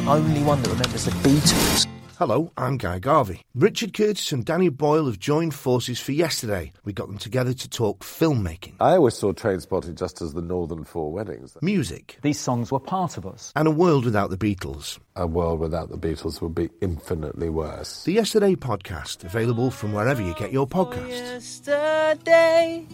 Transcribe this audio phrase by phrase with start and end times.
[0.00, 1.86] the only one that remembers the Beatles.
[2.18, 3.42] Hello, I'm Guy Garvey.
[3.54, 6.72] Richard Curtis and Danny Boyle have joined forces for yesterday.
[6.84, 8.74] We got them together to talk filmmaking.
[8.78, 11.56] I always saw Trainspotting just as the Northern Four Weddings.
[11.62, 12.18] Music.
[12.22, 13.52] These songs were part of us.
[13.56, 15.00] And a world without the Beatles.
[15.16, 18.04] A world without the Beatles would be infinitely worse.
[18.04, 21.68] The Yesterday podcast, available from wherever you get your podcasts.
[21.68, 22.86] Oh, yesterday.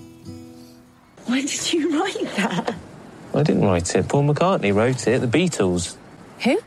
[1.27, 2.75] When did you write that?
[3.35, 4.09] I didn't write it.
[4.09, 5.21] Paul McCartney wrote it.
[5.21, 5.97] The Beatles.
[6.45, 6.59] Who?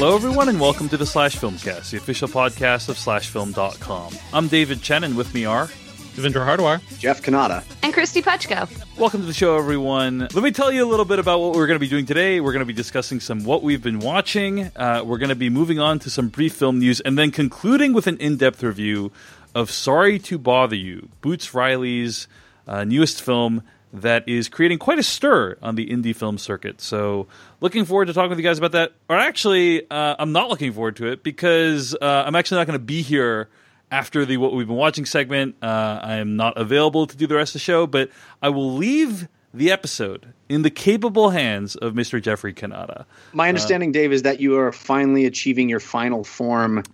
[0.00, 4.14] Hello, everyone, and welcome to the Slash Filmcast, the official podcast of SlashFilm.com.
[4.32, 5.66] I'm David Chen, and with me are
[6.16, 8.66] Devindra Hardawar, Jeff Cannata, and Kristy Puchko.
[8.96, 10.20] Welcome to the show, everyone.
[10.20, 12.40] Let me tell you a little bit about what we're going to be doing today.
[12.40, 14.70] We're going to be discussing some what we've been watching.
[14.74, 17.92] Uh, we're going to be moving on to some brief film news, and then concluding
[17.92, 19.12] with an in-depth review
[19.54, 22.26] of Sorry to Bother You, Boots Riley's
[22.66, 26.80] uh, newest film that is creating quite a stir on the indie film circuit.
[26.80, 27.26] So,
[27.60, 28.92] looking forward to talking with you guys about that.
[29.08, 32.78] Or actually, uh, I'm not looking forward to it because uh, I'm actually not going
[32.78, 33.48] to be here
[33.90, 35.56] after the what we've been watching segment.
[35.62, 38.74] Uh, I am not available to do the rest of the show, but I will
[38.74, 42.22] leave the episode in the capable hands of Mr.
[42.22, 43.04] Jeffrey Cannata.
[43.32, 46.84] My understanding, Dave, is that you are finally achieving your final form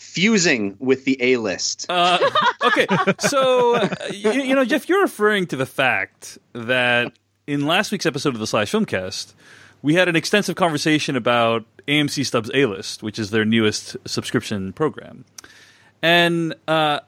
[0.00, 1.86] fusing with the A list.
[1.88, 2.18] Uh,
[2.64, 2.86] okay,
[3.18, 7.12] so uh, you, you, know, Jeff, you're referring to the fact that
[7.46, 9.34] in last week's episode of the Slash Filmcast,
[9.82, 14.72] we had an extensive conversation about AMC Stubs A List, which is their newest subscription
[14.72, 15.24] program,
[16.02, 17.00] and uh,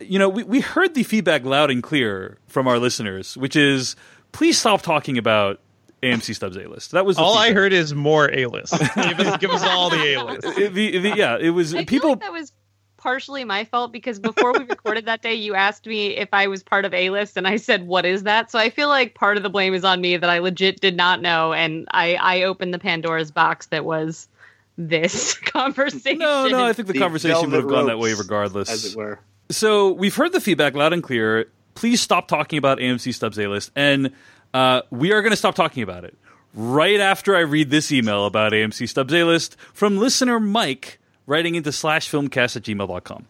[0.00, 3.96] you know, we, we heard the feedback loud and clear from our listeners, which is
[4.32, 5.58] please stop talking about
[6.02, 6.92] AMC Stubs A list.
[6.92, 7.50] That was all feedback.
[7.50, 8.72] I heard is more A list.
[8.72, 11.16] give, us, give us all the A list.
[11.16, 12.10] yeah, it was I people.
[12.10, 12.52] Like that was
[12.96, 16.62] partially my fault because before we recorded that day, you asked me if I was
[16.62, 19.36] part of A list, and I said, "What is that?" So I feel like part
[19.36, 22.42] of the blame is on me that I legit did not know, and I I
[22.42, 24.28] opened the Pandora's box that was
[24.76, 26.18] this conversation.
[26.18, 28.96] No, no, I think the, the conversation would have gone that way regardless, as it
[28.96, 29.20] were.
[29.50, 31.48] So we've heard the feedback loud and clear.
[31.74, 34.10] Please stop talking about AMC Stubs A list and
[34.56, 36.16] uh, we are going to stop talking about it
[36.54, 41.56] right after I read this email about AMC Stubs A List from listener Mike writing
[41.56, 43.26] into slash filmcast at gmail.com.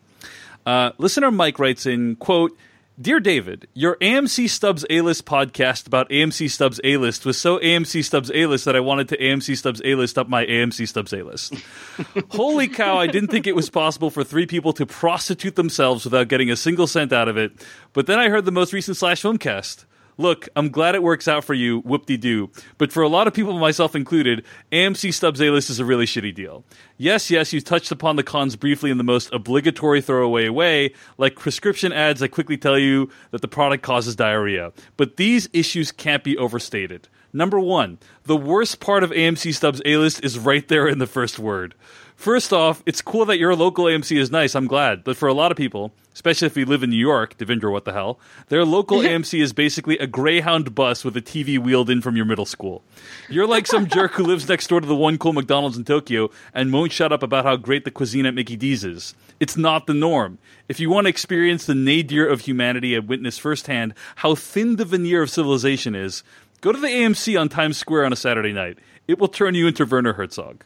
[0.64, 2.56] Uh, listener Mike writes in, quote,
[3.00, 7.58] Dear David, your AMC Stubs A List podcast about AMC Stubs A List was so
[7.58, 10.87] AMC Stubs A List that I wanted to AMC Stubs A List up my AMC
[10.87, 11.54] Stubs A List.
[12.31, 16.28] Holy cow, I didn't think it was possible for three people to prostitute themselves without
[16.28, 17.53] getting a single cent out of it.
[17.94, 19.86] But then I heard the most recent Slash Filmcast.
[20.19, 22.50] Look, I'm glad it works out for you, whoop de doo.
[22.78, 26.06] But for a lot of people, myself included, AMC Stubs A list is a really
[26.06, 26.65] shitty deal.
[26.97, 31.37] Yes, yes, you touched upon the cons briefly in the most obligatory throwaway way, like
[31.37, 34.72] prescription ads that quickly tell you that the product causes diarrhea.
[34.97, 37.09] But these issues can't be overstated.
[37.34, 41.06] Number one, the worst part of AMC Stubs A list is right there in the
[41.06, 41.75] first word.
[42.15, 44.55] First off, it's cool that your local AMC is nice.
[44.55, 45.05] I'm glad.
[45.05, 47.84] But for a lot of people, especially if we live in New York, Devindra, what
[47.84, 48.19] the hell?
[48.49, 52.25] Their local AMC is basically a Greyhound bus with a TV wheeled in from your
[52.25, 52.82] middle school.
[53.28, 56.31] You're like some jerk who lives next door to the one cool McDonald's in Tokyo
[56.55, 59.15] and won't shut up about how great the cuisine at Mickey D's is.
[59.41, 60.38] It's not the norm.
[60.71, 64.87] If you want to experience the nadir of humanity and witness firsthand how thin the
[64.87, 66.22] veneer of civilization is,
[66.62, 68.78] go to the AMC on Times Square on a Saturday night.
[69.06, 70.65] It will turn you into Werner Herzog.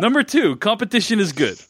[0.00, 1.60] Number two, competition is good.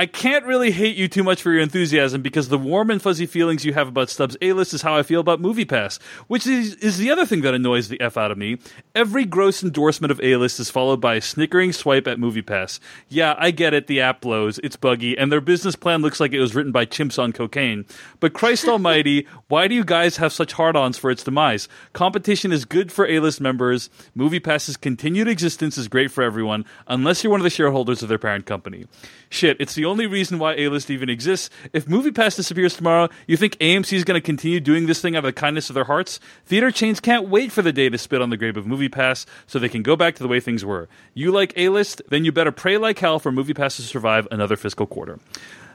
[0.00, 3.26] I can't really hate you too much for your enthusiasm because the warm and fuzzy
[3.26, 6.76] feelings you have about Stubs A List is how I feel about MoviePass, which is,
[6.76, 8.58] is the other thing that annoys the F out of me.
[8.94, 12.78] Every gross endorsement of A List is followed by a snickering swipe at MoviePass.
[13.08, 16.32] Yeah, I get it, the app blows, it's buggy, and their business plan looks like
[16.32, 17.84] it was written by chimps on cocaine.
[18.20, 21.66] But Christ almighty, why do you guys have such hard ons for its demise?
[21.92, 23.90] Competition is good for A List members.
[24.16, 28.16] MoviePass's continued existence is great for everyone, unless you're one of the shareholders of their
[28.16, 28.86] parent company.
[29.30, 31.50] Shit, it's the only reason why A List even exists.
[31.72, 35.20] If MoviePass disappears tomorrow, you think AMC is going to continue doing this thing out
[35.20, 36.20] of the kindness of their hearts?
[36.44, 39.58] Theater chains can't wait for the day to spit on the grave of MoviePass so
[39.58, 40.88] they can go back to the way things were.
[41.14, 42.02] You like A List?
[42.08, 45.18] Then you better pray like hell for MoviePass to survive another fiscal quarter.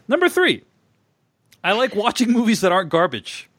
[0.07, 0.63] Number three,
[1.63, 3.50] I like watching movies that aren't garbage.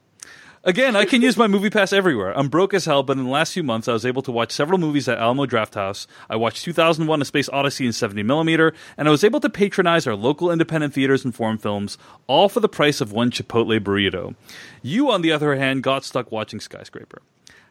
[0.66, 2.32] Again, I can use my movie pass everywhere.
[2.34, 4.50] I'm broke as hell, but in the last few months, I was able to watch
[4.50, 6.06] several movies at Alamo Drafthouse.
[6.30, 10.06] I watched 2001: A Space Odyssey in 70 millimeter, and I was able to patronize
[10.06, 14.36] our local independent theaters and foreign films, all for the price of one Chipotle burrito.
[14.80, 17.20] You, on the other hand, got stuck watching Skyscraper.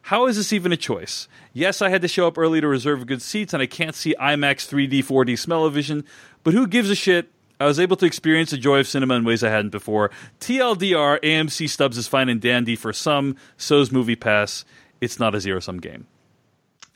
[0.04, 1.28] How is this even a choice?
[1.52, 4.14] Yes, I had to show up early to reserve good seats, and I can't see
[4.22, 6.06] IMAX 3D, 4D smell-o-vision,
[6.44, 7.32] but who gives a shit?
[7.60, 10.12] I was able to experience the joy of cinema in ways I hadn't before.
[10.40, 14.66] TLDR, AMC Stubs is fine and dandy for some, so's Movie Pass.
[15.02, 16.08] It's not a zero sum game.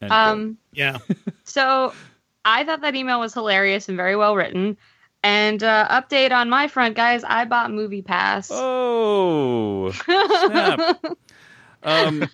[0.01, 0.11] End quote.
[0.11, 0.97] Um, Yeah.
[1.43, 1.93] so
[2.45, 4.77] I thought that email was hilarious and very well written.
[5.23, 7.23] And uh, update on my front, guys.
[7.23, 8.49] I bought Movie Pass.
[8.51, 11.03] Oh, snap.
[11.83, 12.29] um,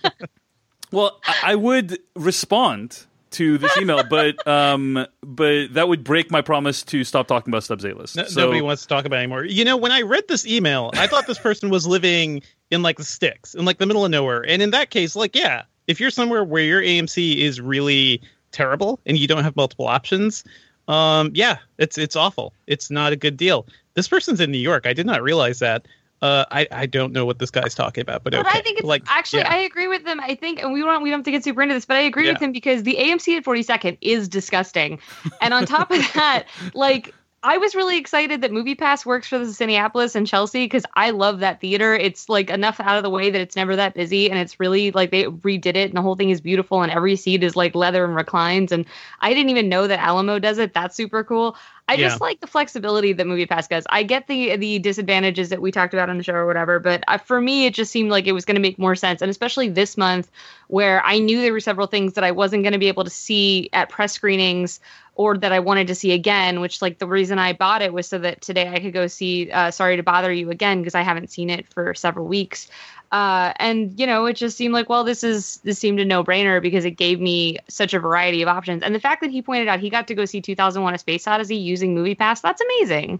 [0.91, 6.41] well, I, I would respond to this email, but um, but that would break my
[6.41, 8.15] promise to stop talking about Stubs A list.
[8.15, 9.45] No, So- nobody wants to talk about it anymore.
[9.45, 12.41] You know, when I read this email, I thought this person was living
[12.71, 14.43] in like the sticks, in like the middle of nowhere.
[14.47, 18.21] And in that case, like, yeah, if you're somewhere where your AMC is really
[18.51, 20.43] terrible and you don't have multiple options,
[20.87, 22.53] um, yeah, it's it's awful.
[22.67, 23.67] It's not a good deal.
[23.93, 24.85] This person's in New York.
[24.87, 25.87] I did not realize that.
[26.23, 28.57] Uh, I I don't know what this guy's talking about, but But okay.
[28.57, 29.51] I think it's like actually yeah.
[29.51, 30.21] I agree with them.
[30.21, 32.01] I think, and we don't we don't have to get super into this, but I
[32.01, 32.45] agree with Yeah.
[32.47, 34.99] him because the AMC at 42nd is disgusting,
[35.41, 37.13] and on top of that, like.
[37.45, 41.39] I was really excited that MoviePass works for the Cinépolis and Chelsea because I love
[41.39, 41.93] that theater.
[41.93, 44.91] It's like enough out of the way that it's never that busy, and it's really
[44.91, 47.75] like they redid it, and the whole thing is beautiful, and every seat is like
[47.75, 48.71] leather and reclines.
[48.71, 48.85] And
[49.19, 50.73] I didn't even know that Alamo does it.
[50.73, 51.57] That's super cool.
[51.87, 52.07] I Yeah.
[52.07, 53.83] just like the flexibility that MoviePass does.
[53.89, 57.03] I get the the disadvantages that we talked about on the show or whatever, but
[57.07, 59.29] uh, for me, it just seemed like it was going to make more sense, and
[59.29, 60.31] especially this month
[60.67, 63.09] where I knew there were several things that I wasn't going to be able to
[63.09, 64.79] see at press screenings
[65.15, 66.61] or that I wanted to see again.
[66.61, 69.51] Which like the reason I bought it was so that today I could go see
[69.51, 72.69] uh, Sorry to Bother You again because I haven't seen it for several weeks.
[73.13, 76.23] Uh, and you know, it just seemed like, well, this is this seemed a no
[76.23, 78.81] brainer because it gave me such a variety of options.
[78.81, 81.27] And the fact that he pointed out he got to go see 2001: A Space
[81.27, 83.19] Odyssey using Movie Pass, that's amazing.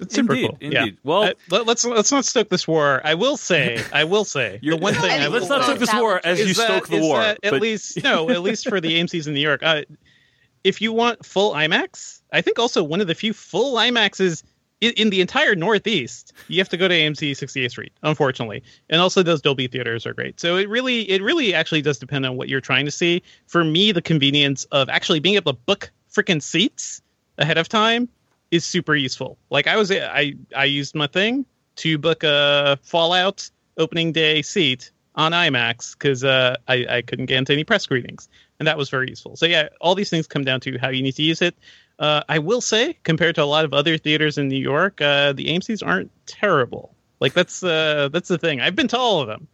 [0.00, 0.58] It's super Indeed, cool.
[0.60, 0.74] indeed.
[0.74, 0.86] Yeah.
[1.04, 3.00] Well- Uh, let, us let's not stoke this war.
[3.04, 5.94] I will say, I will say, the one thing I Let's not say stoke this
[5.94, 7.18] war as you that- stoke the war.
[7.20, 9.62] that at least no, at least for the AMC's in New York.
[9.62, 9.82] Uh,
[10.64, 14.42] if you want full IMAX, I think also one of the few full IMAXs
[14.82, 16.32] in, in the entire Northeast.
[16.48, 20.12] You have to go to AMC 68th Street, unfortunately, and also those Dolby theaters are
[20.12, 20.38] great.
[20.38, 23.22] So it really, it really actually does depend on what you're trying to see.
[23.46, 27.00] For me, the convenience of actually being able to book freaking seats
[27.38, 28.08] ahead of time
[28.50, 29.38] is super useful.
[29.48, 31.46] Like I was, I I used my thing
[31.76, 33.48] to book a Fallout
[33.78, 38.28] opening day seat on IMAX because uh, I I couldn't get into any press screenings,
[38.58, 39.36] and that was very useful.
[39.36, 41.54] So yeah, all these things come down to how you need to use it.
[42.02, 45.32] Uh, I will say, compared to a lot of other theaters in New York, uh,
[45.32, 46.94] the AMC's aren't terrible.
[47.20, 48.60] Like that's uh, that's the thing.
[48.60, 49.46] I've been to all of them,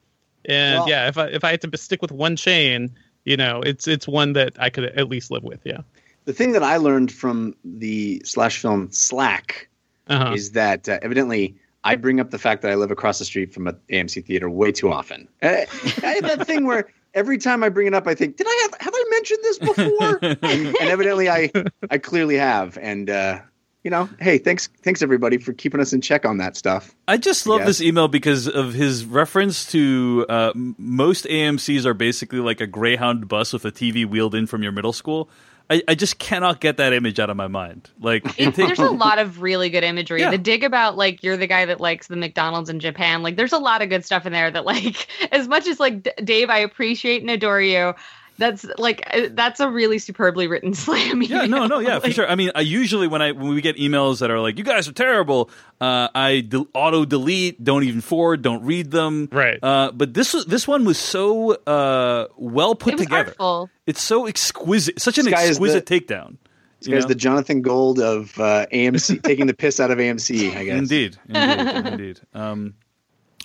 [0.46, 2.90] and Well- yeah, if I if I had to stick with one chain,
[3.26, 5.60] you know, it's it's one that I could at least live with.
[5.64, 5.82] Yeah.
[6.24, 9.68] The thing that I learned from the slash film Slack
[10.08, 10.32] Uh-huh.
[10.34, 11.54] is that uh, evidently
[11.84, 14.48] I bring up the fact that I live across the street from an AMC theater
[14.50, 15.28] way too often.
[15.42, 15.64] Uh,
[16.02, 18.58] I have that thing where every time I bring it up, I think, did I
[18.62, 20.18] have have I mentioned this before?
[20.22, 21.50] and, and evidently, I
[21.90, 22.78] I clearly have.
[22.78, 23.40] And uh,
[23.84, 26.94] you know, hey, thanks thanks everybody for keeping us in check on that stuff.
[27.06, 32.40] I just love this email because of his reference to uh, most AMC's are basically
[32.40, 35.30] like a Greyhound bus with a TV wheeled in from your middle school.
[35.70, 37.90] I, I just cannot get that image out of my mind.
[38.00, 40.20] Like, takes, there's a lot of really good imagery.
[40.20, 40.30] Yeah.
[40.30, 43.22] The dig about like you're the guy that likes the McDonald's in Japan.
[43.22, 46.02] Like there's a lot of good stuff in there that like as much as like
[46.02, 47.94] D- Dave, I appreciate and adore you.
[48.38, 51.22] That's like uh, that's a really superbly written slam.
[51.22, 52.28] yeah, no, no, yeah, for sure.
[52.30, 54.88] I mean, I usually when I when we get emails that are like, "You guys
[54.88, 59.28] are terrible," uh, I del- auto delete, don't even forward, don't read them.
[59.32, 59.58] Right.
[59.62, 63.28] Uh, but this was- this one was so uh, well put It was together.
[63.30, 63.70] artful.
[63.86, 66.36] It's so exquisite, such an This exquisite the- takedown.
[66.80, 67.08] This guy's know?
[67.08, 70.54] the Jonathan Gold of uh, AMC, taking the piss out of AMC.
[70.56, 70.78] I guess.
[70.78, 72.20] Indeed, indeed, indeed.
[72.34, 72.74] Um,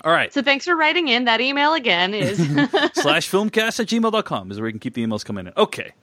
[0.03, 0.33] all right.
[0.33, 1.25] So thanks for writing in.
[1.25, 2.37] That email again is
[2.93, 5.53] slash filmcast at gmail.com is where you can keep the emails coming in.
[5.55, 5.93] Okay.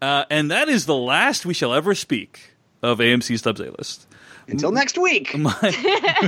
[0.00, 4.06] Uh, and that is the last we shall ever speak of AMC Stubs A list.
[4.48, 5.36] Until next week.
[5.38, 5.52] My,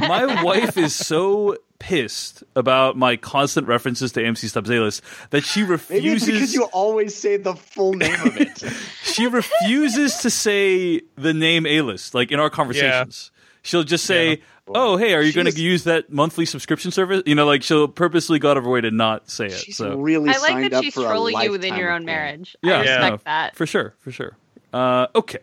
[0.01, 5.43] my wife is so pissed about my constant references to AMC Stubs A list that
[5.43, 8.63] she Maybe it's refuses because you always say the full name of it.
[9.03, 13.33] she refuses to say the name A list like in our conversations.
[13.65, 17.35] She'll just say, "Oh, hey, are you going to use that monthly subscription service?" You
[17.35, 19.53] know, like she'll purposely go out of her way to not say it.
[19.53, 22.05] She's so really I like that she's trolling you within your own porn.
[22.05, 22.57] marriage.
[22.63, 23.57] Yeah, I respect no, that.
[23.57, 24.37] for sure, for sure.
[24.73, 25.39] Uh, okay,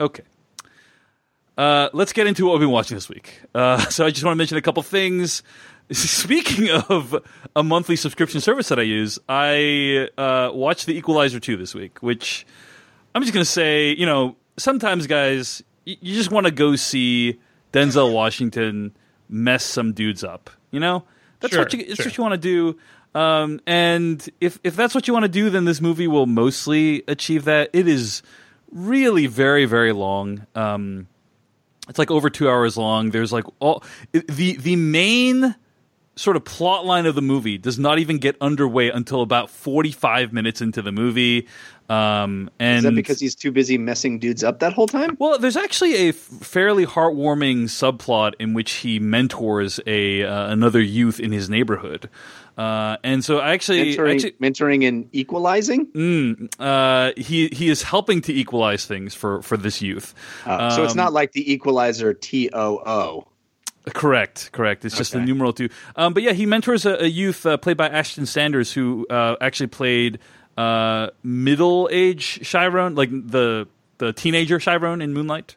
[0.00, 0.24] okay.
[1.56, 3.40] Uh, let's get into what we've been watching this week.
[3.54, 5.44] Uh, so I just want to mention a couple things.
[5.92, 7.16] speaking of
[7.54, 12.02] a monthly subscription service that I use, I uh, watched The Equalizer 2 this week,
[12.02, 12.46] which
[13.14, 16.76] I'm just going to say, you know, sometimes, guys, y- you just want to go
[16.76, 17.38] see
[17.72, 18.96] Denzel Washington
[19.28, 20.50] mess some dudes up.
[20.70, 21.04] You know,
[21.40, 22.06] that's what you, it's sure.
[22.06, 22.78] what you want to do.
[23.14, 27.02] Um, and if if that's what you want to do, then this movie will mostly
[27.08, 27.70] achieve that.
[27.72, 28.22] It is
[28.70, 30.46] really very very long.
[30.54, 31.08] Um,
[31.88, 33.10] it's like over two hours long.
[33.10, 35.54] There's like all the the main
[36.14, 40.32] sort of plot line of the movie does not even get underway until about 45
[40.32, 41.48] minutes into the movie.
[41.92, 45.16] Um, and Is that because he's too busy messing dudes up that whole time?
[45.18, 50.80] well, there's actually a f- fairly heartwarming subplot in which he mentors a uh, another
[50.80, 52.08] youth in his neighborhood.
[52.56, 55.86] Uh, and so actually, Mentoring, actually mentoring and equalizing.
[55.88, 60.14] mm, uh, he he is helping to equalize things for for this youth.
[60.46, 63.24] Uh, so it's Um, not like the equalizer T O O.
[63.94, 64.84] Correct, correct.
[64.84, 65.68] It's just the numeral two.
[65.96, 69.34] Um, but yeah, he mentors a, a youth uh, played by Ashton Sanders, who uh,
[69.40, 70.20] actually played
[70.56, 73.68] uh, middle age Chiron, like the
[73.98, 75.56] the teenager Chiron in Moonlight.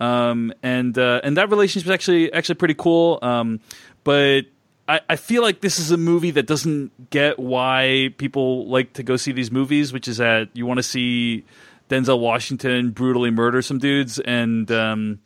[0.00, 3.18] Um, and uh, and that relationship is actually actually pretty cool.
[3.20, 3.60] Um,
[4.02, 4.42] but
[4.88, 9.02] I, I feel like this is a movie that doesn't get why people like to
[9.02, 11.44] go see these movies, which is that you want to see
[11.90, 15.20] Denzel Washington brutally murder some dudes, and um,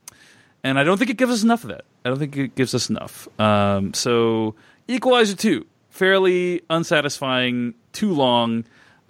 [0.64, 1.84] and I don't think it gives us enough of that.
[2.04, 3.28] I don't think it gives us enough.
[3.40, 4.56] Um, so
[4.88, 8.64] Equalizer two, fairly unsatisfying, too long,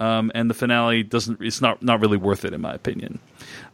[0.04, 1.40] um, and the finale doesn't.
[1.40, 3.18] It's not not really worth it in my opinion.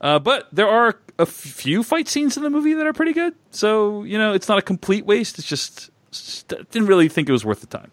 [0.00, 3.34] Uh, but there are a few fight scenes in the movie that are pretty good.
[3.50, 5.38] So you know, it's not a complete waste.
[5.38, 7.90] It's just, just didn't really think it was worth the time.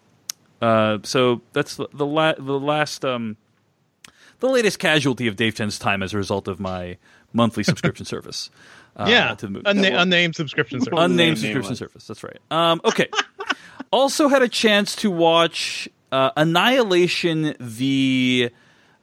[0.62, 3.04] Uh, so that's the the, la- the last.
[3.04, 3.36] Um,
[4.40, 6.96] the latest casualty of Dave Chen's time as a result of my
[7.32, 8.50] monthly subscription service.
[8.96, 9.64] Uh, yeah, to the movie.
[9.66, 10.96] unna- unnamed subscription service.
[10.96, 12.06] Unnamed subscription service.
[12.06, 12.38] That's right.
[12.50, 13.08] Um, okay.
[13.90, 18.50] also had a chance to watch uh, Annihilation, the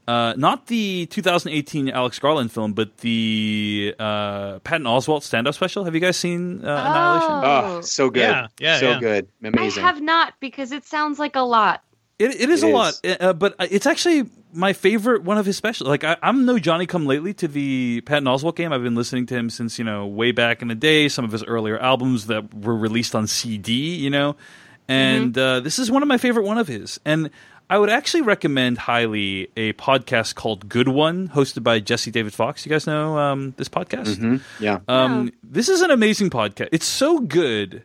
[0.08, 5.84] uh, not the 2018 Alex Garland film, but the uh, Patton Oswalt stand-up special.
[5.84, 7.76] Have you guys seen uh, Annihilation?
[7.78, 8.22] Oh, so good.
[8.22, 9.00] Yeah, yeah, so yeah.
[9.00, 9.28] good.
[9.44, 9.84] Amazing.
[9.84, 11.82] I have not because it sounds like a lot.
[12.20, 12.74] It, it is It a is.
[12.74, 15.90] lot, uh, but it's actually my favorite one of his specials.
[15.90, 18.72] Like I, I'm no Johnny Come Lately to the Patton Oswalt game.
[18.72, 21.10] I've been listening to him since you know way back in the day.
[21.10, 24.38] Some of his earlier albums that were released on CD, you know,
[24.88, 27.00] and uh, this is one of my favorite one of his.
[27.06, 27.30] And
[27.70, 32.66] I would actually recommend highly a podcast called Good One, hosted by Jesse David Fox.
[32.66, 34.16] You guys know um, this podcast?
[34.18, 34.42] Mhm.
[34.60, 34.80] Yeah.
[34.88, 36.70] Um, This is an amazing podcast.
[36.72, 37.82] It's so good,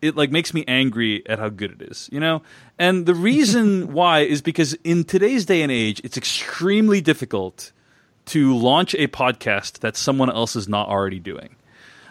[0.00, 2.08] it like makes me angry at how good it is.
[2.10, 2.42] You know,
[2.78, 7.72] and the reason why is because in today's day and age, it's extremely difficult
[8.26, 11.54] to launch a podcast that someone else is not already doing.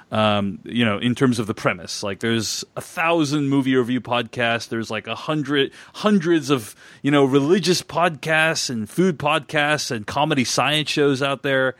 [0.10, 4.70] Um, you know, in terms of the premise, like there's a thousand movie review podcasts.
[4.70, 10.46] There's like a hundred, hundreds of you know religious podcasts and food podcasts and comedy
[10.46, 11.76] science shows out there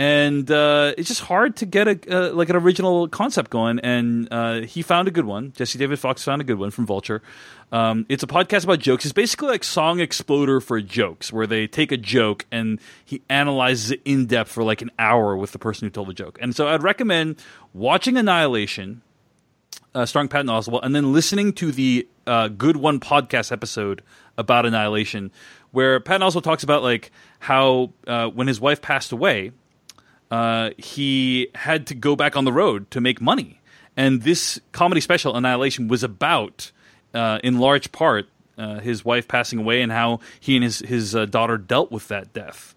[0.00, 3.80] and uh, it's just hard to get a uh, like an original concept going.
[3.80, 5.52] And uh, he found a good one.
[5.52, 7.20] Jesse David Fox found a good one from Vulture.
[7.70, 9.04] Um, it's a podcast about jokes.
[9.04, 13.90] It's basically like Song Exploder for jokes, where they take a joke and he analyzes
[13.90, 16.38] it in depth for like an hour with the person who told the joke.
[16.40, 17.36] And so I'd recommend
[17.74, 19.02] watching Annihilation,
[19.94, 24.00] uh, starring Patton Oswalt, and then listening to the uh, Good One podcast episode
[24.38, 25.30] about Annihilation,
[25.72, 27.92] where Patton Oswalt talks about like how
[28.32, 29.52] when his wife passed away,
[30.30, 33.60] uh, he had to go back on the road to make money.
[33.96, 36.70] And this comedy special, Annihilation, was about,
[37.12, 41.16] uh, in large part, uh, his wife passing away and how he and his, his
[41.16, 42.74] uh, daughter dealt with that death.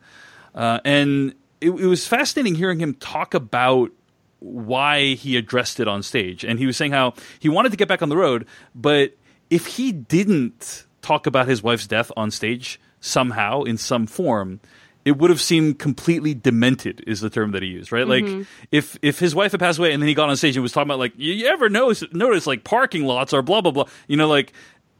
[0.55, 3.91] Uh, and it, it was fascinating hearing him talk about
[4.39, 6.43] why he addressed it on stage.
[6.43, 8.45] And he was saying how he wanted to get back on the road,
[8.75, 9.15] but
[9.49, 14.59] if he didn't talk about his wife's death on stage somehow in some form,
[15.05, 18.07] it would have seemed completely demented is the term that he used, right?
[18.07, 18.25] Like
[18.71, 20.71] if if his wife had passed away and then he got on stage and was
[20.71, 24.15] talking about like you, ever notice notice like parking lots are blah blah blah, you
[24.15, 24.53] know, like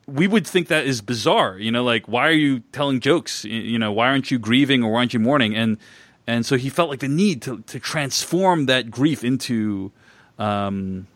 [0.06, 3.46] we would think that is bizarre, you know, like why are you telling jokes?
[3.46, 5.56] You know, why aren't you grieving or why aren't you mourning?
[5.56, 5.78] And
[6.28, 9.92] and so he felt like the need to to transform that grief into
[10.38, 11.08] um,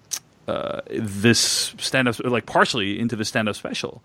[0.47, 4.01] uh, this stand up, like partially into the stand up special.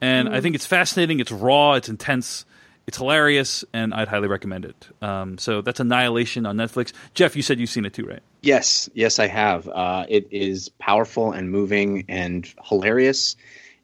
[0.00, 1.20] And I think it's fascinating.
[1.20, 1.74] It's raw.
[1.74, 2.44] It's intense.
[2.86, 4.88] It's hilarious, and I'd highly recommend it.
[5.00, 6.92] Um, so that's Annihilation on Netflix.
[7.14, 8.22] Jeff, you said you've seen it too, right?
[8.42, 9.66] Yes, yes, I have.
[9.68, 13.36] Uh, it is powerful and moving and hilarious,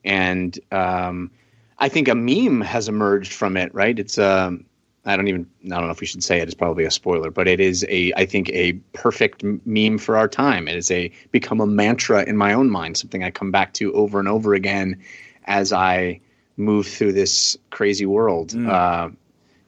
[0.05, 1.31] and um,
[1.79, 3.75] I think a meme has emerged from it.
[3.75, 3.99] Right?
[3.99, 4.67] It's um,
[5.07, 6.43] I don't even I don't know if we should say it.
[6.43, 10.29] It's probably a spoiler, but it is a I think a perfect meme for our
[10.29, 10.69] time.
[10.69, 13.93] It is a become a mantra in my own mind, something I come back to
[13.95, 15.03] over and over again
[15.47, 16.21] as I
[16.61, 18.55] move through this crazy world.
[18.69, 19.11] Uh,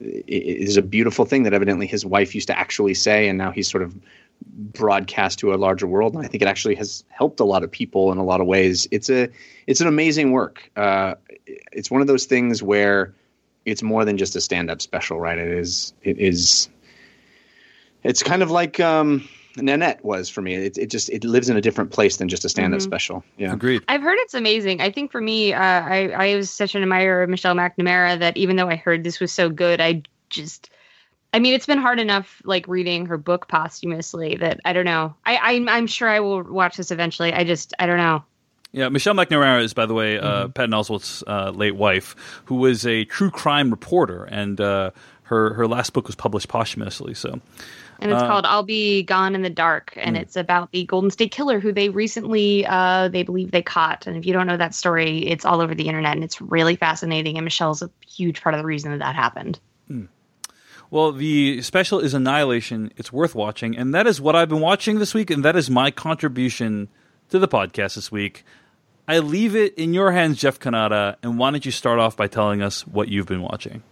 [0.01, 3.39] it, it is a beautiful thing that evidently his wife used to actually say, and
[3.39, 3.95] now he's sort of
[4.47, 6.15] broadcast to a larger world.
[6.15, 8.47] And I think it actually has helped a lot of people in a lot of
[8.47, 8.87] ways.
[8.91, 9.29] It's a
[9.67, 10.71] it's an amazing work.
[10.77, 11.15] Uh,
[11.47, 13.15] it's one of those things where
[13.65, 15.39] it's more than just a stand up special, right?
[15.39, 16.69] It is it is
[18.03, 20.55] it's kind of like um, Nanette was for me.
[20.55, 22.85] It, it just it lives in a different place than just a stand up Mhm.
[22.85, 23.25] special.
[23.37, 23.53] Yeah.
[23.53, 23.83] Agreed.
[23.89, 24.81] I've heard it's amazing.
[24.81, 28.37] I think for me, uh, I I was such an admirer of Michelle McNamara that
[28.37, 30.71] even though I heard this was so good, I just,
[31.35, 35.15] I mean, it's been hard enough like reading her book posthumously that I don't know.
[35.27, 37.33] I I'm, I'm sure I will watch this eventually.
[37.33, 38.25] I just I don't know.
[38.75, 42.17] Yeah, Michelle McNamara is, by the way, uh, Patton Oswalt's uh, late wife,
[42.47, 44.93] who was a true crime reporter, and uh,
[45.25, 47.13] her her last book was published posthumously.
[47.13, 47.43] So,
[48.03, 50.23] And it's Uh, called "I'll Be Gone in the Dark," and Hmm.
[50.23, 54.07] it's about the Golden State Killer, who they recently uh they believe they caught.
[54.07, 56.77] And if you don't know that story, it's all over the internet, and it's really
[56.77, 57.39] fascinating.
[57.39, 59.61] And Michelle's a huge part of the reason that that happened.
[60.91, 62.93] well, the special is Annihilation.
[62.99, 65.71] It's worth watching, and that is what I've been watching this week, and that is
[65.71, 66.89] my contribution
[67.31, 68.45] to the podcast this week.
[69.09, 72.27] I leave it in your hands, Jeff Cannata, and why don't you start off by
[72.27, 73.83] telling us what you've been watching?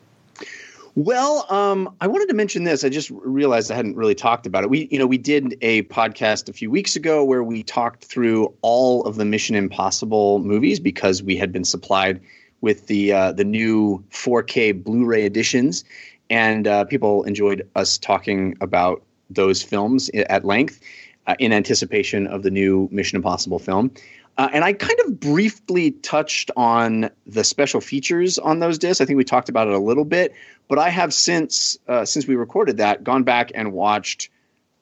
[0.97, 2.83] Well, um, I wanted to mention this.
[2.83, 4.71] I just realized I hadn't really talked about it.
[4.71, 8.53] We, you know, we did a podcast a few weeks ago where we talked through
[8.63, 12.21] all of the Mission Impossible movies because we had been supplied
[12.61, 15.85] with the uh, the new 4K Blu-ray editions,
[16.29, 20.81] and uh, people enjoyed us talking about those films at length
[21.29, 23.93] uh, in anticipation of the new Mission Impossible film.
[24.37, 29.01] Uh, and I kind of briefly touched on the special features on those discs.
[29.01, 30.35] I think we talked about it a little bit,
[30.69, 34.31] but I have since uh, since we recorded that gone back and watched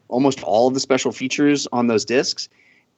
[0.08, 2.48] almost all of the special features on those discs,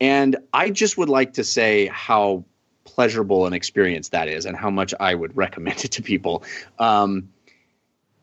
[0.01, 2.45] and I just would like to say how
[2.85, 6.43] pleasurable an experience that is, and how much I would recommend it to people.
[6.79, 7.31] Um,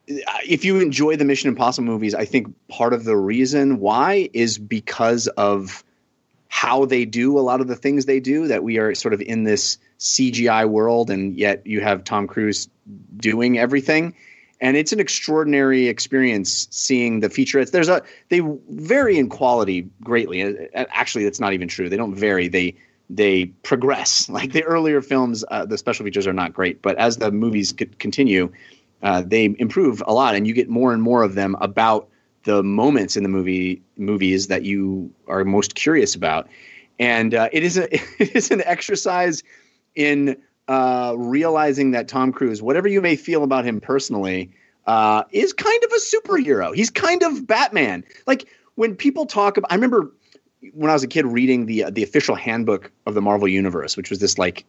[0.07, 4.57] if you enjoy the Mission Impossible movies, I think part of the reason why is
[4.57, 5.83] because of
[6.49, 9.21] how they do a lot of the things they do that we are sort of
[9.21, 12.69] in this CGI world and yet you have Tom Cruise
[13.17, 14.13] doing everything.
[14.59, 20.41] And it's an extraordinary experience seeing the featurettes there's a they vary in quality greatly.
[20.43, 21.89] Uh, actually that's not even true.
[21.89, 22.47] They don't vary.
[22.47, 22.75] They
[23.09, 24.29] they progress.
[24.37, 27.73] Like the earlier films uh, the special features are not great but as the movies
[27.73, 28.51] continue
[29.03, 32.09] uh, they improve a lot and you get more and more of them about
[32.47, 36.47] the moments in the movie movies that you are most curious about
[36.99, 39.43] and uh, it is a it is an exercise
[39.95, 44.51] in uh, realizing that Tom Cruise, whatever you may feel about him personally,
[44.85, 46.75] uh, is kind of a superhero.
[46.75, 48.03] He's kind of Batman.
[48.25, 50.11] Like when people talk about, I remember
[50.73, 54.09] when I was a kid reading the the official handbook of the Marvel Universe, which
[54.09, 54.65] was this like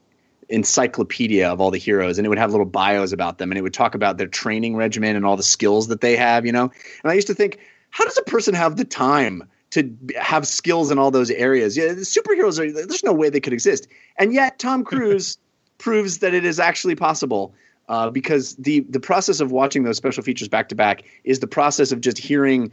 [0.48, 3.62] encyclopedia of all the heroes, and it would have little bios about them, and it
[3.62, 6.70] would talk about their training regimen and all the skills that they have, you know.
[7.02, 7.58] And I used to think,
[7.90, 11.76] how does a person have the time to have skills in all those areas?
[11.76, 12.70] Yeah, superheroes are.
[12.72, 15.38] There's no way they could exist, and yet Tom Cruise
[15.78, 17.54] proves that it is actually possible.
[17.88, 21.46] Uh, because the the process of watching those special features back to back is the
[21.46, 22.70] process of just hearing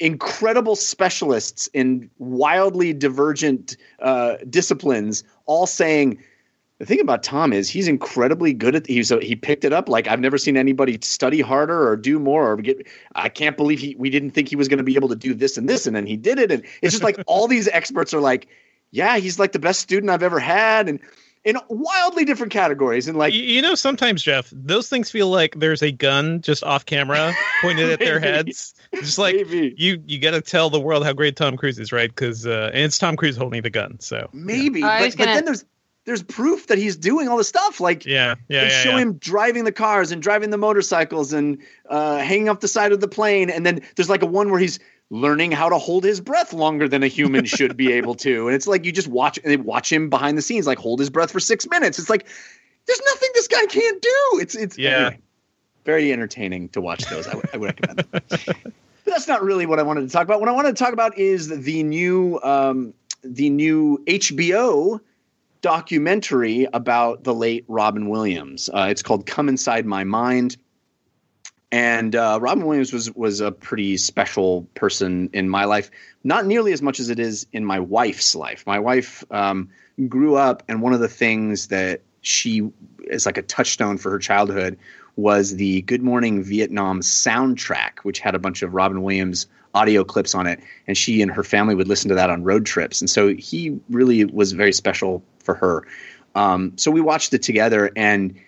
[0.00, 6.22] incredible specialists in wildly divergent uh, disciplines all saying
[6.78, 10.06] the thing about Tom is he's incredibly good at he's he picked it up like
[10.06, 13.94] I've never seen anybody study harder or do more or get I can't believe he
[13.98, 15.94] we didn't think he was going to be able to do this and this and
[15.94, 18.48] then he did it and it's just like all these experts are like
[18.90, 21.00] yeah he's like the best student I've ever had and
[21.44, 25.54] in wildly different categories and like You, you know, sometimes Jeff, those things feel like
[25.54, 28.74] there's a gun just off camera pointed at their heads.
[28.94, 29.74] Just like Maybe.
[29.78, 32.10] you, you got to tell the world how great Tom Cruise is, right?
[32.10, 33.98] Because uh, and it's Tom Cruise holding the gun.
[34.00, 35.64] So maybe I but, gonna- then there's
[36.08, 38.82] there's proof that he's doing all the stuff like yeah, yeah, they yeah.
[38.82, 38.98] show yeah.
[39.00, 41.58] him driving the cars and driving the motorcycles and
[41.90, 43.50] uh, hanging off the side of the plane.
[43.50, 44.78] And then there's like a one where he's
[45.10, 48.46] learning how to hold his breath longer than a human should be able to.
[48.48, 50.98] And it's like you just watch and they watch him behind the scenes, like hold
[50.98, 51.98] his breath for six minutes.
[51.98, 52.26] It's like
[52.86, 54.38] there's nothing this guy can't do.
[54.40, 54.90] It's it's Yeah.
[54.96, 55.18] anyway,
[55.84, 57.26] very entertaining to watch those.
[57.28, 57.98] I would- I would recommend.
[57.98, 58.22] them.
[58.30, 58.46] But
[59.04, 60.40] that's not really what I wanted to talk about.
[60.40, 65.00] What I wanted to talk about is the new um, the new HBO
[65.60, 68.68] documentary about the late Robin Williams.
[68.68, 70.56] Uh, it's called "Come Inside My Mind,"
[71.70, 75.90] and uh, Robin Williams was was a pretty special person in my life.
[76.24, 78.64] Not nearly as much as it is in my wife's life.
[78.66, 79.70] My wife um,
[80.08, 82.68] grew up, and one of the things that she
[83.04, 84.78] is like a touchstone for her childhood
[85.16, 90.34] was the Good Morning Vietnam soundtrack, which had a bunch of Robin Williams audio clips
[90.34, 93.00] on it, and she and her family would listen to that on road trips.
[93.00, 95.86] And so he really was very special for her.
[96.34, 98.38] Um, so we watched it together, and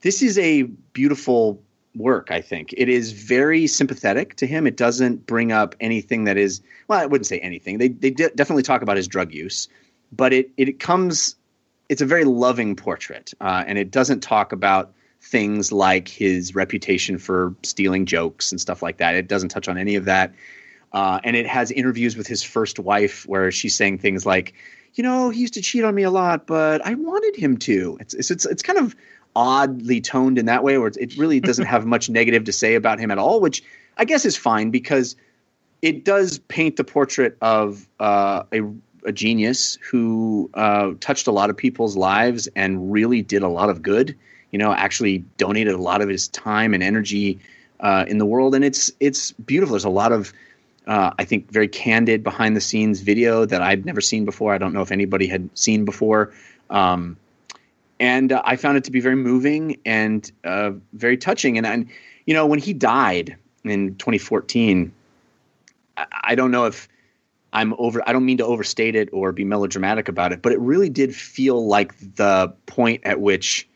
[0.00, 1.62] this is a beautiful
[1.94, 2.30] work.
[2.32, 4.66] I think it is very sympathetic to him.
[4.66, 6.98] It doesn't bring up anything that is well.
[6.98, 7.78] I wouldn't say anything.
[7.78, 9.68] They they de- definitely talk about his drug use,
[10.10, 11.36] but it it comes.
[11.88, 17.18] It's a very loving portrait, uh, and it doesn't talk about things like his reputation
[17.18, 19.14] for stealing jokes and stuff like that.
[19.14, 20.34] It doesn't touch on any of that.
[20.92, 24.54] Uh, and it has interviews with his first wife where she's saying things like,
[24.94, 27.96] you know, he used to cheat on me a lot, but I wanted him to.
[28.00, 28.96] It's it's it's, it's kind of
[29.36, 32.98] oddly toned in that way, where it really doesn't have much negative to say about
[32.98, 33.62] him at all, which
[33.96, 35.16] I guess is fine because
[35.82, 38.60] it does paint the portrait of uh, a,
[39.04, 43.70] a genius who uh, touched a lot of people's lives and really did a lot
[43.70, 44.16] of good.
[44.50, 47.38] You know, actually donated a lot of his time and energy
[47.78, 49.74] uh, in the world, and it's it's beautiful.
[49.74, 50.32] There's a lot of
[50.86, 54.54] uh, I think very candid behind the scenes video that I'd never seen before.
[54.54, 56.32] I don't know if anybody had seen before.
[56.70, 57.16] Um,
[57.98, 61.58] and uh, I found it to be very moving and uh, very touching.
[61.58, 61.88] And, and,
[62.26, 64.90] you know, when he died in 2014,
[65.96, 66.88] I, I don't know if
[67.52, 70.60] I'm over, I don't mean to overstate it or be melodramatic about it, but it
[70.60, 73.68] really did feel like the point at which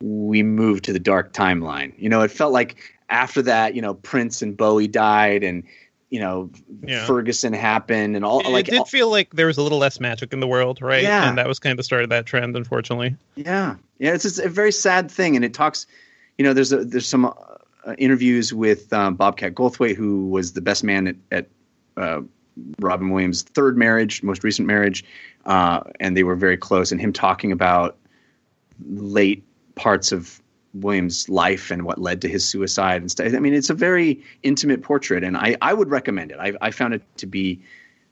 [0.00, 1.94] we moved to the dark timeline.
[1.96, 2.76] You know, it felt like
[3.08, 5.62] after that, you know, Prince and Bowie died and,
[6.10, 6.50] you know
[6.86, 7.04] Yeah.
[7.06, 9.98] Ferguson happened and all It like did all- feel like there was a little less
[10.00, 11.02] magic in the world, right?
[11.02, 11.28] Yeah.
[11.28, 13.16] And that was kind of the start of that trend, unfortunately.
[13.34, 15.86] yeah yeah it's, it's a very sad thing and it talks
[16.38, 20.60] you know there's a, there's some uh, interviews with um, Bobcat Goldthwait who was the
[20.60, 21.46] best man at, at
[21.96, 22.20] uh,
[22.80, 25.04] Robin Williams' third marriage most recent marriage
[25.46, 27.96] uh, and they were very close and him talking about
[28.90, 29.42] late
[29.76, 30.40] parts of
[30.80, 33.32] Williams' life and what led to his suicide and stuff.
[33.34, 36.38] I mean, it's a very intimate portrait, and I, I would recommend it.
[36.38, 37.60] I, I found it to be,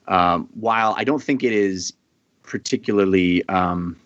[0.08, 1.92] um, while I don't think it is
[2.42, 3.96] particularly, um,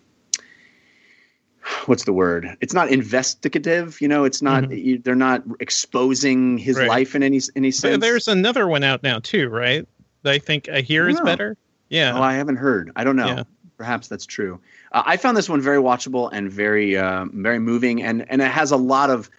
[1.85, 2.57] what's the word?
[2.61, 3.99] It's not investigative.
[4.01, 4.71] You know, it's not.
[4.71, 6.87] You, they're not exposing his Right.
[6.87, 8.01] life in any any sense.
[8.01, 9.87] There's another one out now too, right?
[10.25, 11.57] I think I hear is better.
[11.89, 12.17] Yeah.
[12.17, 12.91] Oh, I haven't heard.
[12.95, 13.27] I don't know.
[13.27, 13.43] Yeah.
[13.77, 14.59] Perhaps that's true.
[14.91, 18.51] Uh, I found this one very watchable and very, um, very moving, and and it
[18.51, 19.29] has a lot of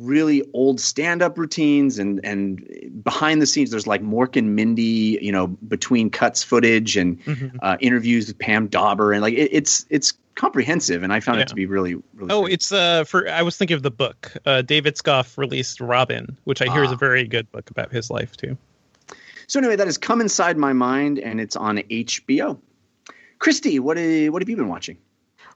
[0.00, 2.66] really old stand-up routines and and
[3.04, 3.70] behind the scenes.
[3.70, 7.58] There's like Mork and Mindy, you know, between cuts footage and Mhm.
[7.62, 11.42] uh, interviews with Pam Dawber, and like it, it's it's comprehensive, and I found Yeah.
[11.42, 12.30] it to be really, really.
[12.32, 12.54] Oh, great.
[12.54, 14.32] it's uh for I was thinking of the book.
[14.46, 16.94] Uh Dave Itzkoff released Robin, which I hear is Ah.
[16.94, 18.56] a very good book about his life too.
[19.46, 22.58] so anyway, that has come inside my mind, and it's on HBO.
[23.42, 24.96] Kristy, what uh, what have you been watching?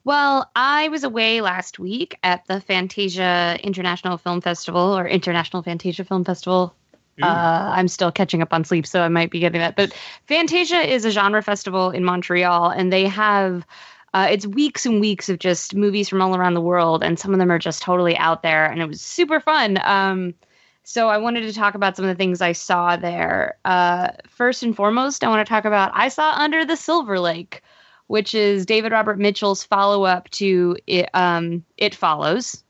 [0.05, 6.05] Well, I was away last week at the Fantasia International Film Festival or International Fantasia
[6.05, 6.75] Film Festival.
[7.22, 9.75] Uh, I'm still catching up on sleep, so I might be getting that.
[9.75, 9.94] But
[10.27, 13.64] Fantasia is a genre festival in Montreal, and they have
[14.12, 17.33] uh, it's weeks and weeks of just movies from all around the world, and some
[17.33, 19.79] of them are just totally out there, and it was super fun.
[19.83, 20.35] Um,
[20.83, 23.57] so I wanted to talk about some of the things I saw there.
[23.64, 27.62] Uh, first and foremost, I want to talk about I saw Under the Silver Lake,
[28.07, 32.62] which is David Robert Mitchell's follow up to it, um, It Follows.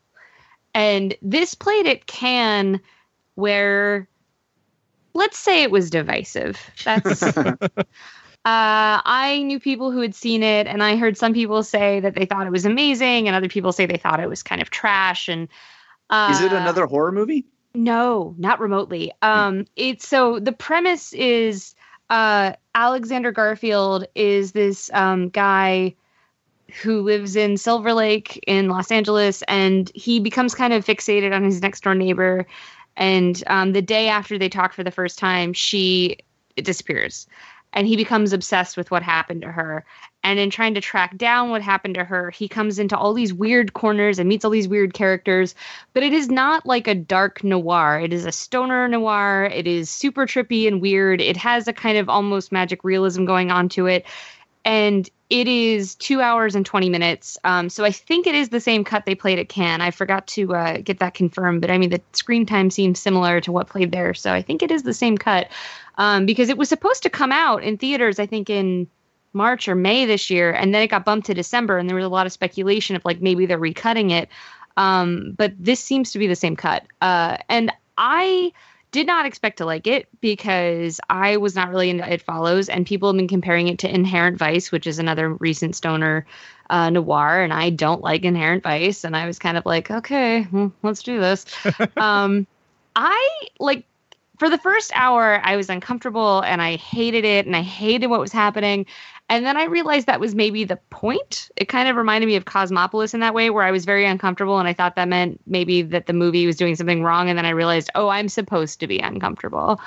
[0.74, 2.80] And this played at Cannes,
[3.34, 4.08] where
[5.14, 6.58] let's say it was divisive.
[6.84, 7.22] That's.
[7.36, 7.72] uh,
[8.44, 12.26] I knew people who had seen it, and I heard some people say that they
[12.26, 15.28] thought it was amazing, and other people say they thought it was kind of trash.
[15.28, 15.48] And
[16.10, 17.46] uh, Is it another horror movie?
[17.76, 19.12] no, not remotely.
[19.22, 21.74] Um, it's so the premise is
[22.10, 25.94] uh, Alexander Garfield is this um, guy
[26.82, 31.44] who lives in Silver Lake in Los Angeles, and he becomes kind of fixated on
[31.44, 32.46] his next door neighbor.
[32.96, 36.18] And um, the day after they talk for the first time, she
[36.56, 37.26] disappears,
[37.72, 39.84] and he becomes obsessed with what happened to her.
[40.26, 43.32] And in trying to track down what happened to her, he comes into all these
[43.32, 45.54] weird corners and meets all these weird characters
[45.92, 47.98] but it is not like a dark noir.
[47.98, 49.50] It is a stoner noir.
[49.52, 51.20] It is super trippy and weird.
[51.20, 54.04] It has a kind of almost magic realism going on to it.
[54.64, 57.38] And it is two hours and 20 minutes.
[57.44, 59.80] Um, so I think it is the same cut they played at Cannes.
[59.80, 63.40] I forgot to uh, get that confirmed, but I mean, the screen time seems similar
[63.40, 64.12] to what played there.
[64.14, 65.48] So I think it is the same cut
[65.98, 68.86] um, because it was supposed to come out in theaters, I think, in
[69.36, 72.04] March or May this year, and then it got bumped to December, and there was
[72.04, 74.28] a lot of speculation of like maybe they're recutting it.
[74.76, 76.84] Um, but this seems to be the same cut.
[77.00, 78.52] Uh, and I
[78.92, 82.86] did not expect to like it because I was not really into It Follows, and
[82.86, 86.26] people have been comparing it to Inherent Vice, which is another recent stoner
[86.70, 90.46] uh, noir, and I don't like Inherent Vice, and I was kind of like, okay,
[90.50, 91.46] well, let's do this.
[91.96, 92.46] um,
[92.94, 93.84] I like
[94.38, 98.20] for the first hour, I was uncomfortable and I hated it, and I hated what
[98.20, 98.86] was happening.
[99.28, 101.50] And then I realized that was maybe the point.
[101.56, 104.60] It kind of reminded me of Cosmopolis in that way, where I was very uncomfortable
[104.60, 107.28] and I thought that meant maybe that the movie was doing something wrong.
[107.28, 109.80] And then I realized, oh, I'm supposed to be uncomfortable.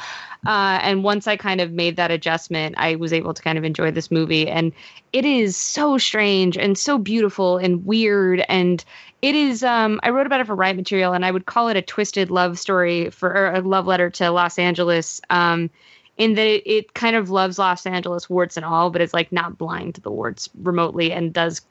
[0.46, 3.64] Uh, and once I kind of made that adjustment, I was able to kind of
[3.64, 4.48] enjoy this movie.
[4.50, 4.74] And
[5.14, 8.44] it is so strange and so beautiful and weird.
[8.50, 8.84] And
[9.22, 11.78] it is, um, I wrote about it for Riot Material and I would call it
[11.78, 15.22] a twisted love story for or a love letter to Los Angeles.
[15.30, 15.70] Um,
[16.20, 19.32] in that it, it kind of loves Los Angeles warts and all, but it's like
[19.32, 21.62] not blind to the warts remotely and does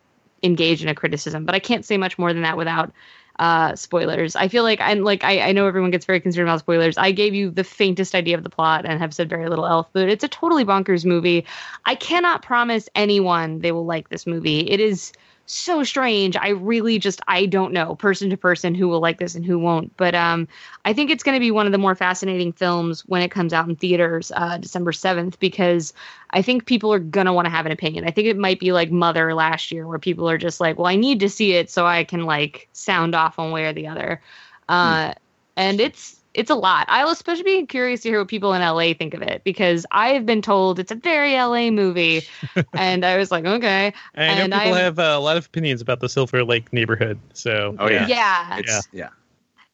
[0.43, 1.45] engage in a criticism.
[1.45, 2.91] But I can't say much more than that without
[3.39, 4.35] uh, spoilers.
[4.35, 6.97] I feel like I'm like I, I know everyone gets very concerned about spoilers.
[6.97, 9.87] I gave you the faintest idea of the plot and have said very little else,
[9.93, 11.45] but it's a totally bonkers movie.
[11.85, 14.61] I cannot promise anyone they will like this movie.
[14.61, 15.13] It is
[15.51, 16.37] so strange.
[16.37, 19.59] I really just I don't know person to person who will like this and who
[19.59, 19.97] won't.
[19.97, 20.47] But um,
[20.85, 23.53] I think it's going to be one of the more fascinating films when it comes
[23.53, 25.93] out in theaters uh, December seventh because
[26.31, 28.07] I think people are gonna want to have an opinion.
[28.07, 30.87] I think it might be like Mother last year where people are just like, well,
[30.87, 33.87] I need to see it so I can like sound off one way or the
[33.87, 34.21] other.
[34.69, 35.13] Uh, hmm.
[35.57, 36.87] And it's it's a lot.
[36.89, 40.11] I'll especially be curious to hear what people in LA think of it because I
[40.11, 42.23] have been told it's a very LA movie,
[42.75, 43.93] and I was like, okay.
[44.15, 46.73] I know and people I'm- have uh, a lot of opinions about the Silver Lake
[46.73, 47.19] neighborhood.
[47.35, 49.09] So Oh yeah, yeah, It's, yeah.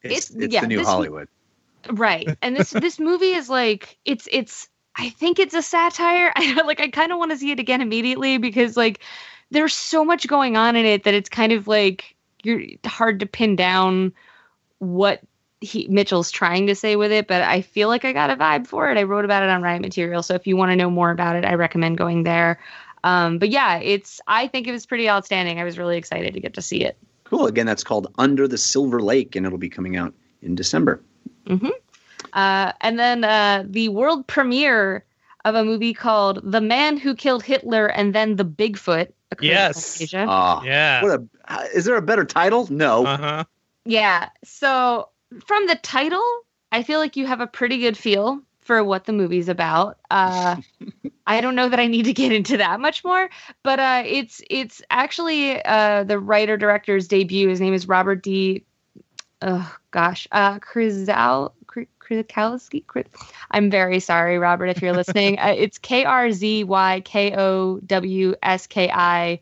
[0.01, 1.27] It's, It's- it's yeah, the new this- Hollywood.
[1.91, 2.27] right.
[2.41, 4.67] And this this movie is like it's it's.
[4.97, 6.31] I think it's a satire.
[6.37, 6.79] I like.
[6.79, 9.01] I kind of want to see it again immediately because like
[9.51, 13.25] there's so much going on in it that it's kind of like you're hard to
[13.25, 14.13] pin down
[14.79, 15.21] what
[15.65, 18.67] he Mitchell's trying to say with it, but I feel like I got a vibe
[18.67, 18.97] for it.
[18.97, 21.35] I wrote about it on Riot Material, so if you want to know more about
[21.35, 22.59] it, I recommend going there.
[23.03, 25.59] Um, but yeah, it's I think it was pretty outstanding.
[25.59, 26.97] I was really excited to get to see it.
[27.25, 27.47] Cool.
[27.47, 31.01] Again, that's called Under the Silver Lake, and it'll be coming out in December.
[32.33, 35.05] Uh, and then uh, the world premiere
[35.45, 39.11] of a movie called The Man Who Killed Hitler and Then the Bigfoot.
[39.41, 39.97] Yes.
[39.97, 40.25] Fantasia.
[40.27, 41.01] Ah, yeah.
[41.01, 42.67] What a uh, is there a better title?
[42.71, 43.05] No.
[43.05, 43.43] Uh huh.
[43.85, 44.29] Yeah.
[44.43, 45.09] So
[45.45, 46.23] from the title,
[46.71, 49.97] I feel like you have a pretty good feel for what the movie's about.
[50.09, 50.57] Uh,
[51.27, 53.29] I don't know that I need to get into that much more,
[53.63, 57.47] but uh, it's it's actually uh, the writer director's debut.
[57.47, 58.63] His name is Robert D.
[59.41, 61.53] Oh gosh, uh, Krizal.
[61.67, 63.07] Kriz-
[63.51, 65.39] I'm very sorry, Robert, if you're listening.
[65.39, 69.39] uh, it's K R Z Y K O W S K I.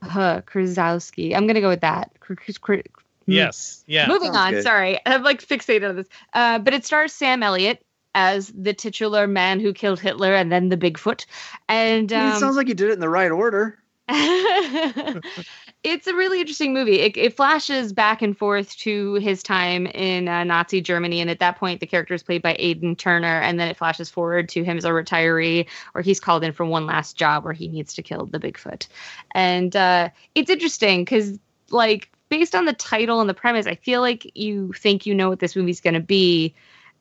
[0.00, 1.34] Uh, Krzyzowski.
[1.34, 2.12] I'm gonna go with that.
[2.20, 2.97] Kr- Kr- Kr-
[3.34, 3.84] Yes.
[3.86, 4.08] Yeah.
[4.08, 4.62] Moving Sounds on, good.
[4.64, 4.98] sorry.
[5.06, 6.08] I'm like fixated on this.
[6.32, 7.82] Uh, but it stars Sam Elliott
[8.14, 11.26] as the titular man who killed Hitler and then the Bigfoot.
[11.68, 13.78] And I mean, it um, sounds like you did it in the right order.
[14.10, 17.00] it's a really interesting movie.
[17.00, 21.40] It, it flashes back and forth to his time in uh, Nazi Germany, and at
[21.40, 24.64] that point, the character is played by Aidan Turner, and then it flashes forward to
[24.64, 27.92] him as a retiree, or he's called in for one last job where he needs
[27.94, 28.88] to kill the Bigfoot.
[29.32, 31.38] And uh, it's interesting because,
[31.70, 35.28] like, based on the title and the premise, I feel like you think you know
[35.28, 36.54] what this movie's going to be.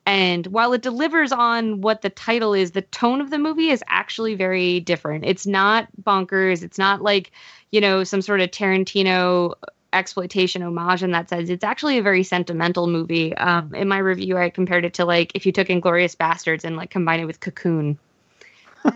[0.05, 3.83] And while it delivers on what the title is, the tone of the movie is
[3.87, 5.25] actually very different.
[5.25, 6.63] It's not bonkers.
[6.63, 7.31] It's not like,
[7.71, 9.53] you know, some sort of Tarantino
[9.91, 11.49] exploitation homage in that sense.
[11.49, 13.35] It's actually a very sentimental movie.
[13.35, 16.77] Um, in my review, I compared it to like if you took Inglourious Basterds and
[16.77, 17.97] like combined it with Cocoon.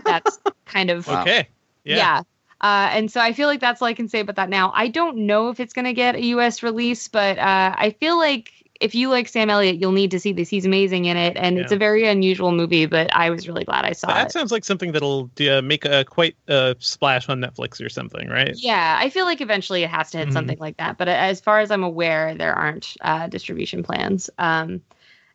[0.05, 1.47] That's kind of Okay.
[1.83, 1.97] yeah.
[1.97, 2.21] Yeah.
[2.61, 4.71] Uh, and so I feel like that's all I can say about that now.
[4.75, 6.61] I don't know if it's going to get a U.S.
[6.61, 10.33] release, but uh, I feel like if you like Sam Elliott, you'll need to see
[10.33, 10.49] this.
[10.49, 12.87] He's amazing in it, and it's a very unusual movie.
[12.87, 14.23] But I was really glad I saw That it.
[14.23, 18.27] That sounds like something that'll uh, make a quite a splash on Netflix or something,
[18.27, 18.55] right?
[18.55, 20.33] Yeah, I feel like eventually it has to hit Mhm.
[20.33, 20.97] something like that.
[20.97, 24.29] But as far as I'm aware, there aren't uh, distribution plans.
[24.39, 24.81] Um,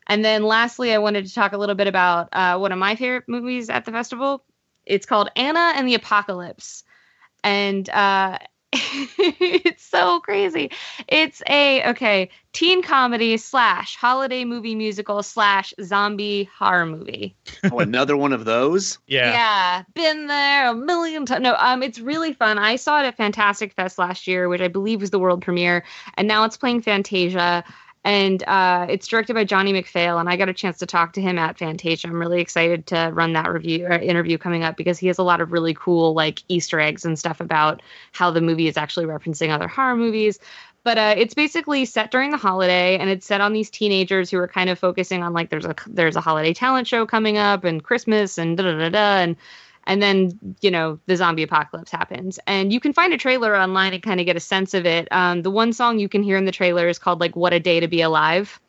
[0.09, 2.97] and then lastly, I wanted to talk a little bit about uh, one of my
[2.97, 4.45] favorite movies at the festival.
[4.85, 6.85] It's called Anna and the Apocalypse.
[7.47, 8.39] And uh,
[8.73, 10.73] it's so crazy.
[11.07, 17.37] It's a, okay, teen comedy slash holiday movie musical slash zombie horror movie.
[17.73, 18.99] Oh, another one of those.
[19.09, 19.33] Yeah.
[19.33, 21.43] Yeah, been there a million times.
[21.43, 22.59] No, um, it's really fun.
[22.59, 25.85] I saw it at Fantastic Fest last year, which I believe was the world premiere,
[26.15, 27.65] and now it's playing Fantasia.
[28.07, 31.21] And uh, it's directed by Johnny McPhail, and I got a chance to talk to
[31.21, 32.07] him at Fantasia.
[32.07, 35.25] I'm really excited to run that review or interview coming up because he has a
[35.25, 39.07] lot of really cool like Easter eggs and stuff about how the movie is actually
[39.07, 40.39] referencing other horror movies.
[40.85, 44.39] but uh, it's basically set during the holiday, and it's set on these teenagers who
[44.39, 47.65] are kind of focusing on like there's a there's a holiday talent show coming up
[47.65, 49.37] and Christmas and da da da da and
[49.87, 52.39] and then you know the zombie apocalypse happens.
[52.47, 55.09] And you can find a trailer online and kind of get a sense of it.
[55.11, 57.61] Um, the one song you can hear in the trailer is called like what a
[57.61, 58.61] day to be alive.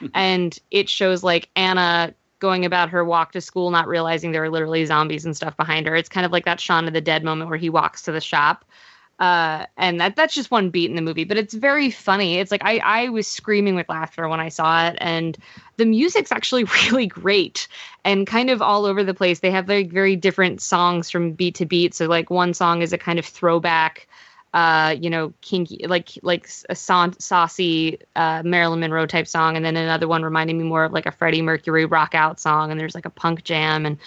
[0.14, 4.50] And it shows like anna going about her walk to school not realizing there are
[4.50, 5.94] literally zombies and stuff behind her.
[5.94, 8.20] It's kind of like that shaun of the dead moment where he walks to the
[8.20, 8.64] shop
[9.22, 12.38] uh, and that that's just one beat in the movie, but it's very funny.
[12.38, 15.38] It's like I I was screaming with laughter when I saw it, and
[15.76, 17.68] the music's actually really great
[18.04, 19.38] and kind of all over the place.
[19.38, 21.94] They have like very different songs from beat to beat.
[21.94, 24.08] So like one song is a kind of throwback,
[24.54, 29.64] uh, you know, kinky like like a son- saucy uh, Marilyn Monroe type song, and
[29.64, 32.80] then another one reminding me more of like a Freddie Mercury rock out song, and
[32.80, 33.98] there's like a punk jam and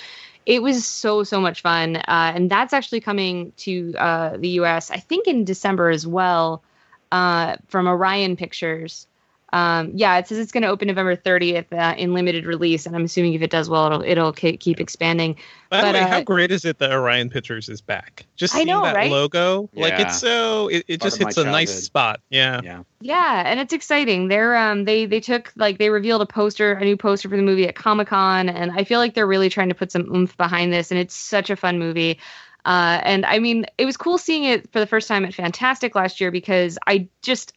[0.45, 1.97] it was so so much fun.
[1.97, 6.63] Uh, and that's actually coming to uh, the us i think in december as well
[7.11, 9.07] uh, from orion pictures
[9.55, 12.95] um, yeah it says it's going to open november 30th uh, in limited release and
[12.95, 15.35] i'm assuming if it does well it'll it'll k- keep expanding
[15.69, 18.25] By the But, way, uh, how great is it that Orion Pictures is back?
[18.35, 19.11] Just I seeing know, that right?
[19.11, 22.19] logo, like it's so it, it just hits a nice spot.
[22.29, 22.61] Yeah.
[22.63, 22.83] Yeah.
[23.01, 24.27] Yeah, and it's exciting.
[24.29, 27.43] They're um they they took like they revealed a poster, a new poster for the
[27.43, 30.35] movie at Comic Con, and I feel like they're really trying to put some oomph
[30.37, 32.19] behind this, and it's such a fun movie.
[32.63, 35.93] Uh, and I mean, it was cool seeing it for the first time at Fantastic
[35.93, 37.53] last year because I just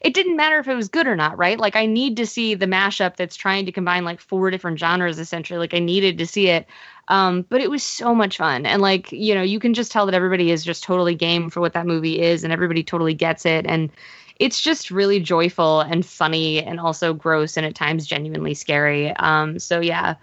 [0.00, 1.58] it didn't matter if it was good or not, right?
[1.58, 5.18] Like I need to see the mashup that's trying to combine like four different genres
[5.18, 5.58] essentially.
[5.58, 6.66] Like I needed to see it.
[7.08, 8.66] Um, but it was so much fun.
[8.66, 11.60] And like, you know, you can just tell that everybody is just totally game for
[11.60, 13.66] what that movie is and everybody totally gets it.
[13.66, 13.90] And
[14.36, 19.10] it's just really joyful and funny and also gross and at times genuinely scary.
[19.16, 20.14] Um, so yeah.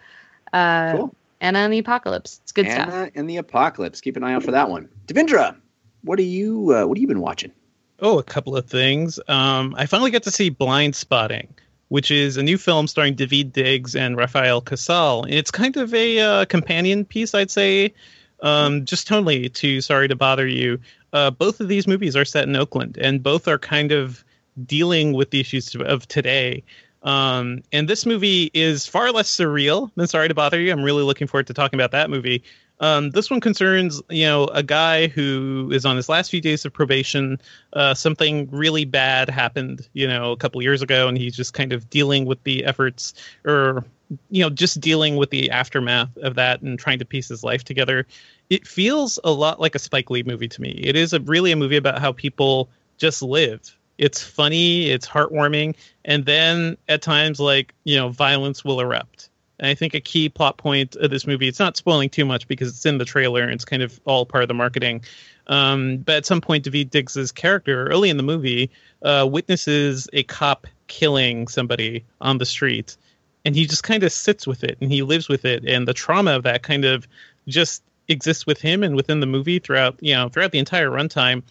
[0.54, 1.16] Uh Cool.
[1.42, 2.40] Anna and the Apocalypse.
[2.44, 2.88] It's good stuff.
[2.88, 4.02] Anna and the Apocalypse.
[4.02, 4.90] Keep an eye out for that one.
[5.08, 5.56] Devindra,
[6.02, 6.74] what are you?
[6.74, 7.52] Uh, what have you been watching?
[8.00, 9.20] Oh, a couple of things.
[9.28, 11.48] Um, I finally got to see Blindspotting,
[11.88, 15.26] which is a new film starring Daveed Diggs and Rafael Casal.
[15.30, 17.94] It's kind of a uh, companion piece, I'd say,
[18.42, 20.80] um, just tonally to Sorry to Bother You.
[21.14, 24.26] Uh, both of these movies are set in Oakland, and both are kind of
[24.66, 26.64] dealing with the issues of today.
[27.04, 30.74] Um, and this movie is far less surreal than Sorry to Bother You.
[30.74, 32.44] I'm really looking forward to talking about that movie.
[32.80, 36.66] Um, this one concerns, you know, a guy who is on his last few days
[36.66, 37.40] of probation.
[37.74, 41.72] Uh, something really bad happened, you know, a couple years ago, and he's just kind
[41.72, 43.14] of dealing with the efforts,
[43.46, 43.86] or
[44.30, 47.64] you know, just dealing with the aftermath of that and trying to piece his life
[47.64, 48.06] together.
[48.50, 50.80] It feels a lot like a Spike Lee movie to me.
[50.84, 53.76] It is a really a movie about how people just live.
[53.98, 59.30] It's funny, it's heartwarming, and then at times, like you know, violence will erupt.
[59.60, 62.48] And I think a key plot point of this movie, it's not spoiling too much
[62.48, 65.02] because it's in the trailer and it's kind of all part of the marketing.
[65.48, 68.72] Um, but at some point, Daveed Diggs's character, early in the movie,
[69.04, 72.98] uh, witnesses a cop killing somebody on the street.
[73.46, 75.64] And he just kind of sits with it and he lives with it.
[75.66, 77.08] And the trauma of that kind of
[77.48, 81.44] just exists with him and within the movie throughout, you know, throughout the entire runtime.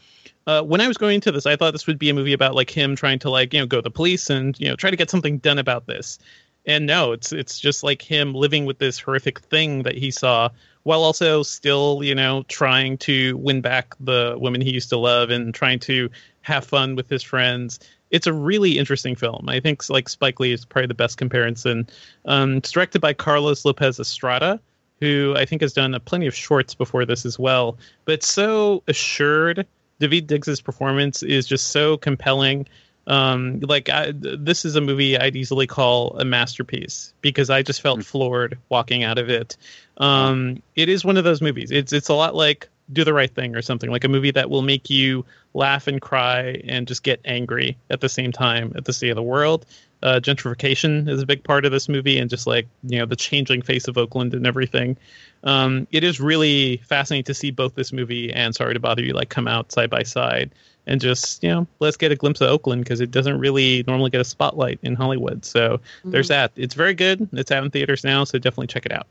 [0.46, 2.54] Uh, when I was going into this, I thought this would be a movie about
[2.54, 4.90] like him trying to like, you know, go to the police and, you know, try
[4.90, 6.18] to get something done about this
[6.66, 10.48] and no it's it's just like him living with this horrific thing that he saw
[10.84, 15.30] while also still you know trying to win back the women he used to love
[15.30, 16.08] and trying to
[16.42, 17.80] have fun with his friends.
[18.10, 19.48] It's a really interesting film.
[19.48, 21.88] I think like spike lee is probably the best comparison.
[22.26, 24.60] Um, it's directed by carlos lopez estrada
[25.00, 27.76] who i think has done a plenty of shorts before this as well.
[28.04, 29.66] But so assured.
[30.00, 32.66] David diggs's performance is just so compelling
[33.06, 37.82] um like I, this is a movie i'd easily call a masterpiece because i just
[37.82, 39.56] felt floored walking out of it.
[39.98, 41.70] Um it is one of those movies.
[41.70, 43.90] It's it's a lot like do the right thing or something.
[43.90, 48.00] Like a movie that will make you laugh and cry and just get angry at
[48.00, 49.66] the same time at the state of the world.
[50.02, 53.16] Uh, gentrification is a big part of this movie and just like you know the
[53.16, 54.96] changing face of oakland and everything.
[55.44, 59.14] Um, it is really fascinating to see both this movie and sorry to bother you
[59.14, 60.50] like come out side by side
[60.86, 64.10] and just you know let's get a glimpse of oakland because it doesn't really normally
[64.10, 65.42] get a spotlight in hollywood.
[65.42, 66.52] So there's that.
[66.56, 67.26] It's very good.
[67.32, 69.06] It's out in theaters now so definitely check it out.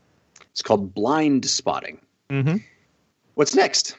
[0.52, 1.98] It's called Blindspotting.
[2.30, 2.56] mm-hmm.
[3.34, 3.96] What's next?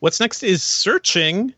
[0.00, 1.52] What's next is Searching.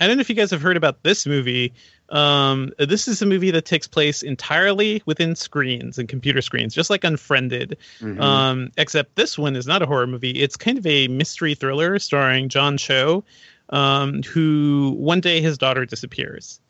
[0.00, 1.72] I don't know if you guys have heard about this movie.
[2.08, 6.90] Um, this is a movie that takes place entirely within screens and computer screens, just
[6.90, 7.76] like Unfriended.
[8.00, 8.20] Mhm.
[8.20, 10.30] Um, except this one is not a horror movie.
[10.30, 13.24] It's kind of a mystery thriller starring John Cho,
[13.68, 16.60] um, who one day his daughter disappears.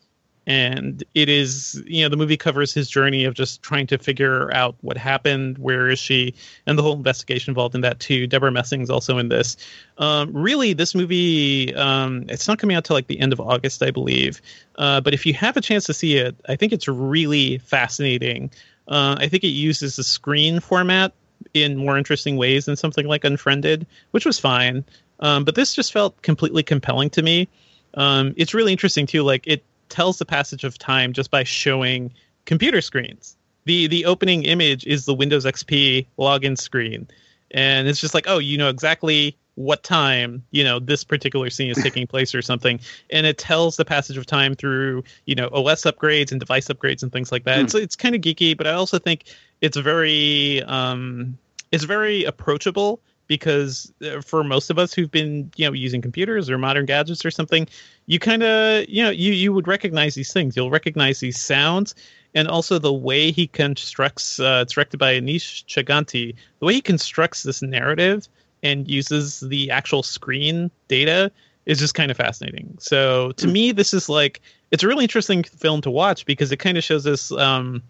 [0.51, 4.53] And it is you know the movie covers his journey of just trying to figure
[4.53, 6.35] out what happened where is she
[6.67, 8.27] and the whole investigation involved in that too.
[8.27, 9.57] Debra messing's also in this.
[9.99, 13.81] Um, really this movie um, it's not coming out till like the end of august
[13.81, 14.43] i believe.
[14.75, 18.51] Uh, but if you have a chance to see it i think it's really fascinating.
[18.89, 21.13] Uh, i think it uses the screen format
[21.55, 24.85] in more interesting ways than something like unfriended which was fine.
[25.21, 27.47] Um, but this just felt completely compelling to me.
[27.95, 29.23] Um, it's really interesting too.
[29.23, 32.13] Like it tells the passage of time just by showing
[32.47, 33.37] computer screens.
[33.65, 37.09] The the opening image is the Windows XP login screen.
[37.53, 41.71] And it's just like, oh, you know exactly what time, you know, this particular scene
[41.71, 42.81] is taking place or something.
[43.11, 47.03] And it tells the passage of time through, you know, OS upgrades and device upgrades
[47.03, 47.59] and things like that.
[47.59, 47.65] Hmm.
[47.65, 49.25] It's it's kind of geeky, but I also think
[49.61, 51.39] it's very um
[51.73, 53.01] it's very approachable
[53.31, 57.25] because uh, for most of us who've been you know using computers or modern gadgets
[57.25, 57.69] or something
[58.07, 60.57] you kind of you know you you would recognize these things.
[60.57, 61.95] You'll recognize these sounds
[62.35, 66.35] and also the way he constructs uh, it's directed by aneesh chaganty.
[66.59, 68.27] The way he constructs this narrative
[68.65, 71.31] and uses the actual screen data
[71.67, 72.77] is just kind of fascinating.
[72.81, 74.41] So to me this is like
[74.73, 77.81] it's a really interesting film to watch because it kind of shows us um,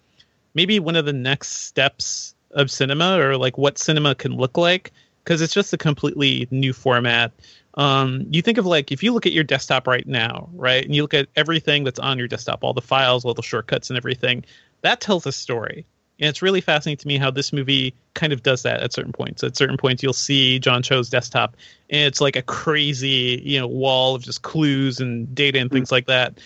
[0.52, 4.92] maybe one of the next steps of cinema or like what cinema can look like
[5.24, 7.32] because it's just a completely new format.
[7.74, 10.94] Um, you think of like if you look at your desktop right now, right, and
[10.94, 13.96] you look at everything that's on your desktop, all the files, all the shortcuts, and
[13.96, 14.44] everything,
[14.82, 15.86] that tells a story.
[16.18, 19.12] And it's really fascinating to me how this movie kind of does that at certain
[19.12, 19.42] points.
[19.42, 21.56] At certain points, you'll see John Cho's desktop,
[21.88, 25.90] and it's like a crazy, you know, wall of just clues and data and things
[25.92, 26.38] like that.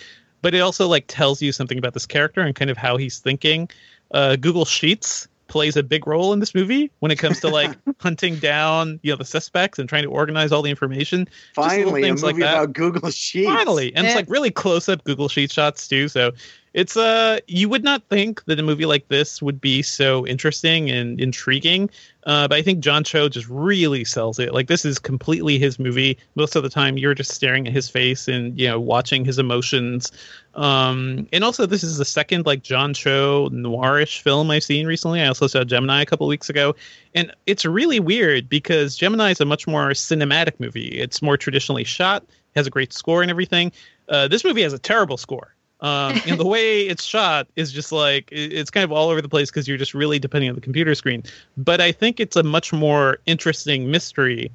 [0.43, 3.19] But it also like tells you something about this character and kind of how he's
[3.19, 3.69] thinking.
[4.11, 7.77] Uh, Google Sheets plays a big role in this movie when it comes to like
[8.01, 11.93] hunting down you know the suspects and trying to organize all the information Just little
[11.93, 12.55] Finally, a things movie like that.
[12.63, 13.47] about Google Sheets.
[13.49, 16.33] finally and it's like really close up google sheet shots too so
[16.75, 20.91] it's uh you would not think that a movie like this would be so interesting
[20.91, 21.89] and intriguing
[22.27, 24.53] uh, but i think john cho just really sells it.
[24.53, 26.19] Like this is completely his movie.
[26.35, 29.39] Most of the time you're just staring at his face and you know watching his
[29.39, 30.11] emotions.
[30.55, 35.21] Um and also this is the second like john cho noirish film i've seen recently.
[35.21, 36.75] I also saw gemini a couple weeks ago.
[37.15, 40.89] And it's really weird because gemini is a much more cinematic movie.
[40.89, 43.73] It's more traditionally shot has a great score and everything.
[44.09, 45.54] Uh, this movie has a terrible score
[45.85, 49.29] um, and the way it's shot is just like it's kind of all over the
[49.29, 51.23] place because you're just really depending on the computer screen.
[51.59, 54.51] But i think it's a much more interesting mystery.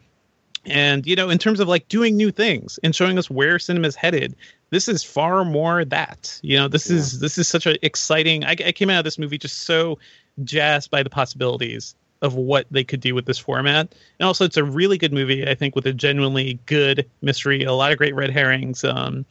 [0.65, 3.88] And you know in terms of like doing new things and showing us where cinema
[3.88, 4.36] is headed
[4.71, 6.39] this is far more that.
[6.41, 9.19] You know this is this is such an exciting I, I came out of this
[9.19, 9.99] movie just so
[10.43, 13.93] jazzed by the possibilities of what they could do with this format.
[14.19, 17.73] And also it's a really good movie i think with a genuinely good mystery a
[17.73, 18.84] lot of great red herrings.
[18.84, 19.25] Um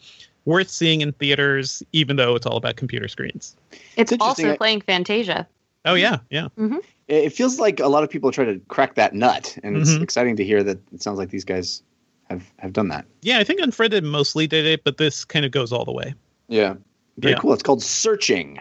[0.48, 3.54] worth seeing in theaters even though it's all about computer screens
[3.96, 4.46] It's interesting.
[4.46, 5.46] also playing Fantasia.
[5.84, 9.14] oh yeah yeah It it feels like a lot of people try to crack that
[9.14, 10.02] nut, and it's Mhm.
[10.02, 11.82] exciting to hear that it sounds like these guys
[12.30, 13.04] have have done that.
[13.22, 16.14] yeah i think unfriended mostly did it but this kind of goes all the way
[16.48, 16.74] Yeah,
[17.18, 17.40] very Yeah.
[17.40, 17.52] cool.
[17.52, 18.58] It's called Searching,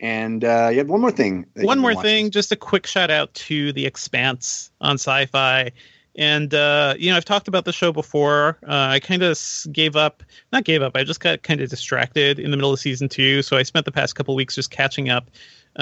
[0.00, 1.46] and uh, you had one more thing.
[1.54, 2.10] one more been watching.
[2.24, 5.70] thing just a quick shout out to the expanse on syfy
[6.16, 9.38] and uh, you know i've talked about the show before uh, i kind of
[9.72, 12.80] gave up not gave up i just got kind of distracted in the middle of
[12.80, 15.30] season two so i spent the past couple weeks just catching up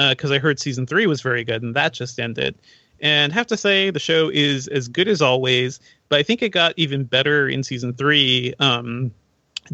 [0.09, 2.55] because i heard season three was very good and that just ended
[3.01, 6.49] and have to say the show is as good as always but i think it
[6.49, 9.11] got even better in season three um,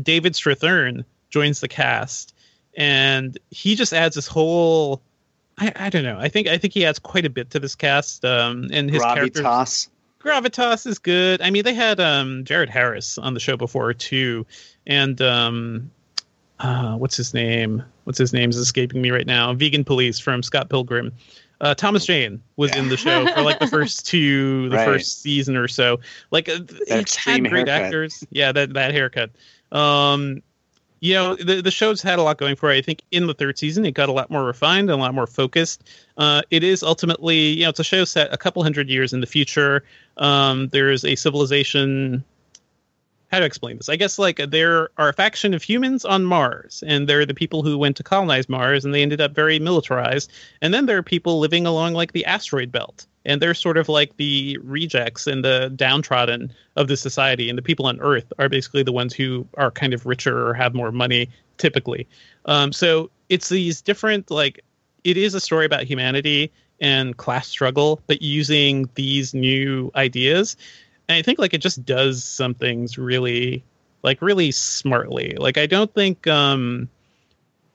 [0.01, 2.33] david strathairn joins the cast
[2.77, 5.01] and he just adds this whole
[5.57, 6.17] I, I don't know.
[6.19, 8.25] I think I think he adds quite a bit to this cast.
[8.25, 9.87] Um, and his character Gravitas.
[10.25, 11.41] Gravitas is good.
[11.41, 14.45] I mean, they had um Jared Harris on the show before too,
[14.87, 15.91] and um,
[16.59, 17.83] uh, what's his name?
[18.05, 19.53] What's his name is escaping me right now.
[19.53, 21.11] Vegan Police from Scott Pilgrim.
[21.61, 24.85] Uh, Thomas Jane was in the show for like the first two, the Right.
[24.85, 25.99] first season or so.
[26.31, 27.69] Like uh, it's had great haircut.
[27.83, 28.23] actors.
[28.29, 29.29] Yeah, that that haircut.
[29.71, 30.41] Um,
[31.01, 32.77] you know the the show's had a lot going for it.
[32.77, 35.13] I think in the third season it got a lot more refined and a lot
[35.13, 35.83] more focused.
[36.17, 39.21] Uh, it is ultimately you know it's a show set a couple hundred years in
[39.21, 39.83] the future.
[40.17, 42.23] Um, there's a civilization.
[43.31, 43.89] How to explain this?
[43.89, 47.63] I guess like there are a faction of humans on Mars, and they're the people
[47.63, 50.31] who went to colonize Mars, and they ended up very militarized.
[50.61, 53.89] And then there are people living along like the asteroid belt, and they're sort of
[53.89, 57.49] like the rejects and the downtrodden of the society.
[57.49, 60.53] And the people on Earth are basically the ones who are kind of richer or
[60.53, 62.07] have more money, typically.
[62.45, 64.63] Um, so it's these different like
[65.05, 66.51] it is a story about humanity
[66.81, 70.57] and class struggle, but using these new ideas.
[71.07, 73.63] And I think like it just does some things really
[74.03, 75.35] like really smartly.
[75.37, 76.89] Like I don't think um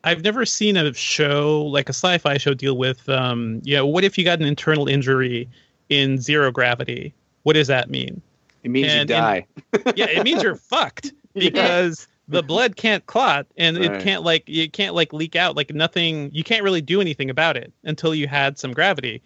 [0.05, 4.03] I've never seen a show like a sci-fi show deal with um, you know, what
[4.05, 5.49] if you got an internal injury
[5.89, 7.15] in zero gravity?
[7.45, 8.21] What does that mean?
[8.65, 9.47] It means And- you die.
[9.97, 13.93] yeah, it means you're fucked because the blood can't clot and Right.
[13.93, 15.57] it can't like it can't like leak out.
[15.57, 19.23] Like nothing you can't really do anything about it until you had some gravity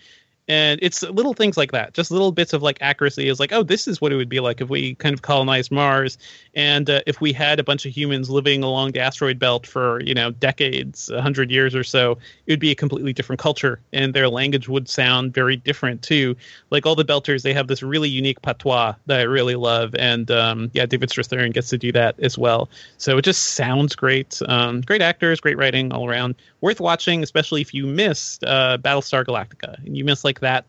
[0.48, 3.62] and it's little things like that just little bits of like accuracy is like oh
[3.62, 6.18] this is what it would be like if we kind of colonized mars.
[6.54, 10.00] And uh, if we had a bunch of humans living along the asteroid belt for
[10.00, 12.12] you know decades a hundred years or so
[12.46, 13.80] it would be a completely different culture.
[13.92, 16.36] And their language would sound very different too.
[16.70, 19.94] Like all the belters they have this really unique patois that i really love.
[19.98, 22.68] And um, yeah david strathairn gets to do that as well.
[22.98, 24.40] So it just sounds great.
[24.48, 26.34] Um, great actors great writing all around
[26.64, 30.64] worth watching especially if you missed uh, battlestar galactica and you missed like that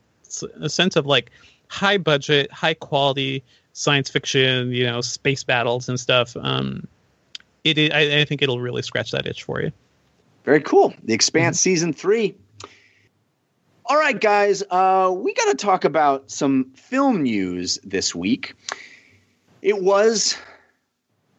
[0.59, 1.31] a sense of like
[1.69, 3.41] high budget high quality
[3.71, 6.85] science fiction you know space battles and stuff um,
[7.63, 9.71] it, it I, I think it'll really scratch that itch for you
[10.43, 10.93] Very cool.
[11.03, 12.35] The Expanse season three.
[13.87, 18.53] All right, guys, uh, we got to talk about some film news this week.
[19.61, 20.37] It was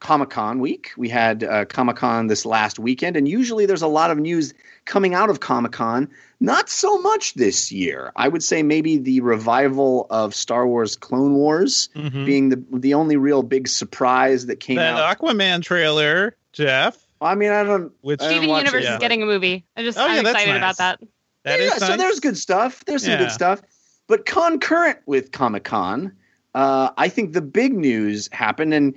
[0.01, 0.93] Comic Con week.
[0.97, 4.53] We had uh, Comic Con this last weekend, and usually there's a lot of news
[4.85, 6.09] coming out of Comic Con.
[6.39, 8.13] Not so much this year.
[8.15, 12.27] I would say maybe the revival of Star Wars Clone Wars Mhm.
[12.27, 15.19] being the the only real big surprise that came that out.
[15.19, 17.91] aquaman trailer jeff I mean, I don't.
[18.03, 18.93] which I didn't Steven watch it Universe yet.
[18.93, 19.65] is getting a movie.
[19.77, 20.59] I just Oh, I'm yeah, that's excited nice.
[20.59, 21.09] about that.
[21.45, 21.99] that yeah, is so nice.
[21.99, 22.85] there's good stuff.
[22.85, 23.19] There's some Yeah.
[23.21, 23.63] good stuff.
[24.07, 26.13] But concurrent with Comic Con,
[26.55, 28.95] uh, I think the big news happened, and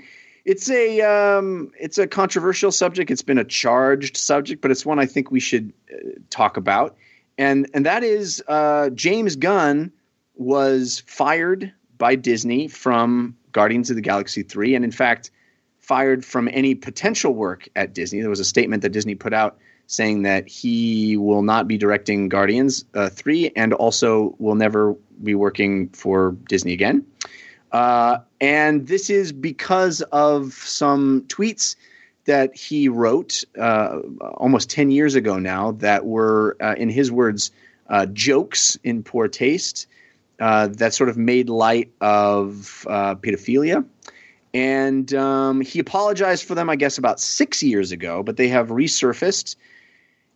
[0.49, 3.11] it's a um, it's a controversial subject.
[3.11, 5.97] It's been a charged subject, but it's one I think we should uh,
[6.31, 6.97] talk about.
[7.37, 9.91] And and that is uh, James Gunn
[10.33, 15.29] was fired by Disney from Guardians of the Galaxy three, and in fact
[15.77, 18.21] fired from any potential work at Disney.
[18.21, 22.27] There was a statement that Disney put out saying that he will not be directing
[22.27, 27.03] Guardians uh, 3 and also will never be working for Disney again.
[27.71, 31.75] Uh, and this is because of some tweets
[32.25, 33.99] that he wrote uh,
[34.35, 37.51] almost 10 years ago now that were, uh, in his words,
[37.89, 39.87] uh, jokes in poor taste
[40.39, 43.85] uh, that sort of made light of pedophilia.
[44.53, 48.69] And um, he apologized for them, I guess, about six years ago, but they have
[48.69, 49.55] resurfaced.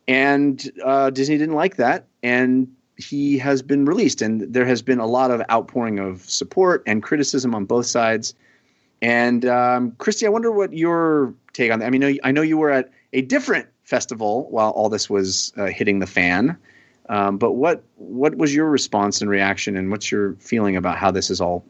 [0.07, 0.57] And
[1.13, 2.05] Disney didn't like that.
[2.21, 4.21] And he has been released.
[4.21, 8.33] And there has been a lot of outpouring of support and criticism on both sides.
[9.01, 11.85] And um, Kristy, I wonder what your take on that.
[11.85, 15.65] I mean, I know you were at a different festival while all this was uh,
[15.65, 16.57] hitting the fan.
[17.09, 21.11] Um, but what what was your response and reaction, and what's your feeling about how
[21.11, 21.65] this has all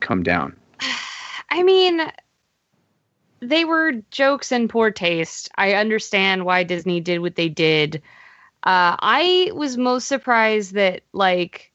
[0.00, 0.56] come down?
[1.50, 2.00] I mean,
[3.40, 5.50] they were jokes in poor taste.
[5.56, 8.00] I understand why Disney did what they did.
[8.64, 11.70] Uh, I was most surprised that, like,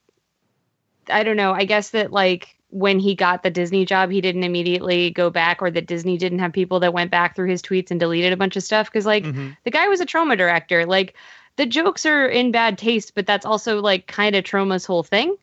[1.07, 1.53] I don't know.
[1.53, 5.61] I guess that, like, when he got the Disney job, he didn't immediately go back,
[5.61, 8.37] or that Disney didn't have people that went back through his tweets and deleted a
[8.37, 8.87] bunch of stuff.
[8.87, 9.55] Because, like, Mhm.
[9.63, 10.85] the guy was a Troma director.
[10.85, 11.15] Like,
[11.57, 15.35] the jokes are in bad taste, but that's also, like, kind of Troma's whole thing.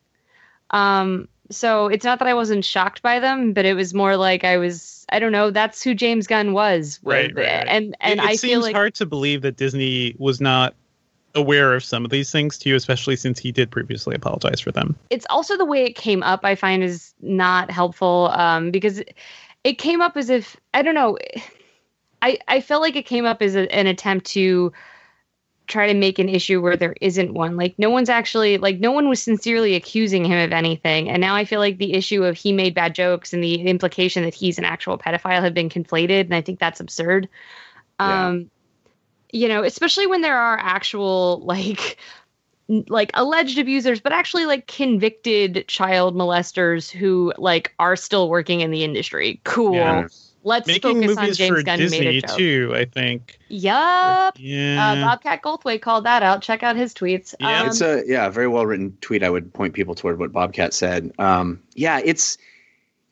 [0.70, 4.42] Um, so it's not that I wasn't shocked by them, but it was more like
[4.42, 5.06] I was.
[5.10, 5.52] I don't know.
[5.52, 7.66] That's who James Gunn was, Right, right, right.
[7.68, 10.74] and and it, it I seems feel like hard to believe that Disney was not
[11.36, 14.96] aware of some of these things too, especially since he did previously apologize for them.
[15.10, 16.40] it's also the way it came up.
[16.44, 19.02] I find is not helpful um, because
[19.64, 21.18] it came up as if I don't know.
[22.22, 24.72] I I felt like it came up as a, an attempt to
[25.66, 27.56] try to make an issue where there isn't one.
[27.56, 31.34] Like no one's actually like no one was sincerely accusing him of anything, and now
[31.34, 34.58] I feel like the issue of he made bad jokes and the implication that he's
[34.58, 37.28] an actual pedophile have been conflated, and I think that's absurd.
[37.98, 38.42] Yeah.
[39.32, 41.98] You know, especially when there are actual like
[42.68, 48.70] like alleged abusers, but actually like convicted child molesters who like are still working in
[48.70, 49.40] the industry.
[49.44, 49.74] Cool.
[49.74, 50.08] Yeah.
[50.46, 52.36] Let's Making focus on James for Gunn made a joke.
[52.36, 53.36] too, I think.
[53.48, 54.36] Yup.
[54.38, 54.92] Yeah.
[54.92, 56.40] Uh, Bobcat Goldthwait called that out.
[56.40, 57.34] Check out his tweets.
[57.40, 59.24] Yeah, um, it's a yeah, very well written tweet.
[59.24, 61.10] I would point people toward what Bobcat said.
[61.18, 62.38] Um, yeah, it's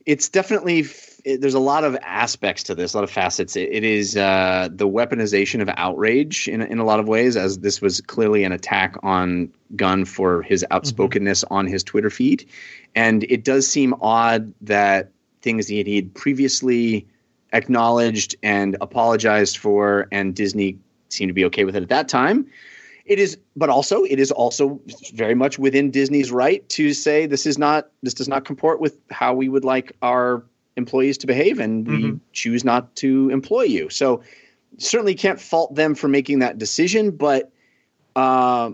[0.07, 3.57] it's definitely f- it, there's a lot of aspects to this, a lot of facets.
[3.57, 7.59] It, it is uh, the weaponization of outrage in in a lot of ways, as
[7.59, 12.49] this was clearly an attack on Gunn for his outspokenness on his Twitter feed,
[12.95, 15.11] and it does seem odd that
[15.43, 17.07] things that he had previously
[17.53, 22.47] acknowledged and apologized for, and Disney seemed to be okay with it at that time.
[23.07, 24.81] It is, but also it is also
[25.13, 28.99] very much within Disney's right to say this is not this does not comport with
[29.11, 30.43] how we would like our
[30.77, 32.21] employees to behave, and we Mhm.
[32.33, 33.89] choose not to employ you.
[33.91, 34.23] So
[34.79, 37.53] certainly can't fault them for making that decision, but
[38.17, 38.73] uh,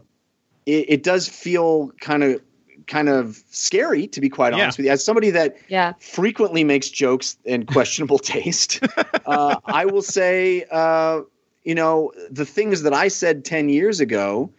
[0.66, 2.40] it, it does feel kind of
[2.86, 4.62] kind of scary to be quite Yeah.
[4.62, 4.92] honest with you.
[4.92, 5.92] As somebody that Yeah.
[6.01, 8.80] frequently makes jokes and questionable taste,
[9.26, 11.20] uh, I will say, uh,
[11.62, 14.51] you know, the things that I said ten years ago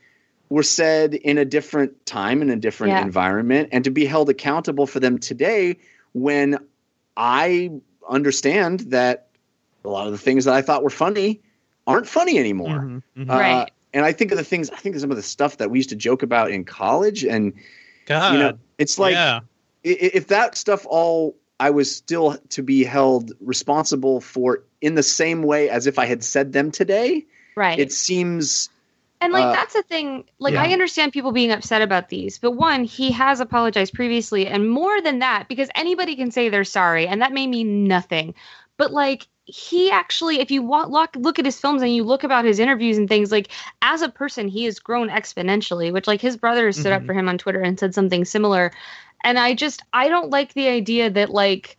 [0.49, 3.01] were said in a different time in a different Yeah.
[3.01, 5.77] environment, and to be held accountable for them today
[6.13, 6.57] when
[7.15, 7.71] I
[8.09, 9.27] understand that
[9.83, 11.41] a lot of the things that I thought were funny
[11.87, 12.79] aren't funny anymore.
[12.79, 13.31] Mhm, mhm.
[13.31, 13.71] Uh, Right.
[13.93, 15.79] And I think of the things, I think of some of the stuff that we
[15.79, 17.53] used to joke about in college, and
[18.05, 19.41] God, you know, it's like yeah.
[19.85, 24.95] i- i- if that stuff all I was still to be held responsible for in
[24.95, 27.77] the same way as if I had said them today, Right.
[27.77, 28.69] it seems
[29.21, 30.25] And like Uh, that's the thing.
[30.39, 30.63] Like yeah.
[30.63, 34.99] I understand people being upset about these, but one, he has apologized previously, and more
[35.01, 38.33] than that, because anybody can say they're sorry, and that may mean nothing.
[38.77, 42.23] But like he actually, if you wa- look look at his films and you look
[42.23, 43.49] about his interviews and things, like
[43.81, 45.93] as a person, he has grown exponentially.
[45.93, 47.05] Which like his brother stood up Mhm.
[47.05, 48.71] for him on Twitter and said something similar.
[49.23, 51.77] And I just I don't like the idea that like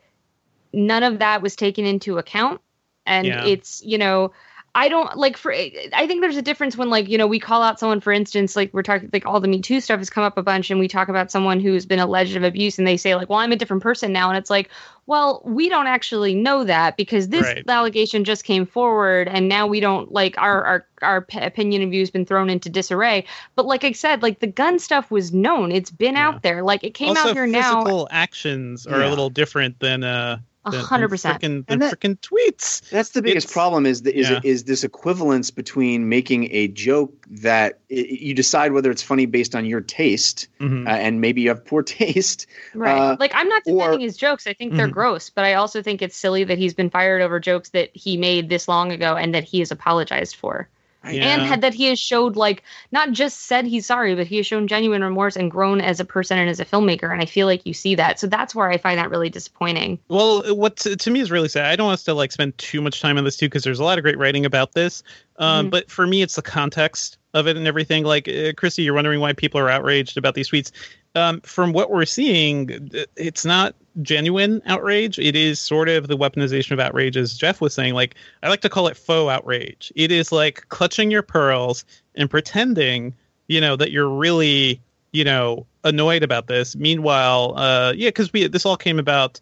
[0.73, 2.61] none of that was taken into account
[3.07, 3.45] and Yeah.
[3.45, 4.33] it's you know
[4.75, 7.63] i don't like for i think there's a difference when like you know we call
[7.63, 10.25] out someone for instance like we're talking like all the me too stuff has come
[10.25, 12.97] up a bunch and we talk about someone who's been alleged of abuse and they
[12.97, 14.71] say like well i'm a different person now and it's like
[15.07, 17.69] well we don't actually know that because this Right.
[17.69, 21.91] allegation just came forward and now we don't like our our our p- opinion and
[21.91, 25.33] view has been thrown into disarray but like i said like the gun stuff was
[25.35, 26.29] known it's been Yeah.
[26.29, 29.09] out there like it came also, out here now physical actions are Yeah.
[29.09, 32.89] a little different than uh than- hundred percent frickin- than And that- tweets.
[32.91, 34.41] That's the biggest It's- problem is the, is yeah.
[34.45, 39.55] is this equivalence between making a joke that i you decide whether it's funny based
[39.55, 40.87] on your taste Mhm.
[40.87, 42.47] uh, and maybe you have poor taste.
[42.75, 42.97] Right.
[42.97, 44.47] Uh, like I'm not defending or- his jokes.
[44.47, 44.93] I think they're Mhm.
[44.93, 48.17] gross, but I also think it's silly that he's been fired over jokes that he
[48.17, 50.69] made this long ago and that he has apologized for.
[51.05, 51.25] Yeah.
[51.35, 54.47] And had that he has showed like not just said he's sorry, but he has
[54.47, 57.13] shown genuine remorse and grown as a person and as a filmmaker.
[57.13, 58.21] And I feel like you see that.
[58.21, 59.99] So that's where I find that really disappointing.
[60.09, 61.67] Well, what to, to me is really sad.
[61.67, 63.81] I don't want us to like spend too much time on this too because there's
[63.81, 65.03] a lot of great writing about this.
[65.39, 65.71] Um, Mhm.
[65.71, 68.05] But for me, it's the context of it and everything.
[68.05, 70.71] Like uh, Chrissy, you're wondering why people are outraged about these tweets.
[71.15, 75.19] Um, from what we're seeing, it's not genuine outrage.
[75.19, 77.95] It is sort of the weaponization of outrage, as Jeff was saying.
[77.95, 79.93] Like I like to call it faux outrage.
[79.95, 81.85] It is like clutching your pearls
[82.15, 83.15] and pretending,
[83.49, 84.81] you know, that you're really,
[85.13, 86.75] you know, annoyed about this.
[86.75, 89.41] Meanwhile, uh, yeah, because we this all came about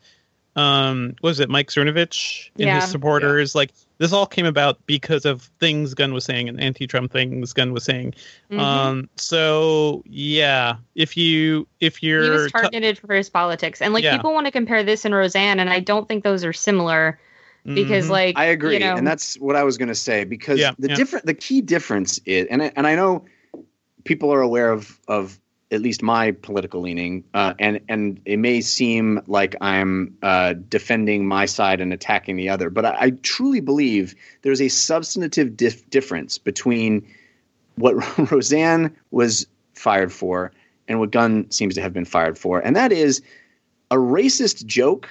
[0.56, 2.80] um what was it mike cernovich and Yeah.
[2.80, 3.70] his supporters like
[4.00, 7.84] this all came about because of things gunn was saying and anti-trump things gunn was
[7.84, 8.14] saying
[8.50, 8.58] Mhm.
[8.58, 13.80] um so yeah if you if you're he was t- targeted for his politics.
[13.80, 14.16] And like Yeah.
[14.16, 17.20] people want to compare this and Roseanne, and I don't think those are similar
[17.64, 18.10] because Mhm.
[18.10, 20.72] like I agree, you know, and that's what I was going to say because Yeah,
[20.78, 20.94] the yeah.
[20.96, 23.26] different, the key difference is, and I, and I know
[24.04, 25.38] people are aware of of
[25.72, 31.26] at least my political leaning, uh, and and it may seem like I'm uh, defending
[31.26, 35.88] my side and attacking the other, but I, I truly believe there's a substantive dif-
[35.90, 37.06] difference between
[37.76, 37.94] what
[38.30, 40.52] Roseanne was fired for
[40.88, 43.22] and what Gunn seems to have been fired for, and that is
[43.90, 45.08] a racist joke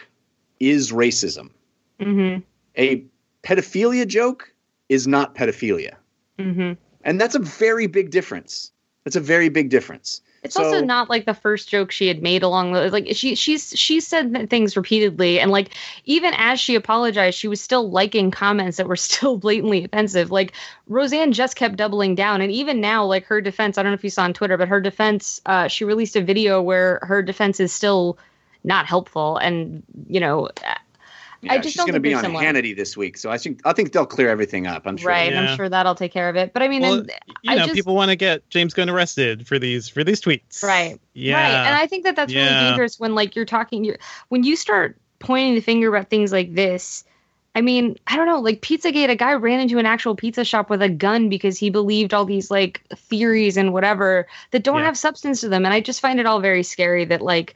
[0.60, 1.50] is racism
[2.00, 2.44] mhm,
[2.78, 3.04] a
[3.44, 4.54] pedophilia joke
[4.90, 5.96] is not pedophilia.
[6.38, 6.78] mhm.
[7.04, 8.72] And that's a very big difference.
[9.04, 10.22] That's a very big difference.
[10.44, 13.36] It's So- also not like the first joke she had made along the like she
[13.36, 15.72] she's she said things repeatedly and like
[16.06, 20.32] even as she apologized she was still liking comments that were still blatantly offensive.
[20.32, 20.54] Like
[20.88, 24.04] Roseanne just kept doubling down and even now like her defense I don't know if
[24.04, 27.60] you saw on Twitter but her defense uh she released a video where her defense
[27.60, 28.18] is still
[28.64, 30.50] not helpful and you know
[31.42, 32.44] Yeah, I just she's don't going to be on similar.
[32.44, 34.84] Hannity this week, so I think I think they'll clear everything up.
[34.86, 35.10] I'm sure.
[35.10, 35.52] right Yeah.
[35.52, 37.12] I'm sure that'll take care of it but I mean well, and,
[37.44, 40.20] you I know just- people want to get james gunn arrested for these for these
[40.22, 41.00] tweets Right.
[41.14, 41.68] yeah Right.
[41.68, 42.70] And I think that that's really Yeah.
[42.70, 46.56] dangerous when like you're talking you're, when you start pointing the finger about things like
[46.56, 47.04] this.
[47.56, 50.70] I mean, I don't know, like Pizzagate, a guy ran into an actual pizza shop
[50.70, 54.86] with a gun because he believed all these like theories and whatever that don't Yeah.
[54.86, 55.66] have substance to them.
[55.66, 57.56] And I just find it all very scary that like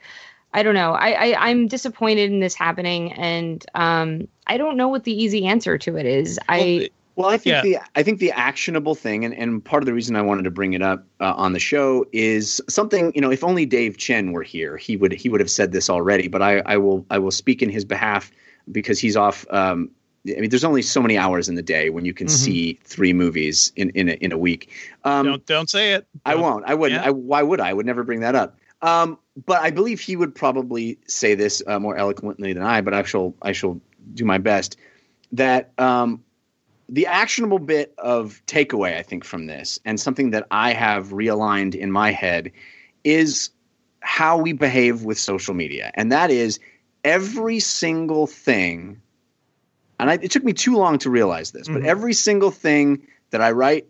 [0.54, 0.92] I don't know.
[0.92, 5.44] I, I I'm disappointed in this happening and um I don't know what the easy
[5.46, 6.38] answer to it is.
[6.48, 7.62] I Well, I think Yeah.
[7.62, 10.50] the I think the actionable thing, and, and part of the reason I wanted to
[10.50, 13.30] bring it up uh, on the show is something you know.
[13.30, 16.28] If only Dave Chen were here, he would he would have said this already.
[16.28, 18.30] But I, I will I will speak in his behalf
[18.72, 19.44] because he's off.
[19.50, 19.90] Um,
[20.26, 22.30] I mean, there's only so many hours in the day when you can Mhm.
[22.30, 24.70] see three movies in in a, in a week.
[25.04, 26.64] Um, don't don't say it I Don't- won't.
[26.66, 27.00] I wouldn't.
[27.02, 27.08] Yeah.
[27.08, 27.68] I, why would I?
[27.70, 28.56] I would never bring that up.
[28.84, 32.82] Um, but I believe he would probably say this uh, more eloquently than I.
[32.82, 33.80] But I shall I shall
[34.12, 34.76] do my best.
[35.32, 36.22] That um,
[36.88, 41.74] the actionable bit of takeaway, I think, from this, and something that I have realigned
[41.74, 42.52] in my head,
[43.04, 43.50] is
[44.00, 45.90] how we behave with social media.
[45.94, 46.60] And that is
[47.04, 49.00] every single thing,
[49.98, 53.40] and I, it took me too long to realize this, but every single thing that
[53.40, 53.86] I write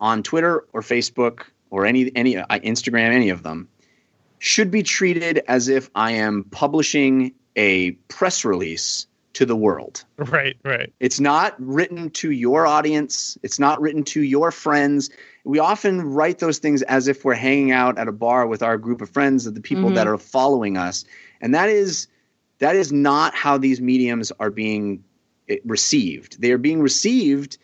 [0.00, 3.68] on Twitter or Facebook or any any uh, Instagram, any of them,
[4.40, 10.02] should be treated as if I am publishing a press release to the world.
[10.16, 10.92] Right, right.
[10.98, 13.38] It's not written to your audience.
[13.42, 15.10] It's not written to your friends.
[15.44, 18.78] We often write those things as if we're hanging out at a bar with our
[18.78, 21.04] group of friends, of the people that are following us,
[21.40, 22.08] and that is
[22.58, 25.04] that is not how these mediums are being
[25.48, 26.40] eh, received.
[26.40, 27.56] They are being received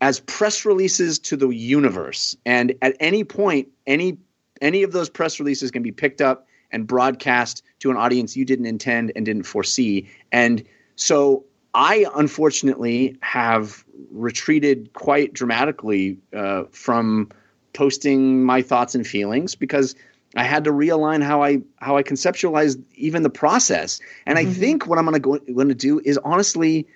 [0.00, 4.18] as press releases to the universe, and at any point, any
[4.60, 8.44] any of those press releases can be picked up and broadcast to an audience you
[8.44, 10.08] didn't intend and didn't foresee.
[10.32, 10.64] And
[10.96, 11.44] so
[11.74, 17.28] I unfortunately have retreated quite dramatically uh, from
[17.72, 19.94] posting my thoughts and feelings because
[20.36, 24.00] I had to realign how I how I conceptualize even the process.
[24.26, 26.86] And I think what I'm going to go going to do is honestly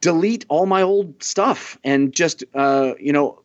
[0.00, 3.40] delete all my old stuff and just uh, you know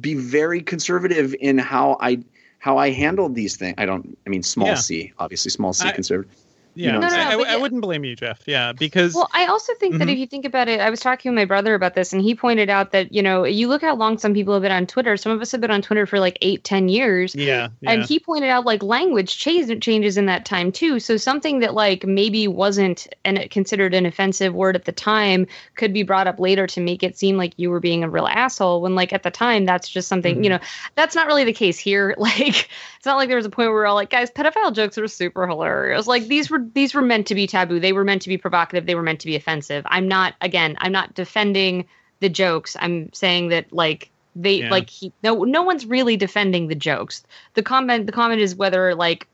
[0.00, 2.18] be very conservative in how I
[2.58, 3.74] how I handle these things.
[3.78, 4.16] I don't.
[4.26, 4.74] I mean, small Yeah.
[4.74, 6.34] c, obviously, small c I- conservative.
[6.76, 7.56] Yeah, know, No, no, I, no, I- I yeah.
[7.56, 8.42] wouldn't blame you, Jeff.
[8.46, 10.12] Yeah, because Well, I also think that Mhm.
[10.12, 12.34] if you think about it, I was talking with my brother about this, and he
[12.34, 15.16] pointed out that you know you look how long some people have been on Twitter.
[15.16, 17.90] Some of us have been on Twitter for like eight, ten years, yeah, yeah.
[17.90, 21.00] and he pointed out like language change, changes in that time too.
[21.00, 25.46] So something that like maybe wasn't and considered an offensive word at the time
[25.76, 28.26] could be brought up later to make it seem like you were being a real
[28.26, 28.82] asshole.
[28.82, 30.58] When like at the time that's just something you know
[30.94, 32.14] that's not really the case here.
[32.26, 34.98] Like it's not like there was a point where we're all like, guys, pedophile jokes
[34.98, 36.06] are super hilarious.
[36.08, 37.80] Like these were these were meant to be taboo.
[37.80, 38.86] They were meant to be provocative.
[38.86, 39.84] They were meant to be offensive.
[39.88, 40.76] I'm not again.
[40.80, 41.86] I'm not defending
[42.20, 42.76] the jokes.
[42.80, 44.70] I'm saying that like they Yeah.
[44.70, 47.24] like he, no no one's really defending the jokes.
[47.54, 49.26] The comment the comment is whether like.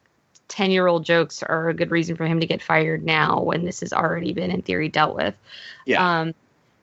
[0.48, 3.64] 10 year old jokes are a good reason for him to get fired now when
[3.64, 5.34] this has already been in theory dealt with.
[5.86, 6.20] Yeah.
[6.20, 6.34] Um,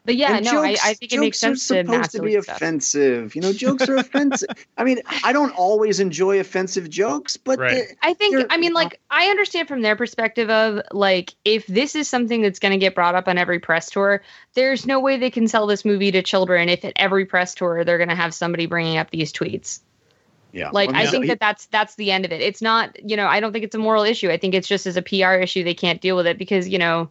[0.05, 1.99] but yeah, And no, jokes- I, I think it makes jokes sense are to supposed
[2.01, 2.55] not to be stuff.
[2.55, 3.35] offensive.
[3.35, 4.49] You know, jokes are offensive.
[4.77, 7.83] I mean, I don't always enjoy offensive jokes, but Right.
[8.01, 12.07] I think I mean like I understand from their perspective of like if this is
[12.07, 14.21] something that's going to get brought up on every press tour,
[14.53, 17.83] there's no way they can sell this movie to children if at every press tour
[17.83, 19.79] they're going to have somebody bringing up these tweets.
[20.53, 22.41] yeah, Like Well, I so think he- that that's that's the end of it.
[22.41, 24.31] It's not, you know, I don't think it's a moral issue.
[24.31, 26.79] I think it's just as a PR issue they can't deal with it because, you
[26.79, 27.09] know,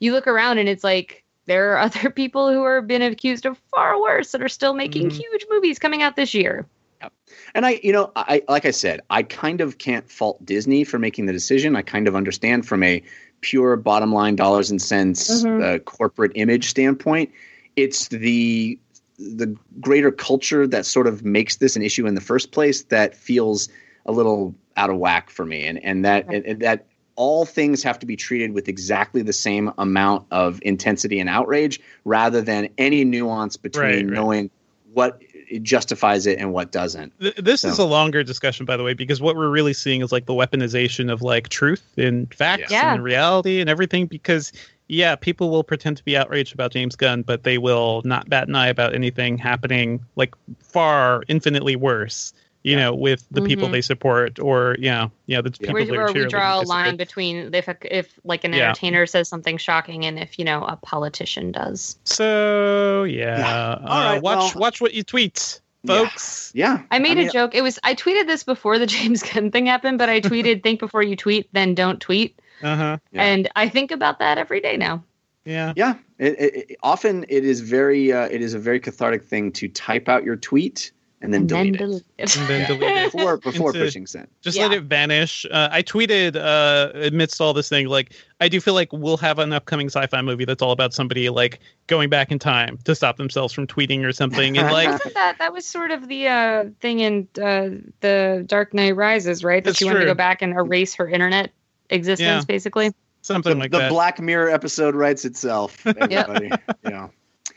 [0.00, 3.58] you look around and it's like there are other people who are been accused of
[3.70, 5.12] far worse that are still making Mhm.
[5.12, 6.66] huge movies coming out this year.
[7.02, 7.12] Yep.
[7.54, 10.98] And I, you know, I like I said, I kind of can't fault Disney for
[10.98, 11.76] making the decision.
[11.76, 13.02] I kind of understand from a
[13.40, 15.62] pure bottom line dollars and cents Mhm.
[15.62, 17.30] uh, corporate image standpoint.
[17.76, 18.78] It's the
[19.18, 23.14] the greater culture that sort of makes this an issue in the first place that
[23.14, 23.68] feels
[24.06, 26.44] a little out of whack for me, and and that Right.
[26.46, 26.86] and that
[27.16, 31.80] all things have to be treated with exactly the same amount of intensity and outrage,
[32.04, 34.06] rather than any nuance between Right, right.
[34.06, 34.50] knowing
[34.92, 35.20] what
[35.62, 37.12] justifies it and what doesn't.
[37.20, 40.10] Th- this is a longer discussion, by the way, because what we're really seeing is
[40.10, 42.94] like the weaponization of like truth and facts Yeah.
[42.94, 44.06] and reality and everything.
[44.06, 44.52] Because
[44.88, 48.48] yeah, people will pretend to be outraged about James Gunn, but they will not bat
[48.48, 52.32] an eye about anything happening like far infinitely worse.
[52.64, 53.72] You know, with the people Mhm.
[53.72, 56.56] they support, or you know, yeah, the people Where, they're where we cheerleading draw a
[56.60, 56.70] against.
[56.70, 58.68] line between if a, if like an Yeah.
[58.70, 61.98] entertainer says something shocking and if you know a politician does.
[62.04, 63.54] So yeah, Yeah.
[63.54, 66.52] Uh, All right, watch well- watch what you tweet, folks.
[66.54, 67.54] Yeah, I made mean, a joke.
[67.54, 70.80] It was I tweeted this before the James Gunn thing happened, but I tweeted think
[70.80, 72.38] before you tweet, then don't tweet.
[72.62, 72.98] Uh huh.
[73.12, 73.22] Yeah.
[73.24, 75.04] And I think about that every day now.
[75.44, 75.74] Yeah.
[75.76, 79.52] Yeah, it, it, it- often it is very uh, it is a very cathartic thing
[79.52, 80.92] to type out your tweet
[81.24, 82.36] and then and delete then it delete it.
[82.36, 83.12] And then delete it.
[83.12, 84.28] before before Into- pushing send.
[84.42, 84.64] just Yeah.
[84.66, 85.44] let it vanish.
[85.50, 89.38] Uh, I tweeted uh, amidst all this thing, like I do feel like we'll have
[89.38, 93.16] an upcoming sci-fi movie that's all about somebody like going back in time to stop
[93.16, 96.64] themselves from tweeting or something, and like Wasn't that that was sort of the uh,
[96.80, 97.70] thing in uh,
[98.00, 99.64] the Dark Knight Rises, right?
[99.64, 101.50] That That's she wanted to go back and erase her internet
[101.90, 102.40] existence, Yeah.
[102.46, 102.92] basically.
[103.22, 103.90] something The, like the that.
[103.90, 105.84] Black Mirror episode writes itself.
[105.86, 106.50] Everybody,
[106.84, 107.08] yeah.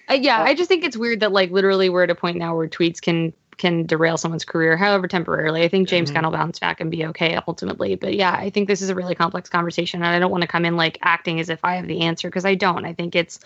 [0.09, 2.55] Uh, yeah, I just think it's weird that like literally we're at a point now
[2.55, 5.63] where tweets can can derail someone's career, however temporarily.
[5.63, 6.13] I think James Mhm.
[6.13, 7.95] Gunn will bounce back and be okay ultimately.
[7.95, 10.47] But yeah, I think this is a really complex conversation, and I don't want to
[10.47, 12.85] come in like acting as if I have the answer because I don't.
[12.85, 13.39] I think it's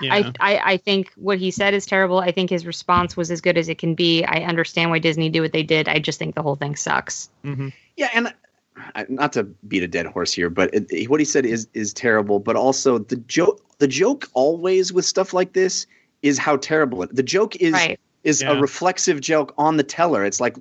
[0.00, 0.14] yeah.
[0.14, 2.18] I, I I think what he said is terrible.
[2.18, 4.24] I think his response was as good as it can be.
[4.24, 5.88] I understand why Disney did what they did.
[5.88, 7.28] I just think the whole thing sucks.
[7.44, 7.72] Mhm.
[7.96, 8.32] Yeah, and
[9.08, 12.38] not to beat a dead horse here, but it, what he said is is terrible.
[12.38, 15.86] But also the joke the joke always with stuff like this
[16.22, 17.14] is how terrible it.
[17.14, 18.00] The joke is Right.
[18.24, 18.52] Is Yeah.
[18.52, 20.24] a reflexive joke on the teller.
[20.24, 20.56] It's like,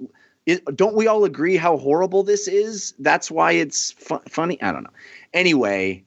[0.46, 2.94] it, don't we all agree how horrible this is?
[3.00, 4.62] That's why it's fu- funny.
[4.62, 4.90] I don't know.
[5.34, 6.04] Anyway,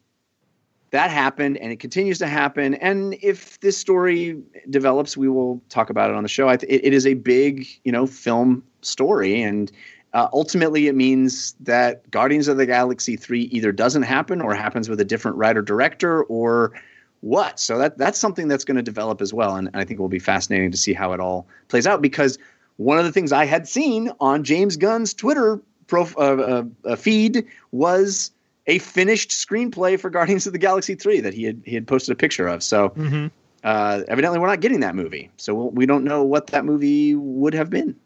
[0.93, 2.75] that happened, and it continues to happen.
[2.77, 4.41] And if this story
[4.71, 6.49] develops, we will talk about it on the show.
[6.49, 9.71] I th- it, it is a big, you know, film story, and
[10.13, 14.89] uh, ultimately, it means that Guardians of the Galaxy three either doesn't happen or happens
[14.89, 16.73] with a different writer director or
[17.21, 17.61] what.
[17.61, 20.09] So that that's something that's going to develop as well, and I think it will
[20.09, 22.03] be fascinating to see how it all plays out.
[22.03, 22.39] Because
[22.77, 26.97] one of the things I had seen on James Gunn's Twitter prof- uh, uh, uh,
[26.97, 28.31] feed was
[28.67, 32.13] a finished screenplay for Guardians of the Galaxy three that he had he had posted
[32.13, 32.63] a picture of.
[32.63, 33.27] So Mm-hmm.
[33.65, 37.15] uh, evidently, we're not getting that movie, so we'll, we don't know what that movie
[37.15, 37.97] would have been.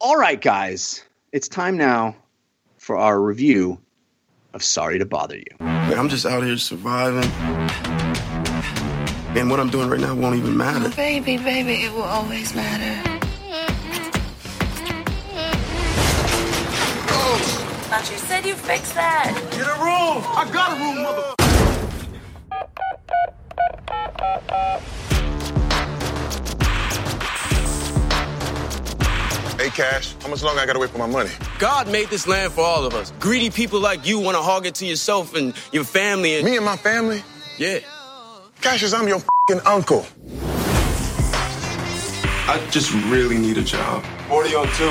[0.00, 2.16] All right, guys, it's time now
[2.78, 3.78] for our review
[4.52, 5.44] of Sorry to Bother You.
[5.60, 7.30] Man, I'm just out here surviving.
[9.36, 10.88] And what I'm doing right now won't even matter.
[10.96, 13.18] Baby, baby, it will always matter.
[17.90, 19.34] Thought you said you fixed that.
[19.50, 20.22] Get a room!
[20.36, 21.39] I got a room, mother.
[29.80, 31.30] Cash, how much longer I gotta wait for my money?
[31.58, 33.14] God made this land for all of us.
[33.18, 36.36] Greedy people like you want to hog it to yourself and your family.
[36.36, 37.22] And Me and my family?
[37.56, 37.78] yeah,
[38.60, 40.04] Cassius, I'm your fing uncle.
[42.46, 44.04] I just really need a job.
[44.28, 44.90] 40 on two.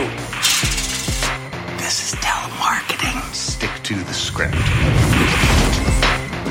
[1.77, 3.21] This is telemarketing.
[3.31, 4.55] Stick to the script.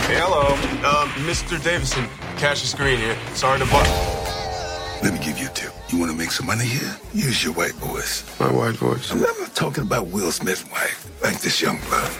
[0.06, 0.54] Hey, hello.
[0.88, 1.60] Um, Mr.
[1.60, 3.18] Davison, Cassius Green here.
[3.34, 3.90] Sorry to bother.
[5.02, 5.72] Let me give you a tip.
[5.90, 6.96] You want to make some money here?
[7.14, 8.22] Use your white voice.
[8.38, 9.10] My white voice.
[9.10, 12.12] I'm not talking about Will Smith's wife, like this young blood.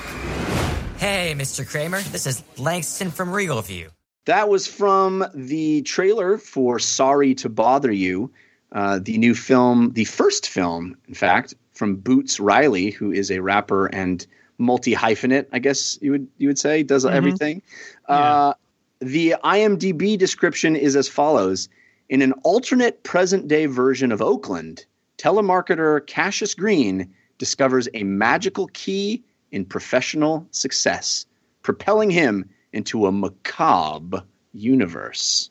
[0.97, 1.69] Hey, Mr.
[1.69, 2.01] Kramer.
[2.01, 3.91] This is Langston from Regal View.
[4.25, 8.31] That was from the trailer for Sorry to Bother You,
[8.73, 13.41] uh, the new film, the first film, in fact, from Boots Riley, who is a
[13.41, 17.63] rapper and multi hyphenate, I guess you would you would say, does everything.
[18.09, 18.55] Uh,
[19.01, 21.69] the IMDb description is as follows:
[22.09, 24.87] In an alternate present day version of Oakland,
[25.19, 31.27] telemarketer Cassius Green discovers a magical key in professional success,
[31.63, 35.51] propelling him into a macabre universe.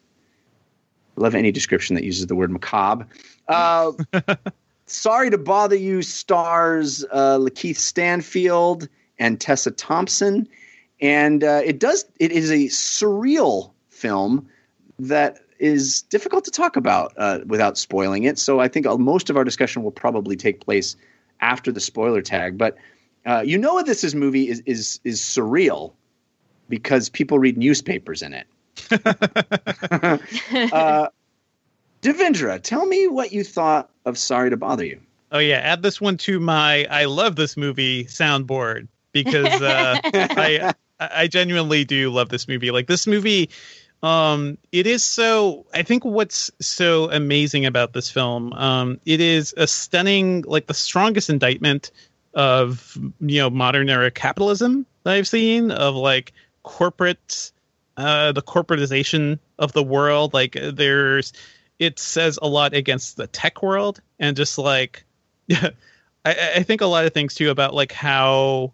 [1.18, 3.08] I love any description that uses the word macabre.
[3.48, 3.92] Uh,
[4.88, 8.88] Sorry to Bother You stars uh, Lakeith Stanfield
[9.20, 10.48] and Tessa Thompson.
[11.02, 14.48] And uh, it does, it is a surreal film
[15.00, 18.38] that is difficult to talk about uh, without spoiling it.
[18.40, 20.96] So I think uh, most of our discussion will probably take place
[21.42, 22.58] after the spoiler tag.
[22.58, 22.78] But
[23.26, 25.94] uh, you know, this is movie is is is surreal
[26.70, 28.48] because people read newspapers in it.
[30.72, 31.08] uh,
[32.02, 35.02] Devindra, tell me what you thought of Sorry to Bother You.
[35.32, 40.74] Oh yeah, add this one to my I love this movie soundboard because uh, I
[41.00, 42.72] I genuinely do love this movie.
[42.72, 43.50] Like this movie,
[44.04, 45.66] um, it is so.
[45.74, 50.74] I think what's so amazing about this film, um, it is a stunning, like the
[50.74, 51.92] strongest indictment
[52.34, 57.52] of you know modern era capitalism that I've seen of like corporate,
[57.98, 60.34] uh, the corporatization of the world.
[60.34, 61.34] Like there's,
[61.80, 65.06] it says a lot against the tech world and just like
[65.52, 65.72] I,
[66.58, 68.74] I think a lot of things too about like how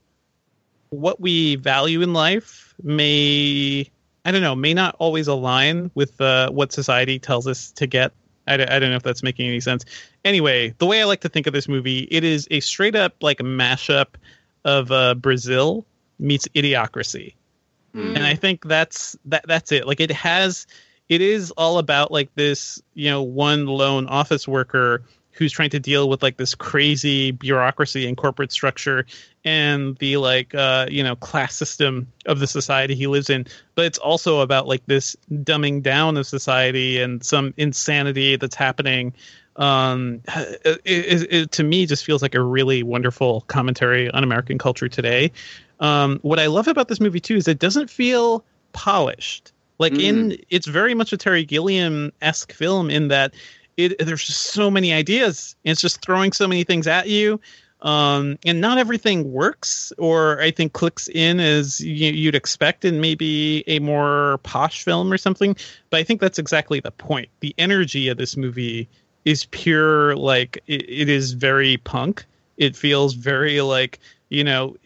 [0.89, 3.89] what we value in life may
[4.26, 8.13] I don't know may not always align with uh, what society tells us to get.
[8.47, 9.86] I, don't- know if that's making any sense.
[10.26, 13.15] Anyway, the way I like to think of this movie, it is a straight up
[13.21, 14.07] like mashup
[14.65, 15.86] of uh, Brazil
[16.19, 17.36] meets Idiocracy,
[17.93, 19.86] and I think that's that that's it.
[19.88, 20.67] Like it has,
[21.09, 25.03] it is all about like this you know one lone office worker
[25.34, 29.06] who's trying to deal with like this crazy bureaucracy and corporate structure
[29.44, 33.46] and the like uh you know class system of the society he lives in.
[33.76, 39.14] But it's also about like this dumbing down of society and some insanity that's happening.
[39.56, 44.58] Um it, it, it to me just feels like a really wonderful commentary on american
[44.58, 45.32] culture today.
[45.80, 49.52] Um what i love about this movie too is it doesn't feel polished.
[49.80, 53.34] Like in it's very much a terry gilliam-esque film in that
[53.78, 55.55] it there's just so many ideas.
[55.63, 57.39] It's just throwing so many things at you.
[57.82, 63.01] Um, and not everything works or i think clicks in as you, you'd expect in
[63.01, 65.55] maybe a more posh film or something.
[65.89, 67.30] But i think that's exactly the point.
[67.41, 68.88] The energy of this movie
[69.26, 72.26] is pure like it, it is very punk.
[72.57, 73.99] It feels very like
[74.30, 74.78] you know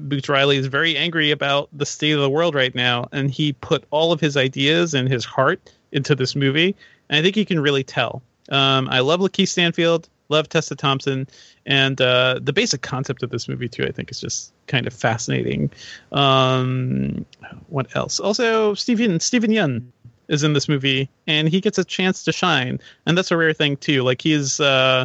[0.00, 3.52] boots riley is very angry about the state of the world right now and he
[3.52, 5.60] put all of his ideas and his heart
[5.92, 6.74] into this movie,
[7.10, 8.22] and I think you can really tell.
[8.50, 11.28] Um, I love Lakeith Stanfield, love Tessa Thompson,
[11.66, 13.84] and uh, the basic concept of this movie too.
[13.84, 15.70] I think is just kind of fascinating.
[16.12, 17.26] Um,
[17.68, 18.18] what else?
[18.18, 19.84] Also, Steven Steven Yeun
[20.28, 23.52] is in this movie, and he gets a chance to shine, and that's a rare
[23.52, 24.02] thing too.
[24.02, 24.58] Like he's.
[24.58, 25.04] Uh,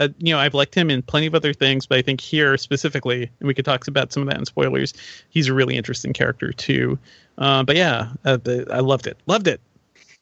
[0.00, 2.56] uh, you know, I've liked him in plenty of other things, but I think here
[2.56, 4.92] specifically, and we could talk about some of that in spoilers.
[5.28, 6.98] He's a really interesting character too.
[7.38, 8.38] Uh, but yeah, uh,
[8.72, 9.16] I loved it.
[9.26, 9.60] Loved it.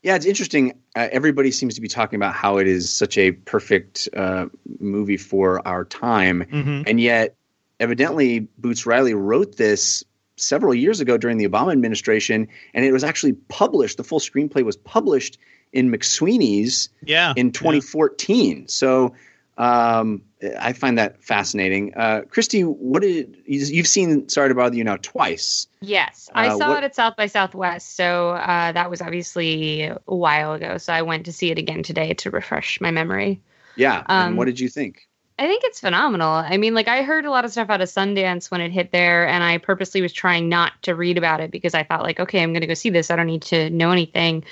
[0.02, 0.72] Yeah, it's interesting.
[0.96, 4.46] Uh, everybody seems to be talking about how it is such a perfect uh,
[4.80, 6.84] movie for our time, Mhm.
[6.88, 7.36] and yet,
[7.78, 10.04] evidently, Boots Riley wrote this
[10.36, 13.96] several years ago during the Obama administration, and it was actually published.
[13.96, 15.38] The full screenplay was published
[15.72, 18.66] in McSweeney's Yeah, in 2014.
[18.68, 19.14] So
[19.56, 20.22] um,
[20.58, 21.92] I find that fascinating.
[21.94, 24.28] Uh, Kristy, what did you've seen?
[24.28, 25.66] Sorry to bother you now twice.
[25.80, 29.82] Yes, I Uh, saw what- it at South by Southwest, so uh, that was obviously
[29.82, 30.78] a while ago.
[30.78, 33.40] So I went to see it again today to refresh my memory.
[33.76, 35.06] Yeah, Um, and what did you think?
[35.38, 36.28] I think it's phenomenal.
[36.30, 38.92] I mean, like I heard a lot of stuff out of Sundance when it hit
[38.92, 42.20] there, and I purposely was trying not to read about it because I thought, like,
[42.20, 43.10] okay, I'm going to go see this.
[43.10, 44.44] I don't need to know anything,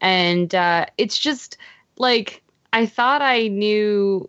[0.00, 1.58] and uh, it's just
[1.98, 4.28] like I thought I knew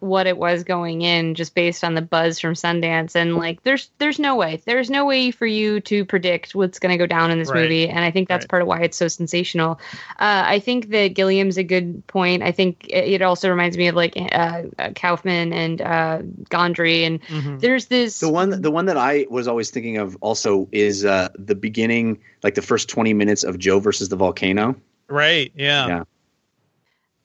[0.00, 3.90] what it was going in just based on the buzz from Sundance and like there's
[3.98, 7.30] there's no way there's no way for you to predict what's going to go down
[7.30, 7.62] in this Right.
[7.62, 8.48] movie and I think that's Right.
[8.50, 9.78] part of why it's so sensational.
[10.18, 12.42] Uh, I think that Gilliam's a good point.
[12.42, 17.06] I think it it also reminds me of like uh, uh, Kaufman and uh, Gondry
[17.06, 17.58] and Mm-hmm.
[17.58, 21.28] there's this The one, the one that I was always thinking of also is uh,
[21.38, 24.74] the beginning, like the first 20 minutes of Joe versus the volcano.
[25.08, 25.52] Right.
[25.54, 25.86] Yeah.
[25.86, 26.02] Yeah.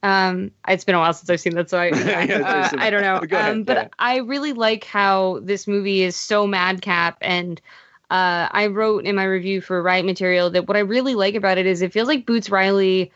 [0.06, 2.78] Um, it's been a while since I've seen that, so I, Yeah, uh.
[2.78, 3.22] I don't know.
[3.22, 3.88] But ahead, um, but yeah.
[3.98, 7.60] I really like how this movie is so madcap, and
[8.12, 11.58] uh, I wrote in my review for Riot Material that what I really like about
[11.58, 13.12] it is it feels like Boots Riley.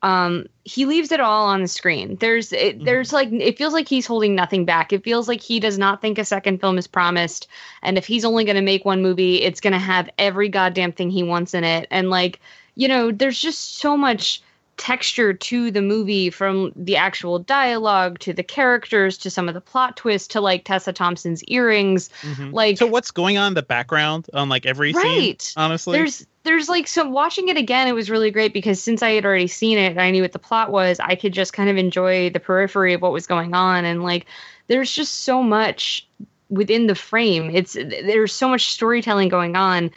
[0.00, 2.16] Um, he leaves it all on the screen.
[2.16, 4.92] There's, it, there's like, it feels like he's holding nothing back.
[4.92, 7.46] It feels like he does not think a second film is promised,
[7.82, 10.92] and if he's only going to make one movie, it's going to have every goddamn
[10.92, 11.86] thing he wants in it.
[11.90, 12.40] And like,
[12.74, 14.40] you know, there's just so much
[14.76, 19.60] texture to the movie from the actual dialogue to the characters to some of the
[19.60, 22.10] plot twists to like Tessa Thompson's earrings.
[22.22, 22.52] Mhm.
[22.52, 25.36] Like so what's going on in the background on like every scene?
[25.56, 29.10] Honestly, there's there's like so watching it again it was really great because since I
[29.10, 31.76] had already seen it I knew what the plot was, I could just kind of
[31.76, 34.26] enjoy the periphery of what was going on and like
[34.68, 36.06] there's just so much
[36.48, 37.50] within the frame.
[37.50, 39.90] It's there's so much storytelling going on.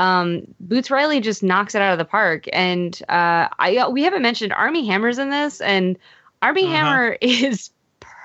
[0.00, 4.22] Um, Boots Riley just knocks it out of the park, and uh, I we haven't
[4.22, 5.98] mentioned Armie Hammer's in this, and
[6.40, 6.72] Armie Uh-huh.
[6.72, 7.70] Hammer is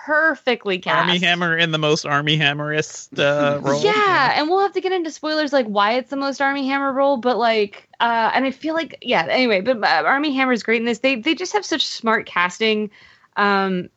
[0.06, 1.08] perfectly cast.
[1.10, 3.82] Armie Hammer in the most Armie Hammerist uh, role.
[3.82, 6.94] Yeah, and we'll have to get into spoilers like why it's the most Armie Hammer
[6.94, 9.28] role, but like, uh, and I feel like yeah.
[9.30, 11.00] Anyway, but uh, Armie Hammer is great in this.
[11.00, 12.90] They they just have such smart casting.
[13.36, 13.90] Um,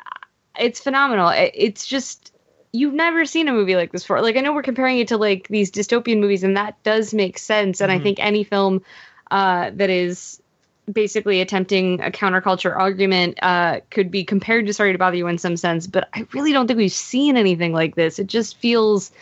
[0.58, 1.28] it's phenomenal.
[1.28, 2.32] It, it's just
[2.72, 4.20] you've never seen a movie like this before.
[4.20, 7.38] Like I know we're comparing it to like these dystopian movies, and that does make
[7.38, 7.80] sense.
[7.80, 8.02] And I Mhm.
[8.02, 8.82] think any film
[9.30, 10.40] uh, that is
[10.90, 15.38] basically attempting a counterculture argument uh, could be compared to Sorry to Bother You in
[15.38, 18.18] some sense, but I really don't think we've seen anything like this.
[18.18, 19.12] It just feels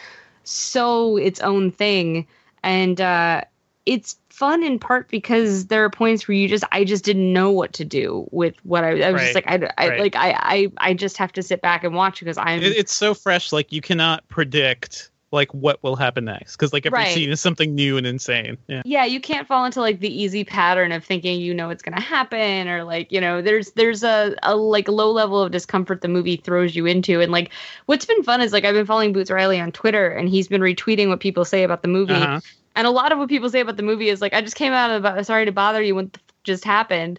[0.44, 2.26] so its own thing,
[2.62, 3.42] and uh,
[3.84, 7.50] it's fun in part because there are points where you just I just didn't know
[7.50, 10.00] what to do with what I, I was just like I, I Right.
[10.00, 12.92] like I, I I just have to sit back and watch because I'm It, it's
[12.92, 17.08] so fresh, like you cannot predict like what will happen next because like every Right.
[17.08, 18.58] scene is something new and insane.
[18.68, 18.82] Yeah.
[18.84, 21.96] yeah you can't fall into like the easy pattern of thinking you know what's going
[21.96, 26.00] to happen or like you know there's there's a, a like low level of discomfort
[26.00, 27.50] the movie throws you into and like
[27.86, 30.60] what's been fun is like i've been following boots riley on twitter and he's been
[30.60, 32.40] retweeting what people say about the movie Uh-huh.
[32.76, 34.72] And a lot of what people say about the movie is like i just came
[34.72, 37.18] out of uh, sorry to bother you what just happened.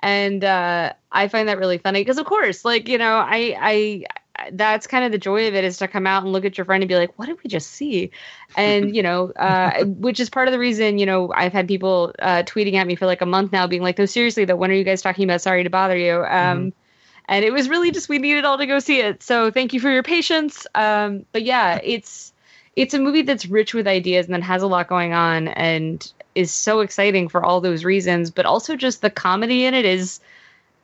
[0.00, 4.04] And uh i find that really funny because of course like you know i i
[4.52, 6.66] that's kind of the joy of it is to come out and look at your
[6.66, 8.10] friend and be like what did we just see?
[8.54, 12.12] And you know uh which is part of the reason you know i've had people
[12.18, 14.70] uh tweeting at me for like a month now being like no seriously though when
[14.70, 16.22] are you guys talking about sorry to bother you?
[16.24, 16.74] Um
[17.28, 19.22] and it was really just we needed all to go see it.
[19.22, 20.66] So thank you for your patience.
[20.74, 22.34] Um but yeah it's
[22.76, 26.12] it's a movie that's rich with ideas and that has a lot going on and
[26.34, 30.20] is so exciting for all those reasons but also just the comedy in it is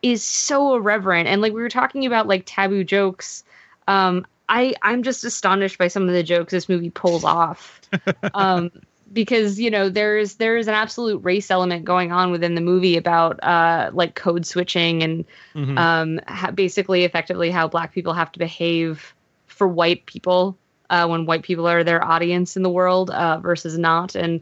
[0.02, 1.28] is so irreverent.
[1.28, 3.44] And like we were talking about like taboo jokes.
[3.86, 7.80] Um i i'm just astonished by some of the jokes this movie pulls off.
[8.34, 8.70] Um
[9.12, 13.42] because you know there's there's an absolute race element going on within the movie about
[13.44, 15.24] uh like code switching and
[15.54, 15.78] Mhm.
[15.78, 19.14] um ha- basically effectively how black people have to behave
[19.46, 20.56] for white people
[20.92, 24.40] uh when white people are their audience in the world uh versus not and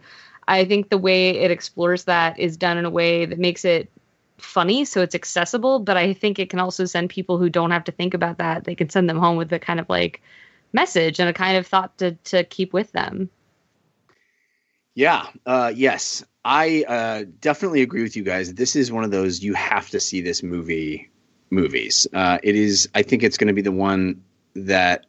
[0.48, 3.90] i think the way it explores that is done in a way that makes it
[4.42, 5.78] funny, so it's accessible.
[5.78, 8.64] But I think it can also send people who don't have to think about that.
[8.64, 10.22] They can send them home with a kind of like
[10.72, 13.30] message and a kind of thought to to keep with them.
[14.94, 15.26] Yeah.
[15.46, 16.24] Uh, yes.
[16.44, 18.54] I uh, definitely agree with you guys.
[18.54, 21.10] This is one of those you have to see this movie
[21.50, 22.06] movies.
[22.12, 22.88] Uh, it is.
[22.94, 24.22] I think it's going to be the one
[24.54, 25.06] that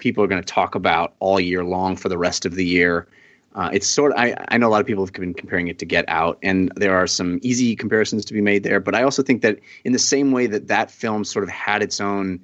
[0.00, 3.06] people are going to talk about all year long for the rest of the year.
[3.54, 5.78] Uh, it's sort of, I, I know a lot of people have been comparing it
[5.80, 8.80] to Get Out, and there are some easy comparisons to be made there.
[8.80, 11.82] But I also think that in the same way that that film sort of had
[11.82, 12.40] its own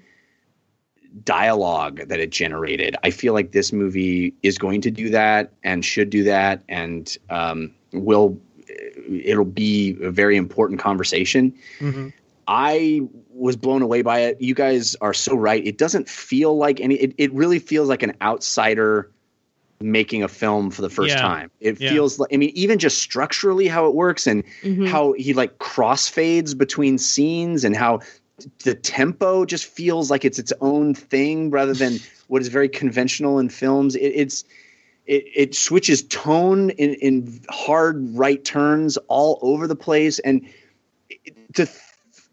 [1.25, 5.85] dialogue that it generated, I feel like this movie is going to do that and
[5.85, 8.39] should do that, and um, will.
[9.09, 11.55] It'll be a very important conversation.
[11.79, 12.09] Mm-hmm.
[12.49, 14.41] I was blown away by it.
[14.41, 15.65] You guys are so right.
[15.67, 16.95] It doesn't feel like any.
[16.97, 19.11] It, it really feels like an outsider
[19.81, 21.23] making a film for the first Yeah.
[21.23, 21.51] time.
[21.61, 21.91] It Yeah.
[21.91, 22.33] feels like.
[22.33, 24.89] I mean, even just structurally how it works and Mhm.
[24.89, 28.01] how he like crossfades between scenes and how
[28.65, 33.39] the tempo just feels like it's its own thing rather than what is very conventional
[33.39, 33.97] in films.
[33.97, 34.45] It, it's
[35.07, 40.47] it, it switches tone in, in hard right turns all over the place and
[41.55, 41.67] to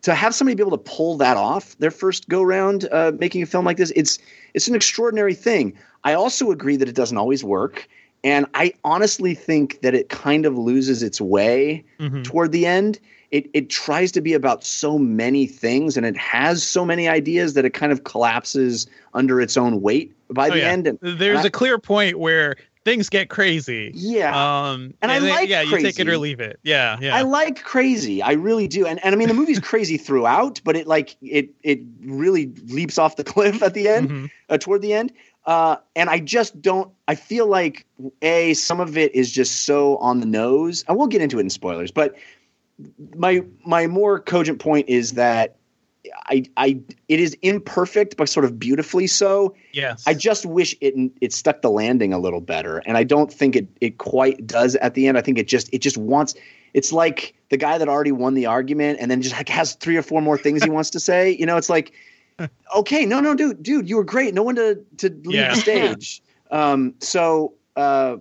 [0.03, 3.41] to have somebody be able to pull that off their first go round uh, making
[3.41, 4.19] a film like this it's
[4.53, 5.73] it's an extraordinary thing
[6.03, 7.87] i also agree that it doesn't always work
[8.23, 12.23] and i honestly think that it kind of loses its way Mhm.
[12.23, 12.99] toward the end
[13.31, 17.55] it, it tries to be about so many things and it has so many ideas
[17.55, 18.85] that it kind of collapses
[19.15, 20.69] under its own weight by Oh, the yeah.
[20.69, 22.55] end and There's and I- a clear point where
[22.85, 23.91] things get crazy.
[23.95, 24.31] Yeah.
[24.71, 26.59] Um, And I then- like yeah, you take it or leave it.
[26.63, 27.15] Yeah, yeah.
[27.15, 28.21] I like crazy.
[28.21, 28.85] I really do.
[28.85, 32.97] And and I mean the movie's crazy throughout, but it like it it really leaps
[32.97, 34.25] off the cliff at the end, Mm-hmm.
[34.49, 35.11] uh, toward the end.
[35.45, 36.89] Uh, and I just don't.
[37.07, 37.85] I feel like
[38.21, 40.85] a some of it is just so on the nose.
[40.87, 42.15] I won't get into it in spoilers, but
[43.15, 45.57] my my more cogent point is that
[46.25, 49.55] I I it is imperfect, but sort of beautifully so.
[49.71, 50.03] Yes.
[50.05, 53.55] I just wish it it stuck the landing a little better, and I don't think
[53.55, 55.17] it it quite does at the end.
[55.17, 56.35] I think it just it just wants.
[56.73, 59.95] It's like the guy that already won the argument, and then just like has three
[59.95, 61.31] or four more things he wants to say.
[61.39, 61.93] You know, it's like,
[62.75, 64.33] okay, no, no, dude, dude, you were great.
[64.33, 65.53] No one to to leave Yeah.
[65.53, 66.21] the stage.
[66.51, 68.17] um, so uh,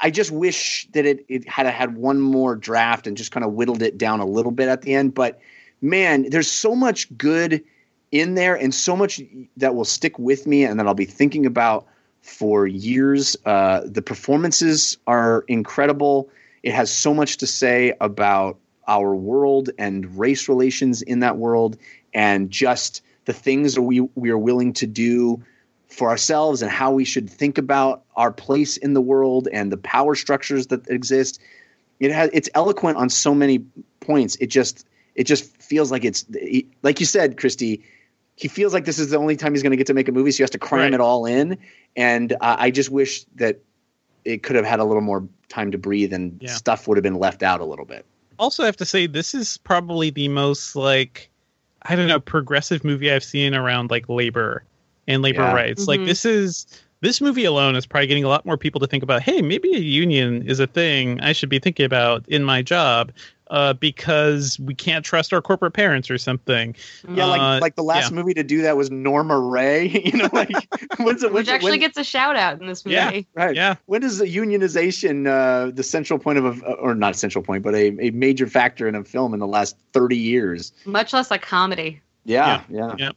[0.00, 3.52] I just wish that it it had had one more draft and just kind of
[3.54, 5.14] whittled it down a little bit at the end.
[5.14, 5.40] But
[5.82, 7.62] man, there's so much good
[8.10, 9.20] in there and so much
[9.56, 11.86] that will stick with me and that I'll be thinking about
[12.20, 13.36] for years.
[13.44, 16.30] Uh, the performances are incredible.
[16.62, 21.76] It has so much to say about our world and race relations in that world
[22.14, 25.42] and just the things that we, we are willing to do
[25.88, 29.76] for ourselves and how we should think about our place in the world and the
[29.76, 31.40] power structures that exist.
[32.00, 33.64] It has it's eloquent on so many
[34.00, 34.36] points.
[34.36, 36.26] It just it just feels like it's
[36.82, 37.82] like you said, Kristy.
[38.36, 40.12] He feels like this is the only time he's going to get to make a
[40.12, 40.94] movie, so he has to cram Right.
[40.94, 41.56] it all in.
[41.96, 43.60] And uh, I just wish that
[44.24, 46.50] it could have had a little more time to breathe, and Yeah.
[46.50, 48.04] stuff would have been left out a little bit.
[48.38, 51.30] also I have to say this is probably the most like
[51.82, 54.64] I don't know progressive movie I've seen around like labor
[55.08, 55.54] and labor Yeah.
[55.54, 55.86] rights.
[55.88, 56.06] Like Mhm.
[56.06, 56.66] this is
[57.00, 59.22] this movie alone is probably getting a lot more people to think about.
[59.22, 63.10] Hey, maybe a union is a thing I should be thinking about in my job.
[63.52, 66.74] Uh, because we can't trust our corporate parents or something.
[67.06, 68.16] Yeah, like Uh, like the last yeah.
[68.16, 69.88] movie to do that was Norma Rae.
[70.12, 70.48] You know, like
[70.98, 72.94] when's it, Which when's it- actually when- gets a shout out in this movie.
[72.94, 73.20] Yeah.
[73.34, 73.54] Right.
[73.54, 73.74] Yeah.
[73.84, 77.62] When is the unionization uh, the central point of a, or not a central point,
[77.62, 80.72] but a, a major factor in a film in the last 30 years?
[80.86, 82.00] Much less a comedy.
[82.24, 82.62] Yeah.
[82.70, 82.94] Yeah.
[82.96, 83.10] Yeah.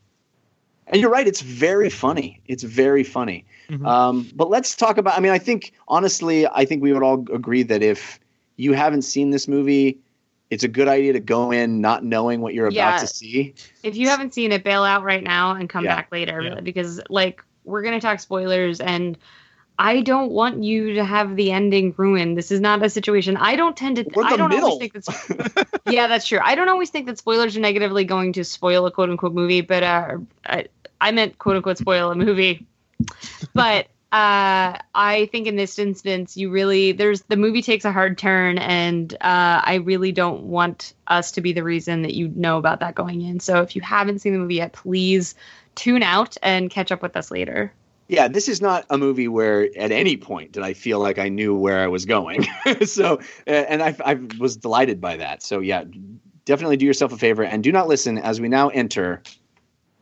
[0.87, 1.27] And you're right.
[1.27, 2.41] It's very funny.
[2.47, 3.45] It's very funny.
[3.69, 3.87] Mhm.
[3.87, 7.25] Um, but let's talk about, I mean, I think, honestly, I think we would all
[7.33, 8.19] agree that if
[8.57, 9.97] you haven't seen this movie,
[10.49, 12.89] it's a good idea to go in not knowing what you're Yeah.
[12.89, 13.55] about to see.
[13.83, 15.95] If you haven't seen it, bail out right now and come Yeah.
[15.95, 16.59] back later Yeah.
[16.61, 19.17] because like we're gonna talk spoilers and
[19.77, 22.37] I don't want you to have the ending ruined.
[22.37, 23.35] This is not a situation.
[23.35, 24.05] I don't tend to.
[24.13, 24.69] We're I the don't middle.
[24.69, 25.65] always think that's.
[25.85, 26.39] yeah, that's true.
[26.41, 29.59] I don't always think that spoilers are negatively going to spoil a quote unquote movie,
[29.59, 30.67] but uh, I,
[31.01, 32.65] I meant quote unquote spoil a movie.
[33.53, 38.17] But uh, I think in this instance, you really there's the movie takes a hard
[38.17, 42.57] turn, and uh, I really don't want us to be the reason that you know
[42.57, 43.41] about that going in.
[43.41, 45.35] So if you haven't seen the movie yet, please
[45.75, 47.73] tune out and catch up with us later.
[48.07, 51.27] Yeah, this is not a movie where at any point did I feel like I
[51.27, 52.47] knew where I was going.
[52.85, 55.43] so, uh, and I, I was delighted by that.
[55.43, 55.83] So, yeah,
[56.45, 59.23] definitely do yourself a favor and do not listen as we now enter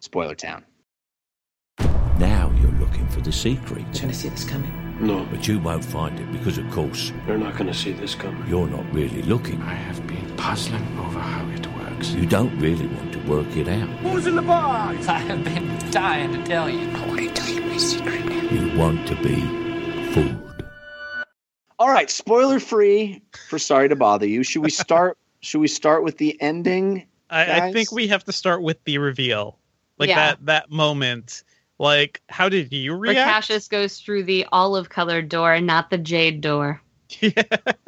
[0.02, 0.64] Spoiler Town.
[3.24, 3.82] The secret.
[3.94, 4.72] You're gonna see this coming.
[5.00, 5.26] No.
[5.32, 8.46] But you won't find it because, of course, You're not gonna see this coming.
[8.48, 9.62] you're not really looking.
[9.64, 12.12] I have been puzzling over how it works.
[12.12, 13.90] You don't really want to work it out.
[14.02, 15.08] Who's in the box?
[15.08, 16.90] I have been dying to tell you.
[16.92, 18.42] I want to tell you my secret now.
[18.50, 19.42] You want to be
[20.14, 20.40] fooled.
[21.80, 24.44] All right, spoiler free for Sorry to Bother You.
[24.44, 25.18] Should we start?
[25.42, 27.06] should we start with the ending?
[27.30, 29.58] I, I think we have to start with the reveal,
[29.98, 30.16] like Yeah.
[30.16, 31.44] that that moment.
[31.84, 33.30] Like, how did you Where react?
[33.30, 36.82] Cassius goes through the olive colored door and not the jade door.
[37.20, 37.42] yeah.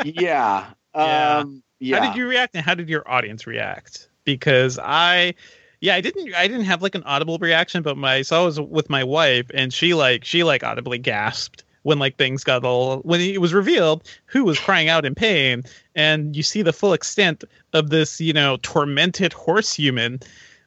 [0.04, 0.66] Yeah.
[0.94, 2.00] Um, yeah.
[2.00, 4.10] How did you react, and how did your audience react?
[4.26, 5.36] Because I,
[5.80, 8.46] yeah, I didn't, I didn't have like an audible reaction, but my I saw it
[8.46, 12.66] was with my wife, and she like, she like audibly gasped when like things got
[12.66, 15.64] all when it was revealed who was crying out in pain,
[15.96, 20.20] and you see the full extent of this, you know, tormented horse human.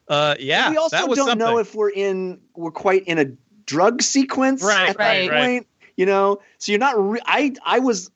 [0.09, 1.47] Uh, yeah, we also that was don't something.
[1.47, 3.25] know if we're in we're quite in a
[3.65, 5.39] drug sequence Right, at right, that right.
[5.39, 5.67] point.
[5.95, 6.99] You know, so you're not.
[6.99, 8.09] Re- I I was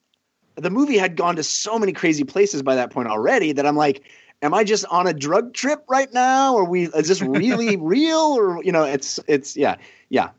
[0.56, 3.76] the movie had gone to so many crazy places by that point already that I'm
[3.76, 4.02] like,
[4.42, 6.54] am I just on a drug trip right now?
[6.54, 8.18] Or we is this really real?
[8.36, 9.76] Or you know, it's it's yeah
[10.08, 10.30] yeah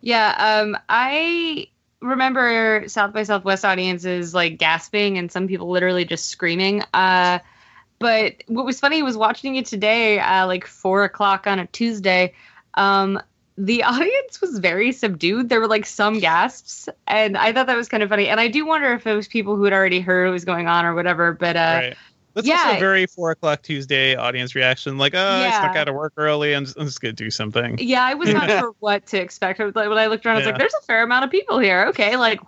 [0.00, 1.68] Yeah, um, I
[2.00, 6.82] remember South by Southwest audiences like gasping and some people literally just screaming.
[6.94, 7.40] Uh,
[7.98, 12.34] but what was funny was watching it today, uh, like four o'clock on a Tuesday.
[12.74, 13.20] Um,
[13.56, 15.48] the audience was very subdued.
[15.48, 18.28] There were like some gasps, and I thought that was kind of funny.
[18.28, 20.68] And I do wonder if it was people who had already heard what was going
[20.68, 21.32] on or whatever.
[21.32, 21.96] But uh, Right.
[22.34, 22.54] That's yeah.
[22.54, 24.96] also a very four o'clock Tuesday audience reaction.
[24.96, 25.60] Like, oh, I Yeah.
[25.60, 26.54] snuck out of work early.
[26.54, 27.76] I'm just, I'm just gonna do something.
[27.80, 29.58] Yeah, I was not sure what to expect.
[29.58, 30.52] Like, When I looked around, I was Yeah.
[30.52, 32.38] like, "There's a fair amount of people here." Okay, like,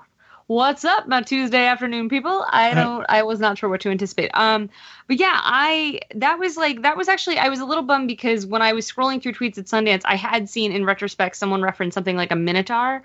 [0.51, 2.45] what's up, my Tuesday afternoon people?
[2.51, 3.07] I don't.
[3.09, 4.33] I was not sure what to anticipate.
[4.35, 4.69] Um,
[5.07, 8.47] but yeah, I that was like that was actually I was a little bummed because
[8.47, 11.95] when I was scrolling through tweets at Sundance, I had seen in retrospect someone reference
[11.95, 13.05] something like a minotaur,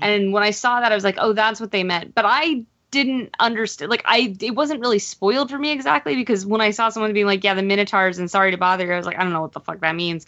[0.00, 2.64] and when I saw that, I was like, "Oh, that's what they meant." But I
[2.92, 6.90] didn't understand like i it wasn't really spoiled for me exactly because when i saw
[6.90, 9.24] someone being like yeah the minotaurs and sorry to bother you i was like i
[9.24, 10.26] don't know what the fuck that means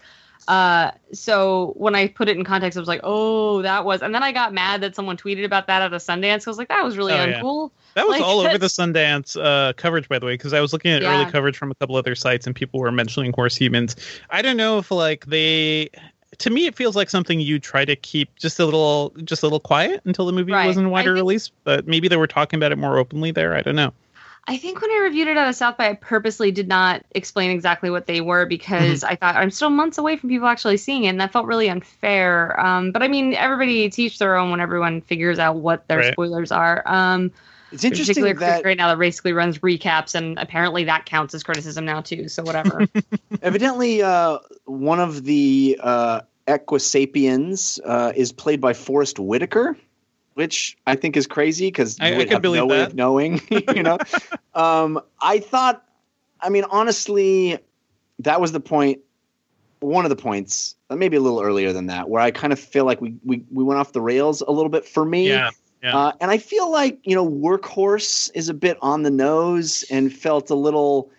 [0.48, 4.14] uh so when i put it in context i was like oh that was and
[4.14, 6.68] then i got mad that someone tweeted about that at a sundance i was like
[6.68, 7.40] that was really Oh, yeah.
[7.40, 10.60] uncool That was Like, all over the Sundance uh, coverage, by the way, because I
[10.60, 11.22] was looking at Yeah.
[11.22, 13.96] early coverage from a couple other sites, and people were mentioning horse humans.
[14.28, 15.88] I don't know if like they.
[16.40, 19.46] To me, it feels like something you try to keep just a little, just a
[19.46, 20.66] little quiet until the movie Right.
[20.66, 21.50] was in wider think- release.
[21.64, 23.54] But maybe they were talking about it more openly there.
[23.56, 23.94] I don't know.
[24.48, 27.50] I think when I reviewed it at a South by, I purposely did not explain
[27.50, 29.12] exactly what they were because Mm-hmm.
[29.12, 31.68] I thought I'm still months away from people actually seeing it, and that felt really
[31.68, 32.58] unfair.
[32.60, 36.12] Um, but I mean, everybody teach their own when everyone figures out what their Right.
[36.12, 36.82] spoilers are.
[36.86, 37.32] Um,
[37.72, 41.42] It's interesting particularly that- right now that basically runs recaps, and apparently that counts as
[41.42, 42.28] criticism now too.
[42.28, 42.86] So whatever.
[43.42, 49.76] Evidently, uh, one of the uh, Equisapiens uh, is played by Forest Whitaker,
[50.36, 52.88] which I think is crazy because I- I have believe no way that.
[52.88, 53.40] of knowing.
[53.74, 53.98] you know,
[54.54, 55.82] um, I thought.
[56.42, 57.58] I mean, honestly,
[58.18, 59.00] that was the point.
[59.80, 62.84] One of the points, maybe a little earlier than that, where I kind of feel
[62.84, 65.28] like we we, we went off the rails a little bit for me.
[65.28, 65.50] Yeah,
[65.82, 65.96] yeah.
[65.96, 70.12] Uh, and I feel like you know, workhorse is a bit on the nose and
[70.12, 71.10] felt a little.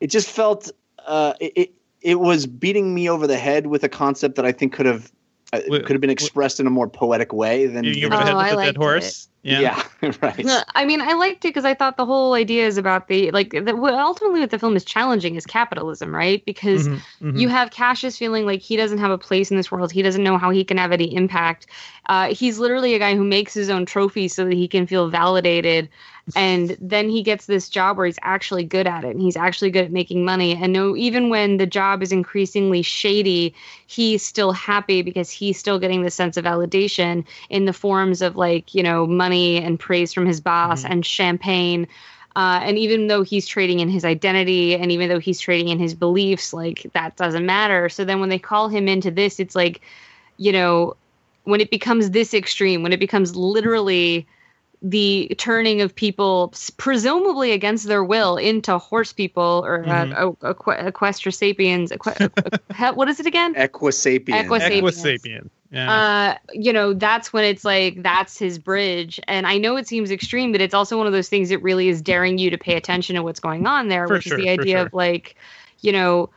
[0.00, 0.72] It just felt
[1.06, 4.50] uh, it, it it was beating me over the head with a concept that I
[4.50, 5.12] think could have
[5.52, 8.18] uh, could have been expressed in a more poetic way than You give it a
[8.32, 9.28] Oh, with I the liked dead horse.
[9.46, 9.82] Yeah.
[10.02, 10.46] yeah, right.
[10.74, 13.50] I mean, I liked it because I thought the whole idea is about the like
[13.50, 16.44] the, what ultimately what the film is challenging is capitalism, right?
[16.44, 17.38] Because Mhm, mhm.
[17.38, 19.92] you have Cassius feeling like he doesn't have a place in this world.
[19.92, 21.66] He doesn't know how he can have any impact.
[22.08, 25.08] Uh, he's literally a guy who makes his own trophies so that he can feel
[25.08, 25.88] validated.
[26.34, 29.70] And then he gets this job where he's actually good at it and he's actually
[29.70, 30.54] good at making money.
[30.54, 33.54] And no, even when the job is increasingly shady,
[33.86, 38.36] he's still happy because he's still getting the sense of validation in the forms of
[38.36, 41.86] like, you know, money and praise from his boss and champagne.
[42.34, 45.78] Uh, and even though he's trading in his identity and even though he's trading in
[45.78, 47.88] his beliefs, like that doesn't matter.
[47.88, 49.80] So then when they call him into this, it's like,
[50.36, 50.96] you know,
[51.44, 54.26] when it becomes this extreme, when it becomes literally
[54.82, 60.92] the turning of people presumably against their will into horse people or uh, uh, equ-
[60.92, 62.30] equestrasapiens equ-
[62.70, 64.46] equ- what is it again Equisapien.
[64.46, 64.82] Equisapien.
[64.82, 65.50] Equisapien.
[65.70, 65.92] Yeah.
[65.92, 69.20] uh, you know, that's when it's like that's his bridge.
[69.26, 71.88] And I know it seems extreme, but it's also one of those things that really
[71.88, 74.44] is daring you to pay attention to what's going on there, For which sure, is
[74.44, 74.86] the idea sure.
[74.86, 75.36] of like,
[75.80, 76.30] you know,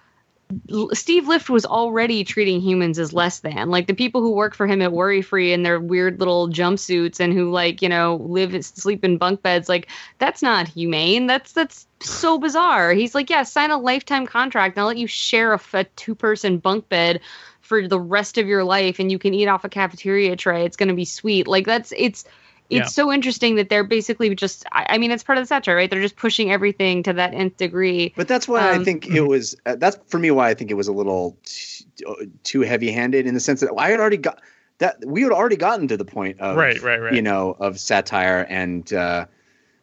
[0.94, 3.70] Steve Lift was already treating humans as less than.
[3.70, 7.20] Like the people who work for him at Worry Free in their weird little jumpsuits
[7.20, 11.28] and who like, you know, live sleep in bunk beds, like that's not humane.
[11.28, 12.94] That's that's so bizarre.
[12.94, 16.58] He's like, yeah, sign a lifetime contract and I'll let you share a two person
[16.58, 17.22] bunk bed
[17.70, 20.66] for the rest of your life and you can eat off a cafeteria tray.
[20.66, 21.48] It's going to be sweet.
[21.48, 22.26] Like that's it's
[22.70, 22.84] it's Yeah.
[22.86, 24.64] so interesting that they're basically just.
[24.72, 25.90] I, I mean, it's part of the satire, right?
[25.90, 28.14] They're just pushing everything to that nth degree.
[28.16, 29.56] But that's why I Um, think it was.
[29.66, 32.14] Uh, that's for me why I think it was a little t- uh,
[32.44, 34.42] too heavy-handed in the sense that I had already got
[34.80, 37.14] that we had already gotten to the point of Right, right, right.
[37.14, 38.92] You know, of satire and.
[38.94, 39.26] uh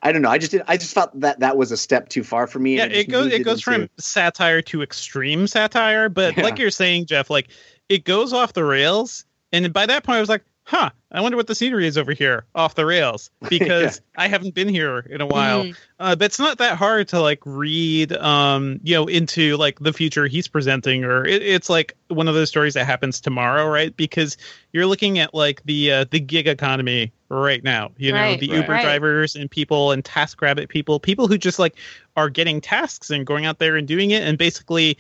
[0.02, 0.28] I don't know.
[0.30, 0.62] I just did.
[0.68, 2.76] I just felt that that was a step too far for me.
[2.76, 6.44] yeah it goes it goes into- from satire to extreme satire but Yeah.
[6.44, 7.48] like you're saying jeff like
[7.88, 11.36] it goes off the rails and by that point i was like huh i wonder
[11.36, 15.20] what the scenery is over here off the rails because i haven't been here in
[15.20, 15.76] a while Mhm.
[16.00, 19.92] uh, but it's not that hard to like read um you know into like the
[19.92, 23.96] future he's presenting or it, it's like one of those stories that happens tomorrow right
[23.96, 24.36] because
[24.72, 28.48] you're looking at like the uh, the gig economy right now you know Right, the
[28.48, 28.56] right.
[28.56, 28.82] uber Right.
[28.82, 31.76] drivers and people and task rabbit people people who just like
[32.16, 34.98] are getting tasks and going out there and doing it and basically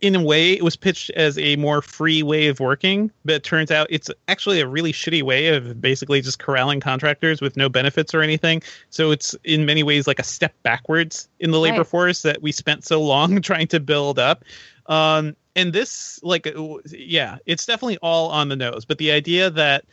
[0.00, 3.42] in a way it was pitched as a more free way of working but it
[3.44, 7.68] turns out it's actually a really shitty way of basically just corralling contractors with no
[7.68, 8.62] benefits or anything.
[8.90, 11.86] So it's in many ways like a step backwards in the labor Right.
[11.86, 14.44] force that we spent so long trying to build up.
[14.86, 18.84] Um and this like uh, yeah it's definitely all on the nose.
[18.84, 19.84] But the idea that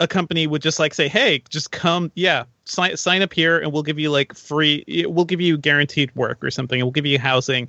[0.00, 3.72] a company would just like say hey just come yeah sign, sign up here and
[3.72, 6.80] we'll give you like free we'll give you guaranteed work or something.
[6.80, 7.68] We'll give you housing.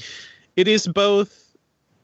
[0.55, 1.48] It is both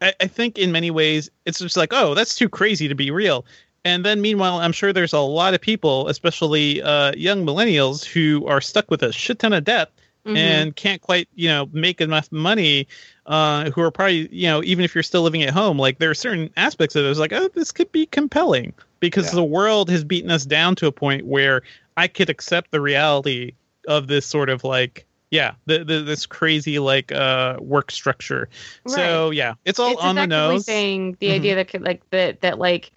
[0.01, 3.11] I, I think in many ways it's just like oh that's too crazy to be
[3.11, 3.45] real
[3.83, 8.45] and then meanwhile i'm sure there's a lot of people especially uh, young millennials who
[8.47, 9.91] are stuck with a shit ton of debt
[10.25, 10.37] Mhm.
[10.37, 12.87] and can't quite you know make enough money
[13.27, 16.09] uh, who are probably you know even if you're still living at home like there
[16.09, 19.35] are certain aspects of it it's like oh this could be compelling because Yeah.
[19.35, 21.61] the world has beaten us down to a point where
[21.95, 23.51] i could accept the reality
[23.87, 25.05] of this sort of like
[25.35, 28.49] yeah the, the this crazy like uh work structure.
[28.87, 30.65] So yeah it's all it's on the nose.
[30.65, 31.35] saying the Mhm.
[31.35, 32.91] idea that like that that like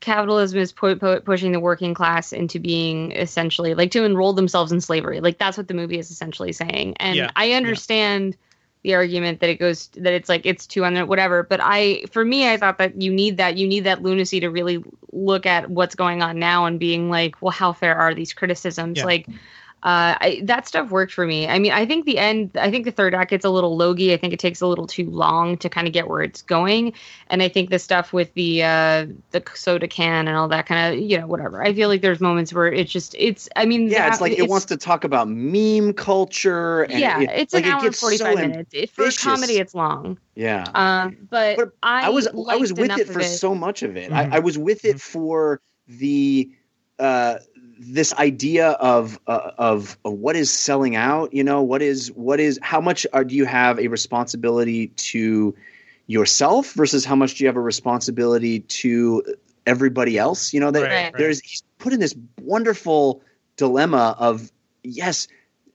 [0.00, 4.72] capitalism is pu- pu- pushing the working class into being essentially like to enroll themselves
[4.72, 5.20] in slavery.
[5.20, 6.96] Like that's what the movie is essentially saying.
[6.98, 8.36] And Yeah, i understand
[8.82, 11.42] the argument that it goes that it's like it's too on the whatever.
[11.42, 14.48] But i for me i thought that you need that you need that lunacy to
[14.48, 14.82] really
[15.12, 18.98] look at what's going on now and being like well how fair are these criticisms?
[18.98, 19.04] Yeah.
[19.04, 19.26] like
[19.82, 21.48] uh, I, that stuff worked for me.
[21.48, 24.12] I mean, I think the end, I think the third act gets a little logy.
[24.12, 26.92] I think it takes a little too long to kind of get where it's going.
[27.28, 30.94] And I think the stuff with the uh, the soda can and all that kind
[30.94, 31.62] of, you know, whatever.
[31.64, 33.48] I feel like there's moments where it's just, it's.
[33.56, 36.82] I mean, Yeah, it's that- like it wants to talk about meme culture.
[36.82, 38.70] And yeah, it- it's like, an it hour and forty five so minutes.
[38.74, 40.18] It, for a comedy, it's long.
[40.34, 40.64] Yeah.
[40.74, 43.24] Um, but, I, I was I was with it for it.
[43.24, 44.10] so much of it.
[44.10, 44.14] Mhm.
[44.32, 46.50] I, I was with it for the
[46.98, 47.38] uh,
[47.80, 51.32] this idea of uh, of of what is selling out.
[51.32, 55.54] You know, what is what is how much are, do you have a responsibility to
[56.06, 59.22] yourself versus how much do you have a responsibility to
[59.66, 60.52] everybody else?
[60.52, 61.14] You know, that Right, right.
[61.16, 63.22] there's he's put in this wonderful
[63.56, 64.52] dilemma of
[64.84, 65.26] yes.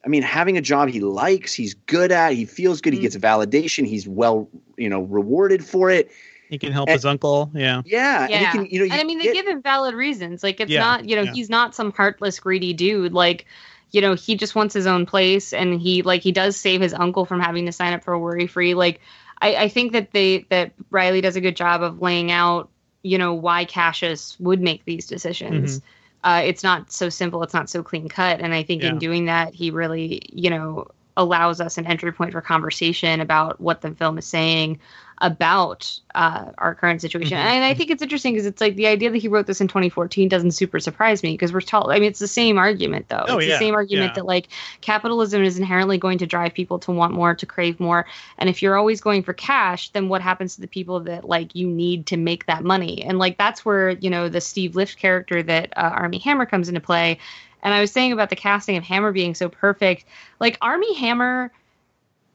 [0.05, 3.15] I mean, having a job he likes, he's good at, he feels good, he gets
[3.17, 6.11] validation, he's well, you know, rewarded for it.
[6.49, 8.91] He can help And- his uncle yeah Yeah, and Yeah, he can, you know, you
[8.91, 10.43] and I mean, they get- give him valid reasons.
[10.43, 11.33] Like, it's Yeah, not, you know, yeah.
[11.33, 13.13] he's not some heartless, greedy dude.
[13.13, 13.45] Like,
[13.91, 16.93] you know, he just wants his own place, and he like he does save his
[16.93, 18.73] uncle from having to sign up for worry free.
[18.73, 18.99] Like,
[19.41, 22.69] I, I think that they that Riley does a good job of laying out,
[23.03, 25.81] you know, why Cassius would make these decisions.
[26.23, 27.43] Uh, it's not so simple.
[27.43, 28.39] It's not so clean cut.
[28.41, 28.89] And I think Yeah.
[28.89, 33.61] in doing that, he really, you know, allows us an entry point for conversation about
[33.61, 34.79] what the film is saying
[35.19, 37.37] about uh, our current situation.
[37.37, 37.41] Mhm.
[37.41, 39.67] And I think it's interesting because it's like the idea that he wrote this in
[39.67, 41.91] 2014 doesn't super surprise me because we're told.
[41.91, 43.25] I mean, it's the same argument though.
[43.27, 44.15] Oh, it's yeah, the same argument yeah.
[44.15, 44.49] that like
[44.81, 48.05] capitalism is inherently going to drive people to want more, to crave more.
[48.37, 51.55] And if you're always going for cash, then what happens to the people that like
[51.55, 53.03] you need to make that money?
[53.03, 56.67] And like that's where you know the Steve Lift character that uh, Armie Hammer comes
[56.67, 57.19] into play.
[57.63, 60.05] And I was saying about the casting of Hammer being so perfect,
[60.39, 61.51] like Armie Hammer.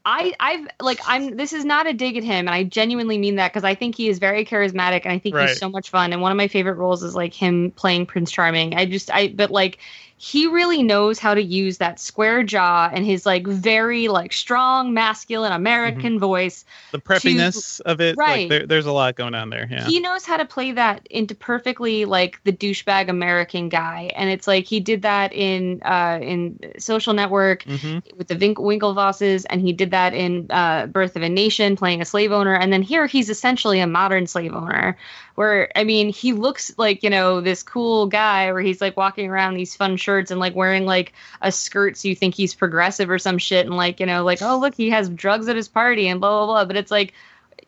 [0.05, 3.35] I I've like I'm this is not a dig at him and I genuinely mean
[3.35, 5.39] that because I think he is very charismatic and I think Right.
[5.39, 8.31] he's so much fun and one of my favorite roles is like him playing Prince
[8.31, 8.73] Charming.
[8.75, 9.77] I just I but like
[10.23, 14.93] he really knows how to use that square jaw and his like very like strong
[14.93, 16.63] masculine American voice.
[16.91, 18.41] the preppiness of it Right.
[18.41, 21.07] like there, there's a lot going on there yeah He knows how to play that
[21.09, 26.19] into perfectly like the douchebag American guy and it's like he did that in uh
[26.21, 28.03] in Social Network Mhm.
[28.15, 31.99] with the Wink- Winklevosses, and he did that in uh, Birth of a Nation, playing
[32.01, 32.53] a slave owner.
[32.53, 34.97] And then here he's essentially a modern slave owner,
[35.35, 39.29] where I mean, he looks like you know this cool guy, where he's like walking
[39.31, 43.09] around these fun shirts and like wearing like a skirt, so you think he's progressive
[43.09, 45.69] or some shit, and like you know, like oh look, he has drugs at his
[45.69, 46.65] party and blah blah blah.
[46.65, 47.13] But it's like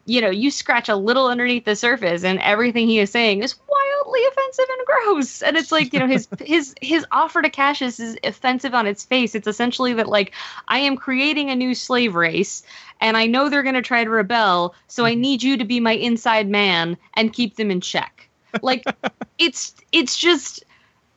[0.06, 3.56] you know, you scratch a little underneath the surface, and everything he is saying is
[3.68, 5.42] wildly offensive and gross.
[5.42, 9.06] And it's like, you know, his his his offer to Cassius is offensive on its
[9.06, 9.36] face.
[9.36, 10.34] It's essentially that like
[10.68, 12.64] I am creating a new slave race
[13.00, 15.80] and I know they're going to try to rebel, so I need you to be
[15.80, 18.30] my inside man and keep them in check.
[18.62, 18.84] Like
[19.38, 20.64] it's it's just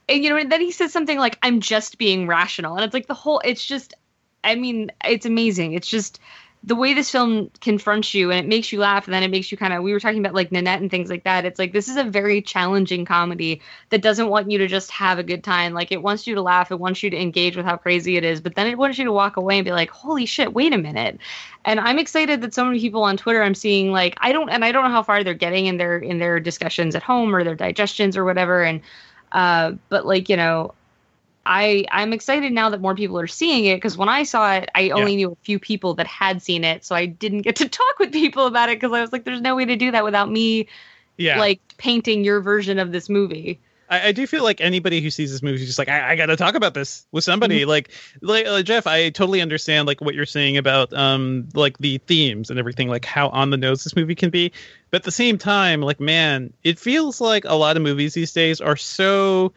[0.09, 2.77] and you know, and then he says something like I'm just being rational.
[2.77, 3.95] And it's like the whole it's just
[4.45, 5.73] I mean, it's amazing.
[5.73, 6.21] It's just
[6.67, 9.53] the way this film confronts you and it makes you laugh and then it makes
[9.53, 11.45] you kind of we were talking about like Nanette and things like that.
[11.45, 13.61] It's like this is a very challenging comedy
[13.91, 15.75] that doesn't want you to just have a good time.
[15.75, 18.25] Like it wants you to laugh, it wants you to engage with how crazy it
[18.25, 20.73] is, but then it wants you to walk away and be like, "Holy shit, wait
[20.73, 21.21] a minute."
[21.65, 24.65] And I'm excited that so many people on Twitter I'm seeing like I don't and
[24.65, 27.45] I don't know how far they're getting in their in their discussions at home or
[27.45, 28.81] their digestions or whatever and
[29.37, 30.77] uh but like, you know,
[31.47, 34.71] I I'm excited now that more people are seeing it because when I saw it,
[34.75, 35.17] I only Yeah.
[35.17, 38.13] knew a few people that had seen it, so I didn't get to talk with
[38.13, 40.69] people about it because I was like, "There's no way to do that without me,
[41.19, 41.47] Yeah.
[41.47, 45.31] like painting your version of this movie." I, I do feel like anybody who sees
[45.31, 47.61] this movie is just like I, I got to talk about this with somebody.
[47.61, 47.69] Mm-hmm.
[47.69, 47.91] Like,
[48.21, 52.51] like uh, Jeff, I totally understand like what you're saying about um like the themes
[52.51, 54.53] and everything, like how on the nose this movie can be.
[54.91, 58.33] But at the same time, like man, it feels like a lot of movies these
[58.33, 59.53] days are so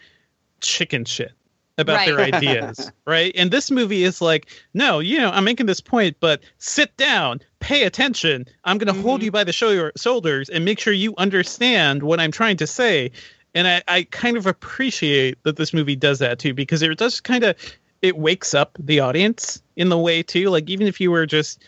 [0.61, 1.31] chicken shit
[1.80, 3.34] about their ideas, right?
[3.35, 7.39] And this movie is like, no, you know, I'm making this point, but sit down,
[7.60, 8.45] pay attention.
[8.65, 12.19] I'm going to hold you by the shoulder, shoulders and make sure you understand what
[12.19, 13.11] I'm trying to say.
[13.56, 17.20] And I, I kind of appreciate that this movie does that too, because it does
[17.20, 17.56] kind of
[18.02, 20.50] it wakes up the audience in the way too.
[20.50, 21.64] Like even if you were just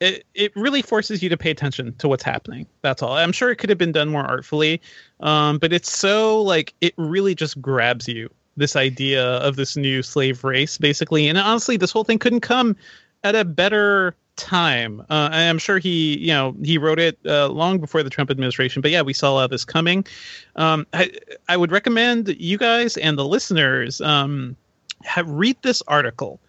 [0.00, 2.66] it, it really forces you to pay attention to what's happening.
[2.82, 3.12] That's all.
[3.14, 4.80] I'm sure it could have been done more artfully,
[5.20, 8.28] um, but it's so like it really just grabs you.
[8.56, 12.76] This idea of this new slave race, basically, and honestly, this whole thing couldn't come
[13.24, 15.00] at a better time.
[15.08, 18.82] Uh, I'm sure he, you know, he wrote it uh, long before the Trump administration.
[18.82, 20.06] But yeah, we saw this coming.
[20.56, 21.10] Um, I,
[21.48, 24.56] I would recommend you guys and the listeners um,
[25.02, 26.40] have, read this article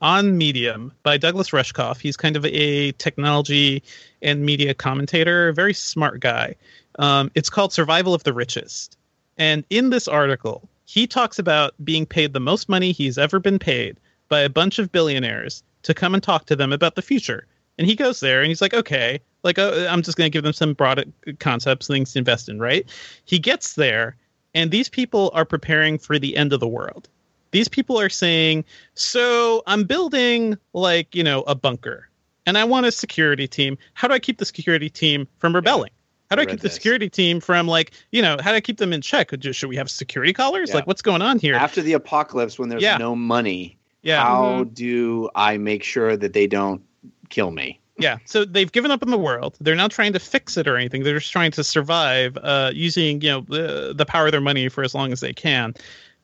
[0.00, 2.00] on Medium by Douglas Rushkoff.
[2.00, 3.82] He's kind of a technology
[4.20, 6.56] and media commentator, very smart guy.
[6.98, 8.96] Um, it's called Survival of the Richest.
[9.38, 13.58] And in this article, he talks about being paid the most money he's ever been
[13.58, 13.96] paid
[14.28, 17.46] by a bunch of billionaires to come and talk to them about the future.
[17.78, 20.44] And he goes there and he's like, okay, like uh, I'm just going to give
[20.44, 22.86] them some broad concepts, things to invest in, right?
[23.24, 24.16] He gets there,
[24.54, 27.08] and these people are preparing for the end of the world.
[27.50, 28.64] These people are saying,
[28.94, 32.08] so I'm building like, you know, a bunker
[32.46, 33.76] and I want a security team.
[33.94, 35.90] How do I keep the security team from rebelling?
[36.30, 38.78] How do I keep the security team from like, you know, how do I keep
[38.78, 39.32] them in check?
[39.38, 40.70] Should we have security collars?
[40.70, 40.76] Yeah.
[40.76, 41.54] Like, what's going on here?
[41.54, 42.96] After the apocalypse, when there's Yeah.
[42.96, 44.22] no money, Yeah.
[44.24, 44.74] how Mhm.
[44.74, 46.82] do I make sure that they don't
[47.28, 47.78] kill me?
[47.98, 49.56] Yeah, so they've given up on the world.
[49.60, 51.02] They're not trying to fix it or anything.
[51.04, 54.68] They're just trying to survive, uh, using you know the the power of their money
[54.68, 55.74] for as long as they can.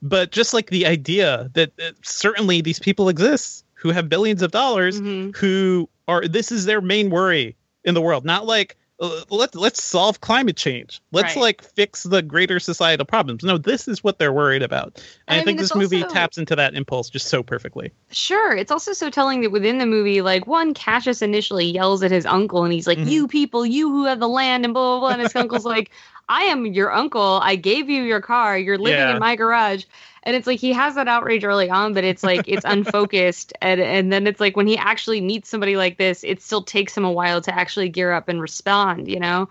[0.03, 4.51] But just like the idea that uh, certainly these people exist who have billions of
[4.51, 5.31] dollars, Mm-hmm.
[5.39, 8.25] who are this is their main worry in the world.
[8.25, 11.01] Not like uh, let's let's solve climate change.
[11.13, 11.43] Let's Right.
[11.43, 13.45] like fix the greater societal problems.
[13.45, 15.01] No, this is what they're worried about.
[15.29, 17.93] And I I, think it's this movie also- taps into that impulse just so perfectly.
[18.11, 22.11] Sure, it's also so telling that within the movie, like one Cassius initially yells at
[22.11, 23.09] his uncle, and he's like, Mm-hmm.
[23.09, 25.13] "You people, you who have the land," and blah blah blah.
[25.15, 25.91] And his uncle's like,
[26.29, 27.39] "I am your uncle.
[27.43, 28.59] I gave you your car.
[28.59, 29.13] You're living Yeah.
[29.15, 29.85] in my garage."
[30.29, 33.81] And it's like he has that outrage early on, but it's like it's unfocused, and
[33.81, 37.03] and then it's like when he actually meets somebody like this, it still takes him
[37.03, 39.09] a while to actually gear up and respond.
[39.09, 39.49] You know?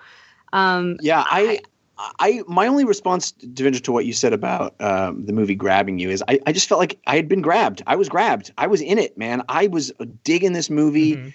[0.53, 1.61] Um, Yeah, I,
[1.97, 6.11] I, my only response, Devindra, to what you said about um, the movie grabbing you
[6.11, 7.81] is, I, I just felt like I had been grabbed.
[7.87, 8.53] I was grabbed.
[8.55, 9.41] I was in it, man.
[9.49, 9.91] I was
[10.23, 11.29] digging this movie Mm-hmm.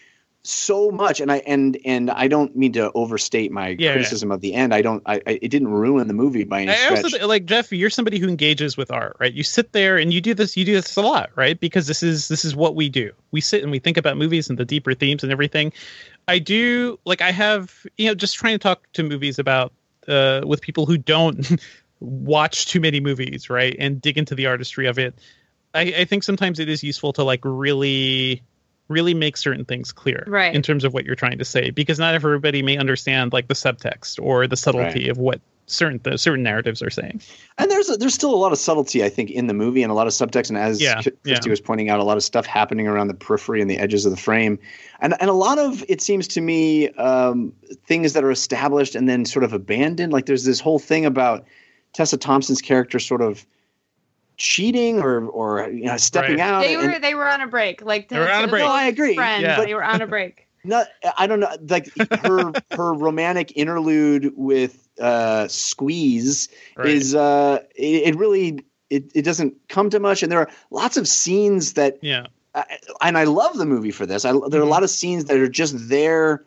[0.44, 4.40] So much, and I and and I don't mean to overstate my Yeah, criticism of
[4.40, 4.74] the end.
[4.74, 5.02] I don't.
[5.06, 7.04] I, I it didn't ruin the movie by any I stretch.
[7.04, 7.72] also like Jeff.
[7.72, 9.32] You're somebody who engages with art, right?
[9.32, 10.56] You sit there and you do this.
[10.56, 11.58] You do this a lot, right?
[11.58, 13.12] Because this is this is what we do.
[13.30, 15.72] We sit and we think about movies and the deeper themes and everything.
[16.26, 19.72] I do like I have you know just trying to talk to movies about
[20.08, 21.60] uh, with people who don't
[22.00, 23.76] watch too many movies, right?
[23.78, 25.14] And dig into the artistry of it.
[25.74, 28.42] I, I think sometimes it is useful to like really
[28.92, 30.54] really make certain things clear Right.
[30.54, 33.54] in terms of what you're trying to say because not everybody may understand like the
[33.54, 35.08] subtext or the subtlety Right.
[35.10, 37.20] of what certain the certain narratives are saying.
[37.56, 39.90] And there's a, there's still a lot of subtlety, I think, in the movie and
[39.90, 40.50] a lot of subtext.
[40.50, 41.38] And as Yeah, Kristy yeah.
[41.48, 44.10] was pointing out, a lot of stuff happening around the periphery and the edges of
[44.10, 44.58] the frame,
[45.00, 47.52] and and a lot of it seems to me um,
[47.86, 50.12] things that are established and then sort of abandoned.
[50.12, 51.44] Like there's this whole thing about
[51.94, 53.46] Tessa Thompson's character sort of
[54.36, 56.40] cheating or or you know stepping Right.
[56.40, 56.60] out.
[56.62, 58.64] they and- were they were on a break, like They were on a break.
[58.64, 59.64] No, I agree, Friends, Yeah.
[59.64, 60.46] they were on a break.
[60.64, 60.86] not
[61.18, 61.90] I don't know like
[62.20, 66.86] her her romantic interlude with uh Squeeze Right.
[66.88, 70.96] is uh it, it really it, it doesn't come to much and there are lots
[70.96, 72.26] of scenes that Yeah.
[72.54, 72.64] I,
[73.00, 74.24] and I love the movie for this.
[74.26, 74.56] I, there Mm-hmm.
[74.58, 76.44] are a lot of scenes that are just there,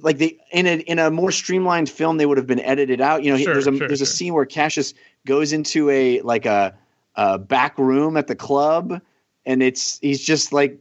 [0.00, 3.22] like they in a in a more streamlined film they would have been edited out.
[3.22, 4.94] You know, he- Sure, there's a sure, there's a scene where Cassius
[5.26, 6.74] goes into a like a,
[7.16, 9.00] a back room at the club,
[9.44, 10.78] and it's he's just like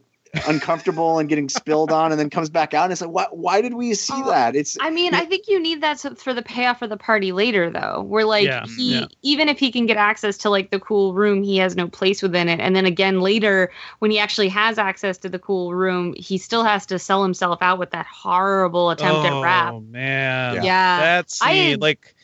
[0.48, 3.62] uncomfortable and getting spilled on, and then comes back out, and it's like, why why
[3.62, 4.56] did we see Oh, that?
[4.56, 7.70] It's I mean, I think you need that for the payoff for the party later,
[7.70, 8.02] though.
[8.02, 9.06] Where like Yeah, he, yeah.
[9.22, 12.22] even if he can get access to like the cool room, he has no place
[12.22, 12.60] within it.
[12.60, 16.64] And then again later, when he actually has access to the cool room, he still
[16.64, 19.74] has to sell himself out with that horrible attempt at rap.
[19.74, 21.00] Oh man, Yeah.
[21.00, 22.16] that's I- like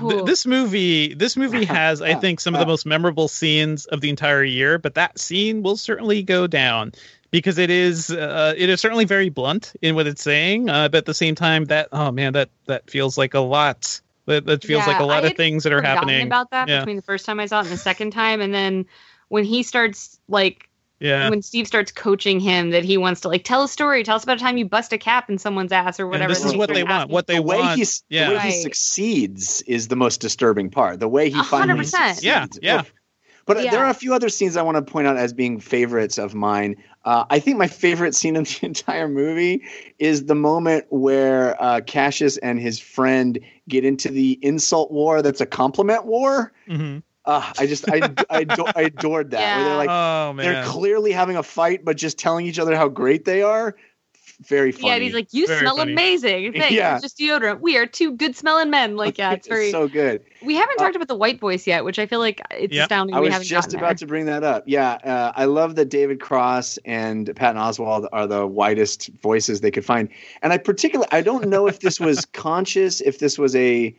[0.00, 1.14] th- this movie.
[1.14, 4.78] This movie has, I think, some of the most memorable scenes of the entire year.
[4.78, 6.92] But that scene will certainly go down
[7.34, 10.70] because it is uh, it is certainly very blunt in what it's saying.
[10.70, 14.00] Uh, but at the same time, that oh man, that that feels like a lot.
[14.26, 16.26] That, that feels like a lot of things that are happening.
[16.28, 16.78] about that yeah.
[16.78, 18.86] between the first time I saw it and the second time, and then
[19.28, 20.68] when he starts like
[21.00, 21.28] Yeah.
[21.28, 24.22] when Steve starts coaching him that he wants to like tell a story, tell us
[24.22, 26.32] about a time you bust a cap in someone's ass or whatever.
[26.32, 27.10] this is what they want.
[27.10, 27.78] What they the way want.
[27.78, 28.30] he's yeah.
[28.30, 31.00] the way he succeeds is the most disturbing part.
[31.00, 32.16] The way he A finally hundred percent.
[32.16, 32.24] succeeds.
[32.62, 32.80] Yeah, yeah.
[32.82, 32.94] Oof.
[33.46, 33.70] But uh, Yeah.
[33.72, 36.34] there are a few other scenes I want to point out as being favorites of
[36.34, 36.76] mine.
[37.04, 39.62] Uh, I think my favorite scene of the entire movie
[39.98, 45.40] is the moment where uh, Cassius and his friend get into the insult war that's
[45.40, 46.52] a compliment war.
[46.68, 47.02] Mhm.
[47.26, 49.54] Uh, I just I I, ado- I adored that.
[49.56, 50.44] Where they're like Oh man.
[50.44, 53.76] they're clearly having a fight, but just telling each other how great they are.
[54.42, 54.88] Very funny.
[54.88, 55.92] Yeah, and he's like, "You Very smell funny.
[55.92, 56.52] amazing.
[56.56, 56.72] Thanks.
[56.72, 56.94] Yeah.
[56.94, 57.60] It's just deodorant.
[57.60, 59.70] We are two good smelling men." Like, yeah, it's very.
[59.70, 60.22] so good.
[60.42, 63.20] we haven't talked about the white voice yet, which I feel like it's astounding I
[63.20, 63.94] we was haven't just about there.
[63.94, 64.64] to bring that up.
[64.66, 69.70] Yeah, uh, I love that David Cross and Patton Oswalt are the widest voices they
[69.70, 70.08] could find,
[70.42, 73.94] and I particularly I don't know if this was conscious, if this was a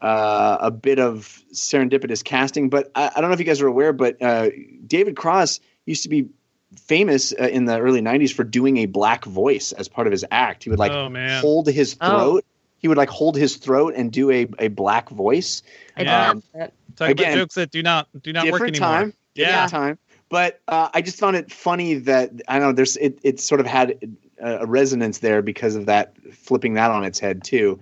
[0.00, 3.66] uh, a bit of serendipitous casting, but I, I don't know if you guys are
[3.66, 4.50] aware, but uh,
[4.86, 6.28] David Cross used to be
[6.76, 10.24] famous uh, in the early '90s for doing a black voice as part of his
[10.30, 10.64] act.
[10.64, 12.06] He would like Oh, hold his Oh.
[12.06, 12.44] throat.
[12.78, 15.62] He would like hold his throat and do a, a black voice.
[15.98, 16.34] Yeah.
[16.54, 18.88] not know again, about jokes that do not do not work different anymore.
[18.98, 19.78] time different Yeah.
[19.78, 19.98] time
[20.30, 23.60] but uh, i just found it funny that i don't know there's it, it sort
[23.60, 27.78] of had a, a resonance there because of that flipping that on its head too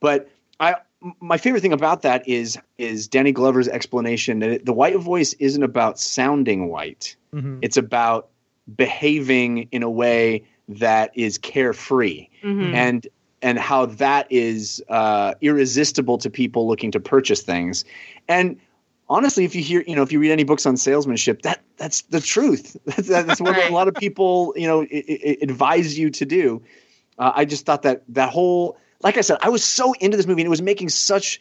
[0.00, 0.28] but
[0.60, 0.76] I
[1.20, 5.32] my favorite thing about that is is danny glover's explanation that it, the white voice
[5.34, 7.58] isn't about sounding white Mhm.
[7.62, 8.29] it's about
[8.76, 12.28] behaving in a way that is carefree.
[12.42, 12.74] Mhm.
[12.74, 13.06] and
[13.42, 17.84] and how that is uh, irresistible to people looking to purchase things.
[18.28, 18.58] And
[19.08, 22.02] honestly if you hear you know if you read any books on salesmanship that that's
[22.02, 22.76] the truth.
[22.84, 23.70] That's, that's what Right.
[23.70, 26.62] a lot of people you know I- I- advise you to do.
[27.18, 30.26] Uh, i just thought that that whole like i said i was so into this
[30.26, 31.40] movie and it was making such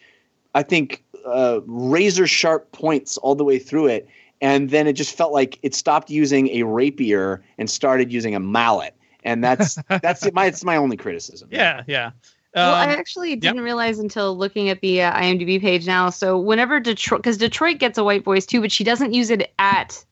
[0.56, 4.07] i think uh, razor sharp points all the way through it
[4.41, 8.39] and then it just felt like it stopped using a rapier and started using a
[8.39, 12.11] mallet and that's that's my it's my only criticism Yeah, yeah.
[12.55, 16.09] well, I Um, actually didn't realize until looking at the uh, IMDb page now.
[16.09, 19.53] So whenever Detroit, because Detroit gets a white voice too, but she doesn't use it
[19.59, 20.03] at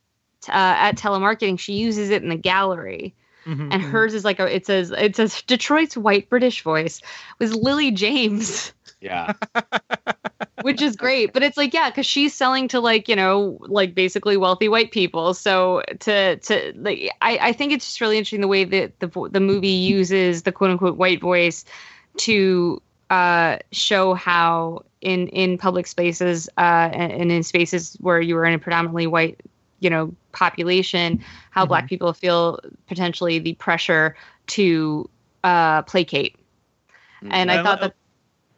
[0.49, 1.57] uh, at telemarketing.
[1.59, 3.89] She uses it in the gallery, mhm, and mhm.
[3.89, 7.01] hers is like a it says it says Detroit's white British voice
[7.39, 8.71] was Lily James.
[9.01, 9.33] yeah
[10.61, 13.93] which is great but it's like yeah because she's selling to like you know like
[13.93, 15.33] basically wealthy white people.
[15.33, 19.29] So to to like i i think it's just really interesting the way that the
[19.31, 21.65] the movie uses the quote unquote white voice
[22.17, 28.35] to uh show how in in public spaces uh and, and in spaces where you
[28.37, 29.39] are in a predominantly white
[29.79, 31.19] you know population
[31.51, 34.15] how black people feel potentially the pressure
[34.47, 35.09] to
[35.43, 36.35] uh placate.
[37.29, 37.95] And Yeah, i thought that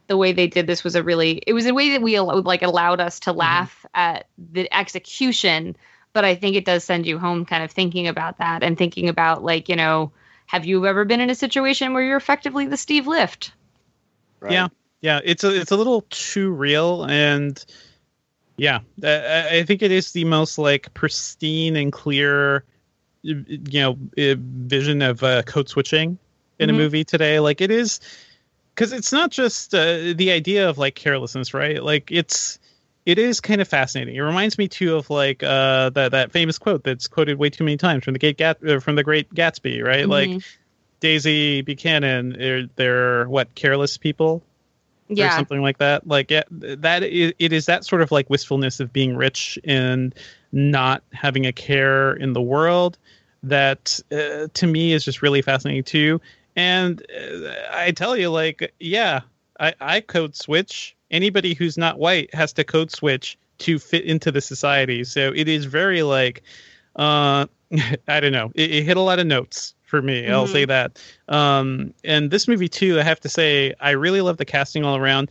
[0.09, 2.41] the way they did this was a really it was a way that we al-
[2.43, 5.75] like allowed us to laugh at the execution
[6.13, 9.07] but i think it does send you home kind of thinking about that and thinking
[9.09, 10.11] about like you know
[10.47, 13.53] have you ever been in a situation where you're effectively the steve lift
[14.41, 14.51] right.
[14.53, 14.67] Yeah,
[15.01, 15.19] yeah.
[15.23, 17.63] It's a it's a little too real, and
[18.57, 22.63] yeah, uh, I I think it is the most like pristine and clear,
[23.21, 26.17] you know, uh, vision of uh, code switching
[26.59, 26.73] in Mhm.
[26.73, 27.39] a movie today.
[27.39, 27.99] Like it is,
[28.79, 31.83] because it's not just uh, the idea of like carelessness, right?
[31.83, 32.59] Like it's.
[33.05, 34.15] It is kind of fascinating.
[34.17, 37.63] It reminds me too of like uh, that that famous quote that's quoted way too
[37.63, 40.07] many times from the Great Gat- uh, from the Great Gatsby, right?
[40.07, 40.43] Like Mhm.
[40.99, 44.43] Daisy Buchanan, they're, they're what careless people
[45.09, 46.07] or yeah something like that.
[46.07, 50.13] Like yeah, that is, it is that sort of like wistfulness of being rich and
[50.51, 52.97] not having a care in the world.
[53.43, 56.21] that uh, to me is just really fascinating too.
[56.59, 59.21] And uh, I tell you, like, yeah,
[59.61, 60.93] I, I code switch.
[61.09, 65.05] Anybody who's not white has to code switch to fit into the society.
[65.05, 66.43] So it is very like,
[66.97, 67.45] uh,
[68.09, 70.29] I don't know, it, it hit a lot of notes for me.
[70.29, 70.51] I'll Mhm.
[70.51, 71.01] say that.
[71.29, 74.97] Um, and this movie too, I have to say, I really love the casting all
[74.97, 75.29] around.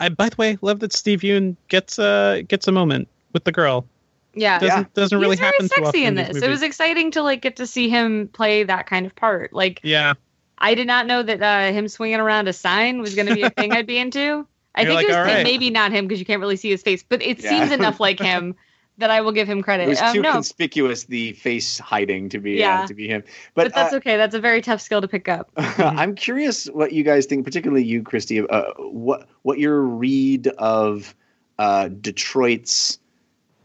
[0.00, 3.52] I, by the way, love that Steve Yeun gets uh gets a moment with the
[3.52, 3.86] girl.
[4.34, 6.42] Yeah, Doesn't doesn't really He's very happen too sexy often in these this.
[6.42, 9.52] It was exciting to like get to see him play that kind of part.
[9.52, 10.14] Like, Yeah,
[10.58, 13.42] I did not know that uh, him swinging around a sign was going to be
[13.42, 14.46] a thing I'd be into.
[14.74, 16.56] I You're think like, it was "All right." maybe not him because you can't really
[16.56, 17.50] see his face, but it Yeah.
[17.50, 18.56] seems enough like him
[18.98, 19.84] that I will give him credit.
[19.84, 22.82] It was Um, too no, conspicuous the face hiding to be Yeah.
[22.82, 23.22] uh, to be him.
[23.54, 24.16] but, But, that's uh, okay.
[24.16, 25.50] That's a very tough skill to pick up.
[25.56, 28.44] I'm curious what you guys think, particularly you, Kristy.
[28.48, 31.14] Uh, what what your read of
[31.58, 32.98] uh, Detroit's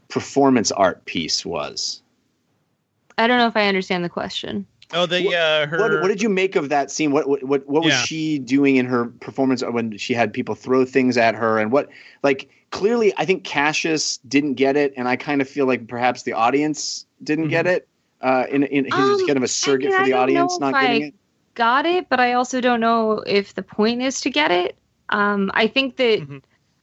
[0.08, 2.02] performance art piece was.
[3.18, 4.66] I don't know if I understand the question.
[4.92, 5.78] Oh, the uh, her.
[5.78, 7.12] What, what did you make of that scene?
[7.12, 8.02] What what what, what was Yeah.
[8.06, 11.58] she doing in her performance when she had people throw things at her?
[11.58, 11.88] And what
[12.22, 16.24] like clearly, I think Cassius didn't get it, and I kind of feel like perhaps
[16.24, 17.88] the audience didn't get it.
[18.20, 20.78] Uh, in in he was Um, kind of a surrogate I for the audience not
[20.78, 21.14] getting I it.
[21.54, 24.78] got it, but I also don't know if the point is to get it.
[25.08, 26.38] Um, I think that Mm-hmm.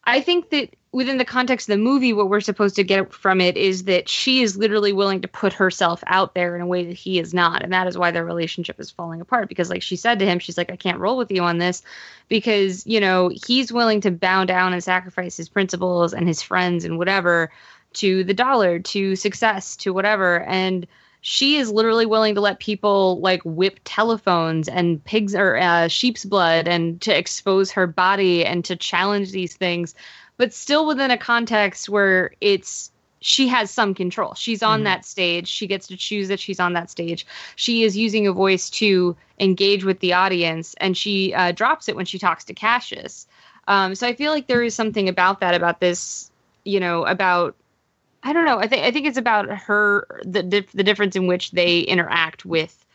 [0.06, 3.40] I think that within the context of the movie, what we're supposed to get from
[3.40, 6.84] it is that she is literally willing to put herself out there in a way
[6.86, 9.48] that he is not, and that is why their relationship is falling apart.
[9.48, 11.84] Because, like she said to him, she's like, "I can't roll with you on this,"
[12.30, 16.84] because you know he's willing to bow down and sacrifice his principles and his friends
[16.84, 17.52] and whatever
[17.94, 20.88] to the dollar, to success, to whatever, and
[21.22, 26.26] she is literally willing to let people like whip telephones and pigs or uh, sheep's
[26.26, 29.94] blood and to expose her body and to challenge these things
[30.38, 34.36] but still within a context where it's she has some control.
[34.36, 35.48] She's on that stage.
[35.48, 37.26] She gets to choose that she's on that stage.
[37.56, 41.96] She is using a voice to engage with the audience and she uh, drops it
[41.96, 43.28] when she talks to cassius.
[43.68, 46.32] Um, so i feel like there is something about that about this
[46.64, 47.56] you know about
[48.24, 48.60] I don't know.
[48.60, 52.86] I think I think it's about her the the difference in which they interact with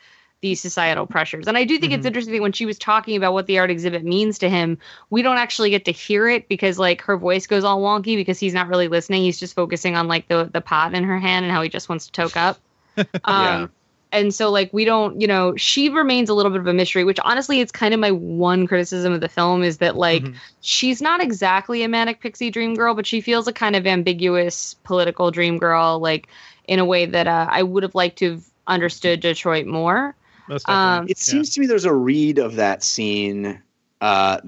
[0.42, 1.46] these societal pressures.
[1.46, 2.08] And I do think it's Mhm.
[2.08, 4.78] interesting that when she was talking about what the art exhibit means to him,
[5.10, 8.38] we don't actually get to hear it because like her voice goes all wonky because
[8.40, 9.22] he's not really listening.
[9.22, 11.88] He's just focusing on like the the pot in her hand and how he just
[11.88, 12.58] wants to toke up.
[13.24, 13.66] Um, Yeah.
[14.14, 17.02] And so, like, we don't, you know, she remains a little bit of a mystery,
[17.02, 20.34] which honestly, it's kind of my one criticism of the film is that, like, Mhm.
[20.60, 24.74] she's not exactly a manic pixie dream girl, but she feels a kind of ambiguous
[24.84, 26.28] political dream girl, like,
[26.64, 30.14] in a way that uh, I would have liked to have understood Detroit more.
[30.52, 33.60] Most Um, It seems to me there's a read of that scene,
[34.00, 34.40] uh,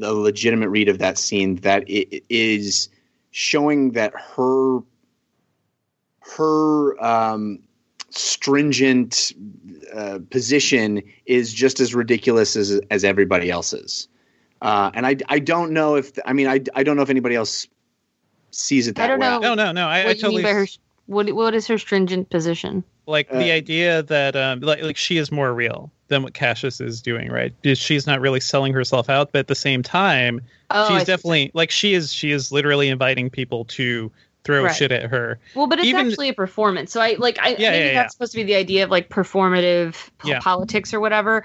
[0.00, 2.88] a legitimate read of that scene that it is
[3.32, 4.80] showing that her
[6.20, 7.58] her um,
[8.10, 9.32] stringent
[9.94, 14.08] uh, position is just as ridiculous as as everybody else's.
[14.60, 17.34] Uh, and I, I don't know if I mean I, I don't know if anybody
[17.34, 17.66] else
[18.50, 19.26] sees it that I don't way.
[19.26, 19.40] know.
[19.40, 19.88] No, no, no.
[19.88, 20.66] I, I what do you totally mean by her?
[21.08, 22.84] What What is her stringent position?
[23.06, 26.80] like Uh, the idea that um like like she is more real than what Cassius
[26.80, 27.52] is doing, right?
[27.74, 30.40] She's not really selling herself out, but at the same time,
[30.70, 31.04] Oh, I she's see.
[31.06, 34.10] definitely like she is she is literally inviting people to
[34.44, 34.74] throw Right.
[34.74, 35.38] shit at her.
[35.54, 36.92] Well, but it's Even- actually a performance.
[36.92, 38.08] So I like I Yeah, maybe yeah, that's yeah.
[38.08, 40.40] supposed to be the idea of like performative po- Yeah.
[40.40, 41.44] politics or whatever.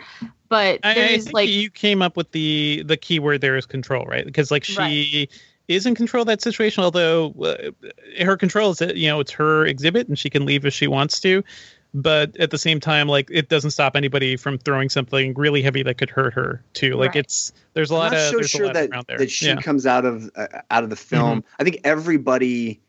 [0.49, 3.55] But I, I there's think like you came up with the the key word there
[3.57, 4.25] is control, right?
[4.25, 5.27] Because like she
[5.67, 7.71] is in control of that situation, although uh,
[8.23, 10.87] her control is that you know it's her exhibit and she can leave if she
[10.87, 11.43] wants to.
[11.95, 15.83] But at the same time, like it doesn't stop anybody from throwing something really heavy
[15.83, 16.95] that could hurt her too.
[16.95, 17.17] Like Right.
[17.17, 19.19] it's there's a I'm lot not of so sure that, around there.
[19.19, 19.53] that she yeah.
[19.53, 19.61] Mm-hmm.
[19.61, 21.43] comes out of uh, out of the film.
[21.59, 22.81] I think everybody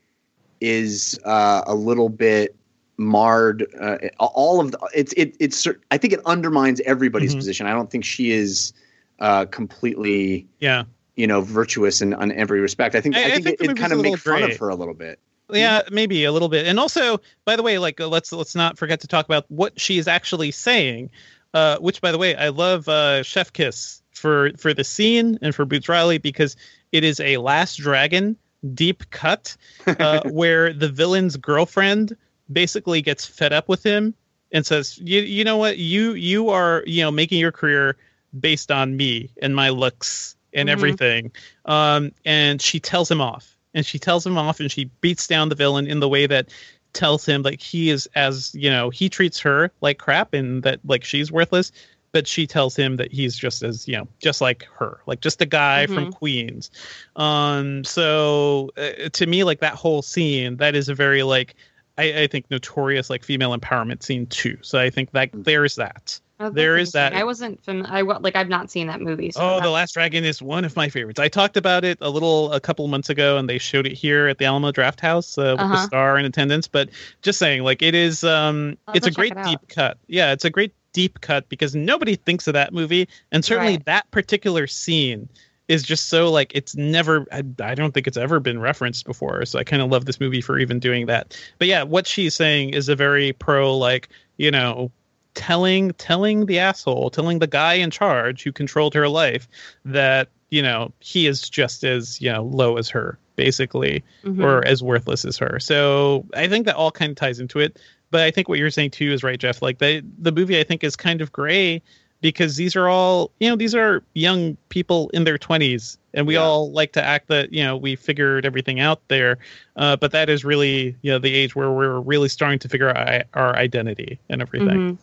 [0.60, 2.56] is uh, a little bit
[2.96, 3.66] marred.
[3.78, 7.38] Uh, all of the, it's it it's I think it undermines everybody's Mhm.
[7.38, 7.66] position.
[7.66, 8.72] I don't think she is
[9.20, 10.84] uh, completely yeah.
[11.16, 12.94] You know virtuous in, in every respect.
[12.94, 14.52] I think I- I, I think, think it, it kind of makes fun gray.
[14.52, 15.18] of her a little bit.
[15.50, 16.66] Yeah, maybe a little bit.
[16.66, 19.78] And also, by the way, like uh, let's let's not forget to talk about what
[19.78, 21.10] she is actually saying.
[21.52, 25.54] Uh, which, by the way, I love uh, Chef Kiss for for the scene and
[25.54, 26.56] for Boots Riley because
[26.92, 28.36] it is a Last Dragon
[28.72, 32.16] deep cut uh, where the villain's girlfriend
[32.50, 34.14] basically gets fed up with him
[34.50, 35.78] and says, "You you know what?
[35.78, 37.96] You you are you know making your career
[38.40, 40.72] based on me and my looks and Mhm.
[40.72, 41.32] everything."
[41.64, 45.48] Um, and she tells him off, and she tells him off, and she beats down
[45.48, 46.48] the villain in the way that
[46.92, 50.78] tells him like he is as you know he treats her like crap and that
[50.84, 51.72] like she's worthless
[52.12, 55.42] but she tells him that he's just as you know just like her like just
[55.42, 56.12] a guy from Mhm.
[56.12, 56.70] queens
[57.16, 61.56] um so uh, to me like that whole scene that is a very like
[61.98, 64.58] I, I think notorious like female empowerment scene too.
[64.62, 66.18] So I think that there's that.
[66.40, 67.14] Oh, there is that.
[67.14, 67.64] I wasn't.
[67.64, 68.34] Fam- I like.
[68.34, 69.30] I've not seen that movie.
[69.30, 71.20] So Oh, The Last Dragon is one of my favorites.
[71.20, 74.26] I talked about it a little a couple months ago, and they showed it here
[74.26, 75.86] at the Alamo Drafthouse uh, with the Uh-huh.
[75.86, 76.66] star in attendance.
[76.66, 76.90] But
[77.22, 79.96] just saying, like it is, um, I'll it's a great it deep cut.
[80.08, 83.84] Yeah, it's a great deep cut because nobody thinks of that movie, and certainly Right.
[83.86, 85.28] that particular scene
[85.68, 87.26] is just so like it's never.
[87.32, 89.44] I, I don't think it's ever been referenced before.
[89.46, 91.40] So I kind of love this movie for even doing that.
[91.58, 94.90] But yeah, what she's saying is a very pro like you know
[95.34, 99.48] telling telling the asshole telling the guy in charge who controlled her life
[99.84, 104.44] that you know he is just as you know low as her basically Mhm.
[104.44, 105.58] or as worthless as her.
[105.58, 107.78] So i think that all kind of ties into it.
[108.10, 109.60] But i think what you're saying too is right jeff.
[109.60, 111.82] Like the the movie i think is kind of gray
[112.20, 116.36] because these are all you know these are young people in their 20s and we
[116.36, 119.36] all like to act that you know we figured everything out there.
[119.76, 122.88] Uh, but that is really you know the age where we're really starting to figure
[122.96, 124.96] out our identity and everything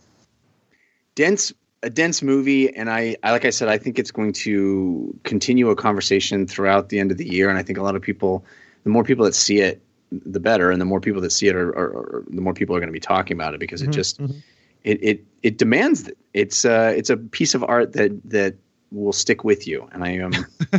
[1.15, 5.17] dense a dense movie and I, I like i said i think it's going to
[5.23, 8.01] continue a conversation throughout the end of the year and i think a lot of
[8.01, 8.45] people
[8.83, 9.81] the more people that see it
[10.11, 12.75] the better and the more people that see it are, are, are the more people
[12.75, 14.41] are going to be talking about it because it Mhm, just mhm.
[14.83, 16.17] it, it it demands it.
[16.33, 18.55] it's uh it's a piece of art that that
[18.91, 20.33] will stick with you and i am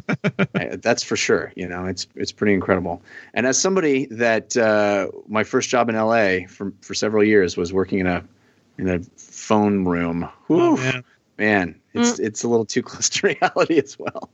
[0.55, 3.03] I, that's for sure you know it's it's pretty incredible
[3.35, 7.73] and as somebody that uh my first job in la for for several years was
[7.73, 8.23] working in a
[8.79, 11.05] in a phone room Oh, man.
[11.39, 14.31] man it's it's a little too close to reality as well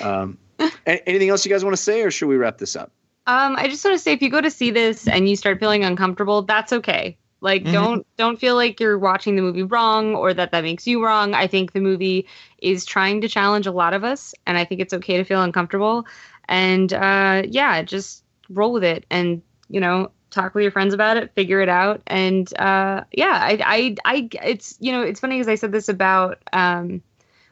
[0.00, 0.38] um
[0.86, 2.92] a- anything else you guys want to say or should we wrap this up
[3.26, 5.60] Um, I just want to say, if you go to see this and you start
[5.60, 7.16] feeling uncomfortable, that's okay.
[7.40, 7.72] Like, Mhm.
[7.72, 11.34] don't don't feel like you're watching the movie wrong or that that makes you wrong.
[11.34, 12.26] I think the movie
[12.58, 15.42] is trying to challenge a lot of us, and I think it's okay to feel
[15.42, 16.06] uncomfortable.
[16.48, 21.16] And uh, yeah, just roll with it, and you know, talk with your friends about
[21.16, 25.36] it, figure it out, and uh, yeah, I, I, I, it's you know, it's funny
[25.36, 27.02] because I said this about um,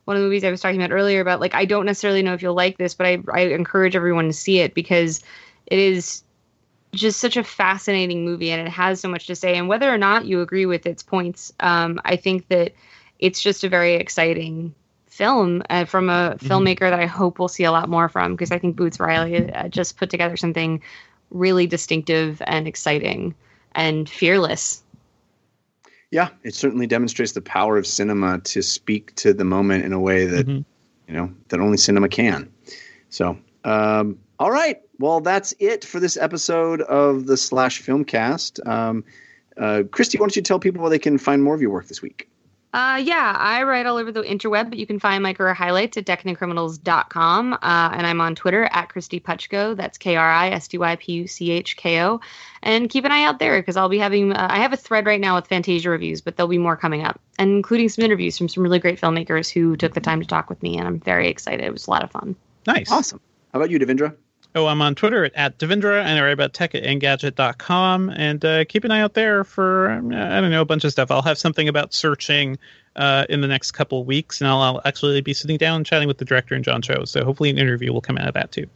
[0.05, 2.35] one of the movies I was talking about earlier about like I don't necessarily know
[2.35, 5.21] if you'll like this, but I I encourage everyone to see it because
[5.67, 6.23] it is
[6.93, 9.57] just such a fascinating movie and it has so much to say.
[9.57, 12.73] And whether or not you agree with its points, um, I think that
[13.19, 14.75] it's just a very exciting
[15.07, 18.53] film uh, from a filmmaker that I hope we'll see a lot more from because
[18.53, 20.81] I think Boots Riley uh, just put together something
[21.31, 23.35] really distinctive and exciting
[23.73, 24.83] and fearless.
[26.11, 30.01] yeah it certainly demonstrates the power of cinema to speak to the moment in a
[30.01, 30.65] way that Mhm.
[31.07, 32.49] you know that only cinema can
[33.11, 39.05] so um all right well that's it for this episode of the slash filmcast um
[39.57, 41.89] uh, Kristy, why don't you tell people where they can find more of your work
[41.89, 42.29] this week?
[42.73, 45.97] Uh, yeah, I write all over the interweb, but you can find my career highlights
[45.97, 47.55] at decadentcriminals.com.
[47.55, 49.75] Uh, and I'm on Twitter at Kristy Puchko.
[49.75, 52.21] That's K R I S T Y P U C H K O.
[52.63, 55.07] And keep an eye out there because I'll be having, uh, I have a thread
[55.07, 58.37] right now with Fantasia reviews, but there'll be more coming up, and including some interviews
[58.37, 60.77] from some really great filmmakers who took the time to talk with me.
[60.77, 61.65] And I'm very excited.
[61.65, 62.37] It was a lot of fun.
[62.67, 62.91] Nice.
[62.91, 63.21] Awesome.
[63.53, 64.15] How about you, Devindra?
[64.55, 68.11] Oh, I'm on Twitter at, at Devindra, and I write about tech at Engadget.com.
[68.11, 70.93] And uh, keep an eye out there for, um, I don't know, a bunch of
[70.93, 71.11] stuff.
[71.11, 72.59] I'll have something about searching
[72.97, 76.09] uh, in the next couple weeks, and I'll, I'll actually be sitting down and chatting
[76.09, 77.05] with the director and John Cho.
[77.05, 78.67] So hopefully an interview will come out of that too.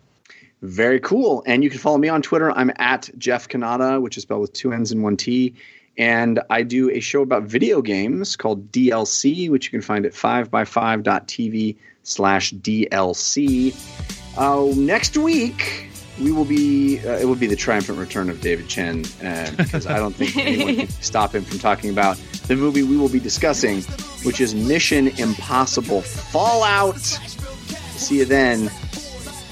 [0.62, 1.43] Very cool.
[1.47, 2.53] And you can follow me on Twitter.
[2.53, 5.55] I'm at Jeff Cannata, which is spelled with two N's and one T.
[5.99, 10.12] And I do a show about video games called DLC, which you can find at
[10.12, 14.22] 5by5.tv slash DLC.
[14.36, 15.88] Uh, next week,
[16.20, 19.86] we will be, uh, it will be the triumphant return of David Chen, uh, because
[19.86, 23.20] I don't think anyone can stop him from talking about the movie we will be
[23.20, 23.82] discussing,
[24.24, 26.98] which is Mission Impossible Fallout.
[26.98, 28.70] See you then.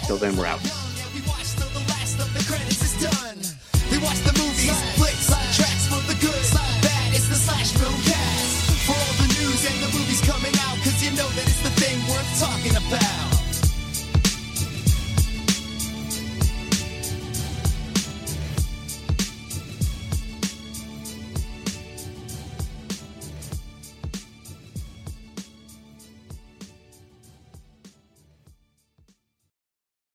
[0.07, 0.61] Till then, we're out.
[4.01, 5.27] Watch the movies, flicks,
[5.57, 7.15] tracks for the good, bad.
[7.15, 8.10] It's the slash film cast.